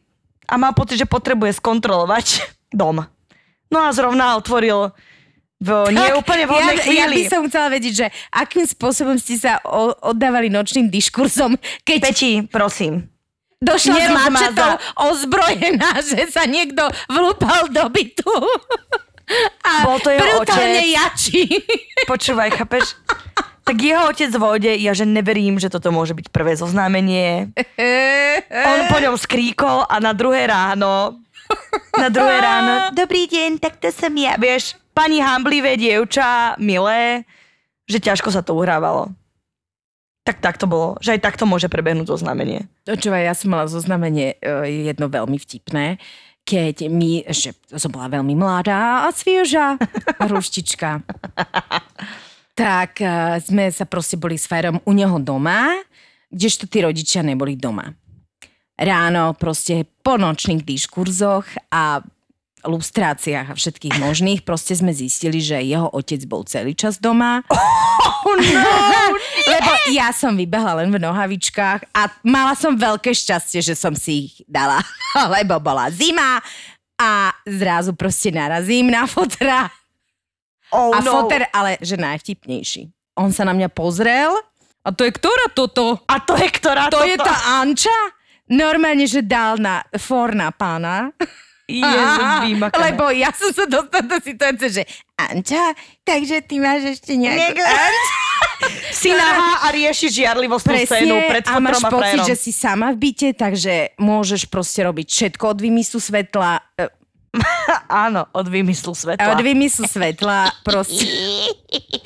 a 0.47 0.53
má 0.59 0.71
pocit, 0.75 0.99
že 0.99 1.07
potrebuje 1.09 1.59
skontrolovať 1.59 2.47
dom. 2.71 3.03
No 3.71 3.77
a 3.79 3.89
zrovna 3.95 4.35
otvoril 4.35 4.91
v 5.61 5.69
neúplne 5.93 6.49
vhodnej 6.49 6.77
ja, 6.81 6.81
ja 6.81 6.85
chvíli. 7.05 7.15
by 7.21 7.23
som 7.29 7.41
chcela 7.45 7.69
vedieť, 7.69 7.93
že 7.93 8.07
akým 8.33 8.65
spôsobom 8.65 9.13
ste 9.21 9.37
sa 9.37 9.61
o, 9.61 9.93
oddávali 10.09 10.49
nočným 10.49 10.89
diskurzom, 10.89 11.53
keď 11.85 11.99
Peti, 12.09 12.33
prosím. 12.49 13.05
došla 13.61 13.93
s 13.93 14.09
mačetou 14.09 14.71
ozbrojená, 15.05 16.01
že 16.09 16.25
sa 16.33 16.49
niekto 16.49 16.81
vlúpal 17.05 17.69
do 17.69 17.85
bytu. 17.93 18.25
A 19.63 19.87
Bol 19.87 20.03
to 20.03 20.11
jeho 20.11 20.43
otec. 20.43 20.59
jačí. 20.91 21.63
Počúvaj, 22.11 22.51
chápeš? 22.51 22.99
Tak 23.63 23.77
jeho 23.79 24.11
otec 24.11 24.27
vode, 24.35 24.67
ja 24.67 24.91
že 24.91 25.07
neverím, 25.07 25.55
že 25.55 25.71
toto 25.71 25.87
môže 25.93 26.11
byť 26.11 26.33
prvé 26.35 26.59
zoznámenie. 26.59 27.53
On 28.51 28.79
po 28.91 28.97
ňom 28.99 29.15
skríkol 29.15 29.87
a 29.87 30.03
na 30.03 30.11
druhé 30.11 30.51
ráno, 30.51 31.21
na 31.97 32.09
druhé 32.09 32.37
ráno, 32.47 32.73
dobrý 32.95 33.27
deň, 33.27 33.61
tak 33.61 33.77
to 33.77 33.89
som 33.93 34.13
ja. 34.15 34.35
Vieš, 34.35 34.77
pani 34.91 35.23
hamblivé 35.23 35.79
dievča, 35.79 36.55
milé, 36.59 37.23
že 37.87 37.99
ťažko 37.99 38.29
sa 38.31 38.41
to 38.43 38.55
uhrávalo. 38.55 39.11
Tak 40.21 40.37
tak 40.37 40.55
to 40.61 40.69
bolo, 40.69 41.01
že 41.01 41.17
aj 41.17 41.25
takto 41.25 41.49
môže 41.49 41.65
prebehnúť 41.65 42.13
oznámenie. 42.13 42.69
Počúvaj, 42.85 43.25
ja 43.25 43.33
som 43.33 43.49
mala 43.49 43.65
zoznamenie 43.65 44.37
e, 44.37 44.85
jedno 44.85 45.09
veľmi 45.09 45.41
vtipné, 45.41 45.97
keď 46.45 46.85
mi, 46.93 47.25
ešte 47.25 47.57
som 47.73 47.89
bola 47.89 48.05
veľmi 48.05 48.37
mladá 48.37 49.05
a 49.05 49.09
svieža, 49.09 49.81
ruštička. 50.21 51.01
tak 52.61 53.01
e, 53.01 53.41
sme 53.41 53.73
sa 53.73 53.89
proste 53.89 54.13
boli 54.13 54.37
s 54.37 54.45
Fajrom 54.45 54.77
u 54.85 54.91
neho 54.93 55.17
doma, 55.17 55.73
kdežto 56.29 56.69
tí 56.69 56.85
rodičia 56.85 57.25
neboli 57.25 57.57
doma. 57.57 57.89
Ráno 58.81 59.37
proste 59.37 59.85
po 60.01 60.17
nočných 60.17 60.65
diskurzoch 60.65 61.45
a 61.69 62.01
lustráciách 62.61 63.53
a 63.53 63.57
všetkých 63.57 63.97
možných, 63.97 64.41
proste 64.45 64.73
sme 64.77 64.93
zistili, 64.93 65.41
že 65.41 65.61
jeho 65.61 65.89
otec 65.89 66.21
bol 66.25 66.45
celý 66.45 66.73
čas 66.73 66.97
doma. 66.97 67.41
Oh 67.49 68.37
no! 68.37 68.73
Lebo 69.53 69.71
ja 69.93 70.13
som 70.13 70.37
vybehla 70.37 70.81
len 70.81 70.89
v 70.93 71.01
nohavičkách 71.01 71.89
a 71.93 72.01
mala 72.21 72.53
som 72.53 72.77
veľké 72.77 73.13
šťastie, 73.13 73.61
že 73.65 73.73
som 73.73 73.93
si 73.97 74.29
ich 74.29 74.33
dala, 74.45 74.77
lebo 75.33 75.57
bola 75.57 75.89
zima 75.89 76.37
a 77.01 77.33
zrazu 77.49 77.97
proste 77.97 78.29
narazím 78.29 78.93
na 78.93 79.09
fotra. 79.09 79.65
Oh 80.69 80.93
A 80.93 81.01
no. 81.01 81.25
foter, 81.25 81.49
ale 81.49 81.81
že 81.81 81.97
najvtipnejší. 81.97 82.89
On 83.17 83.33
sa 83.33 83.41
na 83.41 83.57
mňa 83.57 83.73
pozrel 83.73 84.31
a 84.85 84.89
to 84.93 85.01
je 85.05 85.11
ktorá 85.13 85.49
toto? 85.53 85.97
A 86.05 86.21
to 86.21 86.37
je 86.37 86.45
ktorá 86.49 86.93
To 86.93 87.01
toto? 87.01 87.09
je 87.09 87.17
tá 87.17 87.35
Anča? 87.57 87.97
Normálne, 88.51 89.07
že 89.07 89.23
dal 89.23 89.55
na 89.55 89.87
for 89.95 90.35
na 90.35 90.51
pána. 90.51 91.15
Vymakané. 91.71 92.91
Lebo 92.91 93.15
ja 93.15 93.31
som 93.31 93.55
sa 93.55 93.63
dostala 93.63 94.03
do 94.03 94.17
situácie, 94.19 94.67
že 94.67 94.83
Anča, 95.15 95.71
takže 96.03 96.43
ty 96.43 96.59
máš 96.59 96.99
ešte 96.99 97.15
nejakú... 97.15 97.63
Si 98.93 99.09
nahá 99.09 99.65
a 99.65 99.73
riešiš 99.73 100.21
žiarlivostnú 100.21 100.85
scénu 100.85 101.17
pred 101.25 101.41
a 101.49 101.57
máš 101.57 101.81
pocit, 101.81 102.21
frajerom. 102.21 102.27
že 102.29 102.35
si 102.37 102.53
sama 102.53 102.93
v 102.93 103.09
byte, 103.09 103.33
takže 103.33 103.97
môžeš 103.97 104.45
proste 104.53 104.85
robiť 104.85 105.07
všetko 105.09 105.57
od 105.57 105.57
vymyslu 105.57 105.97
svetla. 105.97 106.61
Áno, 107.87 108.27
od 108.35 108.47
vymyslu 108.51 108.91
svetla. 108.91 109.31
Od 109.31 109.39
vymyslu 109.39 109.87
svetla 109.87 110.51
proste. 110.67 111.07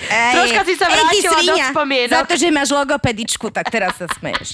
Ej, 0.06 0.34
Troška 0.38 0.62
si 0.62 0.74
sa 0.78 0.86
ej, 0.86 0.94
vrátila 0.94 1.26
do 1.26 1.42
svinia. 1.42 1.68
spomienok. 1.74 2.14
Za 2.14 2.22
to, 2.30 2.34
že 2.38 2.48
máš 2.54 2.70
logopedičku, 2.70 3.50
tak 3.50 3.74
teraz 3.74 3.98
sa 3.98 4.06
smeješ. 4.06 4.54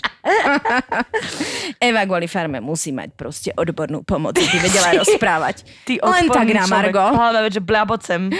Eva 1.91 2.07
kvôli 2.07 2.31
farme 2.31 2.63
musí 2.63 2.95
mať 2.95 3.09
proste 3.19 3.49
odbornú 3.51 4.07
pomoc, 4.07 4.39
aby 4.39 4.57
vedela 4.63 4.95
rozprávať. 5.03 5.67
Ty 5.83 5.99
Len 5.99 6.31
tak 6.31 6.47
na. 6.55 6.63
Margo. 6.71 7.03
Hlavne, 7.03 7.51
že 7.51 7.59
blabocem. 7.59 8.31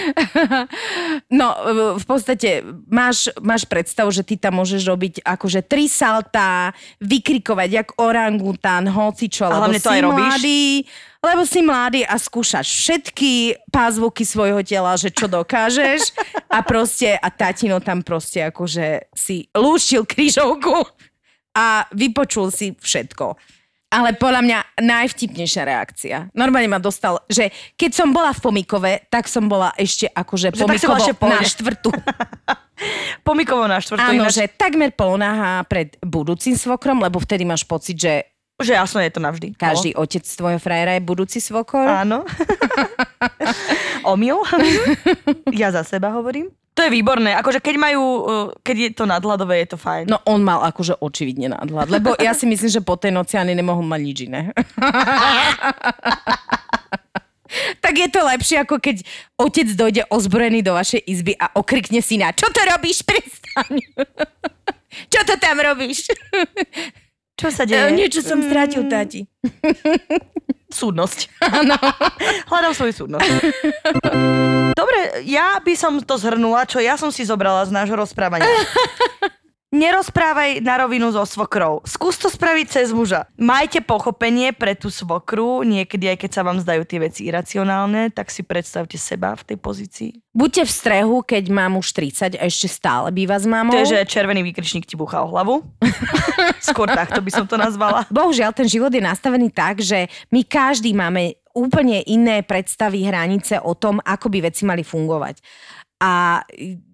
No, 1.28 1.52
v 2.00 2.04
podstate 2.08 2.64
máš, 2.88 3.28
máš 3.44 3.68
predstavu, 3.68 4.08
že 4.08 4.24
ty 4.24 4.40
tam 4.40 4.56
môžeš 4.64 4.80
robiť 4.88 5.14
akože 5.20 5.60
tri 5.68 5.92
saltá, 5.92 6.72
vykrikovať 7.04 7.68
jak 7.68 7.88
orangután, 8.00 8.88
hocičo, 8.88 9.44
A 9.44 9.48
lebo 9.52 9.60
hlavne 9.68 9.78
si 9.78 9.88
aj 9.92 10.00
robíš? 10.00 10.40
Lebo 11.22 11.46
si 11.46 11.62
mladý 11.62 12.02
a 12.02 12.18
skúšaš 12.18 12.66
všetky 12.66 13.62
pázvuky 13.70 14.26
svojho 14.26 14.58
tela, 14.66 14.98
že 14.98 15.14
čo 15.14 15.30
dokážeš 15.30 16.10
a 16.50 16.66
proste, 16.66 17.14
a 17.14 17.28
tatino 17.30 17.78
tam 17.78 18.02
proste 18.02 18.50
akože 18.50 19.06
si 19.14 19.46
lúštil 19.54 20.02
krížovku 20.02 20.82
a 21.54 21.86
vypočul 21.94 22.50
si 22.50 22.74
všetko. 22.74 23.38
Ale 23.92 24.16
podľa 24.16 24.40
mňa 24.40 24.58
najvtipnejšia 24.88 25.62
reakcia. 25.68 26.16
Normálne 26.32 26.64
ma 26.64 26.80
dostal, 26.80 27.20
že 27.28 27.52
keď 27.76 27.90
som 27.92 28.08
bola 28.08 28.32
v 28.32 28.40
Pomikove, 28.40 28.92
tak 29.12 29.28
som 29.28 29.44
bola 29.52 29.68
ešte 29.76 30.08
akože 30.08 30.56
Že 30.56 30.64
Pomikovo 30.64 31.28
na 31.28 31.44
štvrtú. 31.44 31.92
Pomikovo 33.28 33.68
na 33.68 33.84
štvrtú 33.84 34.00
Áno, 34.00 34.24
ináč. 34.24 34.40
že 34.40 34.48
takmer 34.48 34.96
polnáha 34.96 35.60
pred 35.68 35.92
budúcim 36.00 36.56
svokrom, 36.56 37.04
lebo 37.04 37.20
vtedy 37.20 37.44
máš 37.44 37.68
pocit, 37.68 38.00
že 38.00 38.31
Že 38.62 38.78
jasno 38.78 39.02
je 39.02 39.12
to 39.12 39.20
navždy. 39.20 39.48
každý 39.58 39.90
otec 39.98 40.22
tvojho 40.22 40.62
frajera 40.62 40.96
je 40.96 41.02
budúci 41.02 41.42
svokor. 41.42 41.84
Áno. 41.84 42.22
Omyl. 44.10 44.38
ja 45.60 45.74
za 45.74 45.82
seba 45.82 46.14
hovorím. 46.14 46.54
To 46.72 46.80
je 46.80 46.88
výborné. 46.88 47.36
Akože 47.36 47.60
keď 47.60 47.76
majú, 47.76 48.00
uh, 48.00 48.48
keď 48.64 48.76
je 48.78 48.90
to 48.96 49.04
nadhľadové, 49.04 49.60
je 49.64 49.76
to 49.76 49.78
fajn. 49.78 50.08
No 50.08 50.24
on 50.24 50.40
mal 50.40 50.64
akože 50.64 50.96
očividne 51.04 51.52
nadhľad, 51.52 51.92
lebo 51.92 52.16
ja 52.16 52.32
si 52.32 52.48
myslím, 52.48 52.72
že 52.72 52.80
po 52.80 52.96
tej 52.96 53.12
noci 53.12 53.36
ani 53.36 53.52
nemohol 53.52 53.84
mať 53.84 54.00
nič 54.00 54.18
iné. 54.24 54.40
tak 57.84 57.92
je 57.92 58.08
to 58.08 58.24
lepšie, 58.24 58.56
ako 58.64 58.80
keď 58.80 59.04
otec 59.36 59.68
dojde 59.76 60.02
ozbrojený 60.08 60.64
do 60.64 60.72
vašej 60.72 61.04
izby 61.04 61.36
a 61.36 61.52
okrikne 61.52 62.00
si 62.00 62.16
na 62.16 62.32
čo 62.32 62.48
to 62.48 62.64
robíš, 62.64 63.04
prestaň. 63.04 63.76
čo 65.12 65.20
to 65.28 65.36
tam 65.36 65.60
robíš? 65.60 66.08
Čo 67.42 67.50
sa 67.50 67.66
E, 67.66 67.68
deje? 67.68 67.90
Niečo 67.98 68.20
som 68.22 68.38
strátil, 68.38 68.86
tati. 68.86 69.26
Súdnosť. 70.72 71.28
Hľadám 72.50 72.72
svoju 72.72 72.94
súdnosť. 73.04 73.28
Dobre, 74.72 74.98
ja 75.28 75.60
by 75.60 75.74
som 75.76 76.00
to 76.00 76.16
zhrnula, 76.16 76.64
čo 76.64 76.80
ja 76.80 76.96
som 76.96 77.12
si 77.12 77.26
zobrala 77.26 77.66
z 77.68 77.74
nášho 77.74 77.98
rozprávania. 77.98 78.46
Nerozprávaj 79.72 80.60
na 80.60 80.84
rovinu 80.84 81.08
so 81.16 81.24
svokrou. 81.24 81.80
Skús 81.88 82.20
to 82.20 82.28
spraviť 82.28 82.66
cez 82.68 82.92
muža. 82.92 83.24
Majte 83.40 83.80
pochopenie 83.80 84.52
pre 84.52 84.76
tú 84.76 84.92
svokru, 84.92 85.64
niekedy 85.64 86.12
aj 86.12 86.20
keď 86.20 86.30
sa 86.36 86.44
vám 86.44 86.60
zdajú 86.60 86.84
tie 86.84 87.00
veci 87.00 87.24
iracionálne, 87.24 88.12
tak 88.12 88.28
si 88.28 88.44
predstavte 88.44 89.00
seba 89.00 89.32
v 89.32 89.48
tej 89.48 89.56
pozícii. 89.56 90.10
Buďte 90.36 90.68
v 90.68 90.72
strehu, 90.76 91.16
keď 91.24 91.48
mám 91.48 91.80
už 91.80 91.88
30 91.88 92.36
a 92.36 92.44
ešte 92.44 92.68
stále 92.68 93.08
býva 93.16 93.40
s 93.40 93.48
mamou. 93.48 93.72
To 93.72 93.80
je, 93.80 93.96
že 93.96 94.12
červený 94.12 94.44
výkričník 94.52 94.84
ti 94.84 94.92
búcha 94.92 95.24
o 95.24 95.32
hlavu. 95.32 95.64
Skôr 96.68 96.92
takto 96.92 97.24
by 97.24 97.32
som 97.32 97.48
to 97.48 97.56
nazvala. 97.56 98.04
Bohužiaľ, 98.12 98.52
ten 98.52 98.68
život 98.68 98.92
je 98.92 99.00
nastavený 99.00 99.56
tak, 99.56 99.80
že 99.80 100.12
my 100.28 100.44
každý 100.44 100.92
máme 100.92 101.40
úplne 101.56 102.04
iné 102.04 102.44
predstavy, 102.44 103.08
hranice 103.08 103.56
o 103.56 103.72
tom, 103.72 104.04
ako 104.04 104.28
by 104.28 104.52
veci 104.52 104.68
mali 104.68 104.84
fungovať. 104.84 105.40
A 106.02 106.42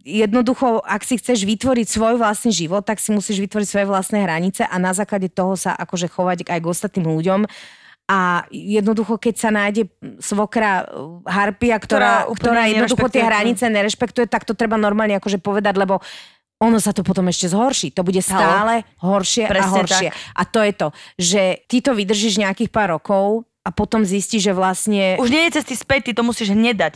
jednoducho, 0.05 0.85
ak 0.85 1.01
si 1.01 1.17
chceš 1.17 1.49
vytvoriť 1.49 1.89
svoj 1.89 2.21
vlastný 2.21 2.53
život, 2.53 2.85
tak 2.85 3.01
si 3.01 3.09
musíš 3.09 3.41
vytvoriť 3.41 3.65
svoje 3.65 3.87
vlastné 3.89 4.21
hranice 4.21 4.69
a 4.69 4.77
na 4.77 4.93
základe 4.93 5.33
toho 5.33 5.57
sa 5.57 5.73
akože 5.73 6.13
chovať 6.13 6.45
aj 6.45 6.59
k 6.61 6.69
ostatným 6.69 7.09
ľuďom. 7.17 7.49
A 8.09 8.45
jednoducho, 8.53 9.17
keď 9.17 9.35
sa 9.37 9.49
nájde 9.49 9.89
svokra 10.21 10.85
uh, 10.85 11.21
harpia, 11.25 11.77
ktorá, 11.81 12.29
Ktorá 12.29 12.37
ktorá 12.37 12.63
jednoducho 12.69 13.09
tie 13.09 13.25
hranice 13.25 13.65
nerešpektuje, 13.69 14.29
tak 14.29 14.45
to 14.45 14.53
treba 14.53 14.77
normálne 14.77 15.17
akože 15.17 15.41
povedať, 15.41 15.77
lebo 15.81 16.05
ono 16.61 16.77
sa 16.77 16.93
to 16.93 17.01
potom 17.01 17.29
ešte 17.33 17.49
zhorší. 17.49 17.93
To 17.97 18.05
bude 18.05 18.21
stále 18.21 18.85
horšie 19.01 19.49
a 19.49 19.51
Presne 19.53 19.73
horšie. 19.73 20.09
A 20.37 20.43
to 20.45 20.61
je 20.65 20.73
to, 20.77 20.89
že 21.17 21.43
ty 21.65 21.81
to 21.81 21.97
vydržíš 21.97 22.41
nejakých 22.41 22.73
pár 22.73 22.97
rokov 22.97 23.49
a 23.65 23.73
potom 23.73 24.05
zistíš, 24.05 24.51
že 24.51 24.53
vlastne... 24.53 25.17
Už 25.17 25.33
nie 25.33 25.49
je 25.49 25.61
cesty 25.61 25.77
späť, 25.77 26.11
ty 26.11 26.13
to 26.13 26.25
musíš 26.25 26.53
hneď 26.53 26.77
dať. 26.77 26.95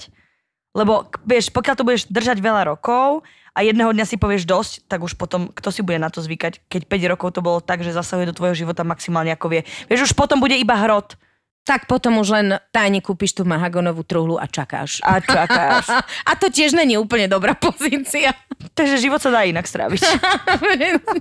Lebo, 0.72 1.12
vieš, 1.28 1.52
pokiaľ 1.52 1.74
to 1.76 1.84
budeš 1.84 2.02
držať 2.08 2.40
veľa 2.40 2.72
rokov 2.72 3.20
a 3.52 3.60
jedného 3.60 3.92
dňa 3.92 4.08
si 4.08 4.16
povieš 4.16 4.48
dosť, 4.48 4.72
tak 4.88 5.04
už 5.04 5.20
potom, 5.20 5.52
kto 5.52 5.68
si 5.68 5.84
bude 5.84 6.00
na 6.00 6.08
to 6.08 6.24
zvykať, 6.24 6.64
keď 6.72 6.82
5 6.88 7.12
rokov 7.12 7.28
to 7.36 7.44
bolo 7.44 7.60
tak, 7.60 7.84
že 7.84 7.92
zasahuje 7.92 8.32
do 8.32 8.36
tvojho 8.36 8.56
života 8.56 8.80
maximálne 8.80 9.36
ako 9.36 9.52
vie. 9.52 9.60
Vieš, 9.92 10.08
už 10.08 10.12
potom 10.16 10.40
bude 10.40 10.56
iba 10.56 10.72
hrot 10.80 11.20
Tak 11.62 11.86
potom 11.86 12.18
už 12.18 12.28
len 12.34 12.46
tajne 12.74 12.98
kúpiš 12.98 13.38
tú 13.38 13.46
mahagonovú 13.46 14.02
truhlu 14.02 14.34
a 14.34 14.50
čakáš. 14.50 14.98
a 15.06 15.22
čakáš. 15.22 15.86
A 16.28 16.34
to 16.34 16.50
tiež 16.50 16.74
není 16.74 16.98
úplne 16.98 17.30
dobrá 17.30 17.54
pozícia. 17.54 18.34
Takže 18.78 18.98
život 18.98 19.22
sa 19.22 19.30
dá 19.30 19.46
inak 19.46 19.70
stráviť. 19.70 20.02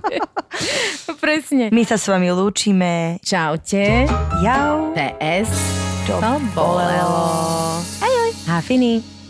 Presne. 1.22 1.70
My 1.70 1.86
sa 1.86 1.94
s 1.94 2.10
vami 2.10 2.34
lúčime. 2.34 3.22
Čaute. 3.22 4.10
Jau. 4.42 4.90
PS. 4.98 5.50
To 6.10 6.18
bolelo. 6.58 7.22
Ahoj. 8.02 8.30
Hafiny. 8.50 9.21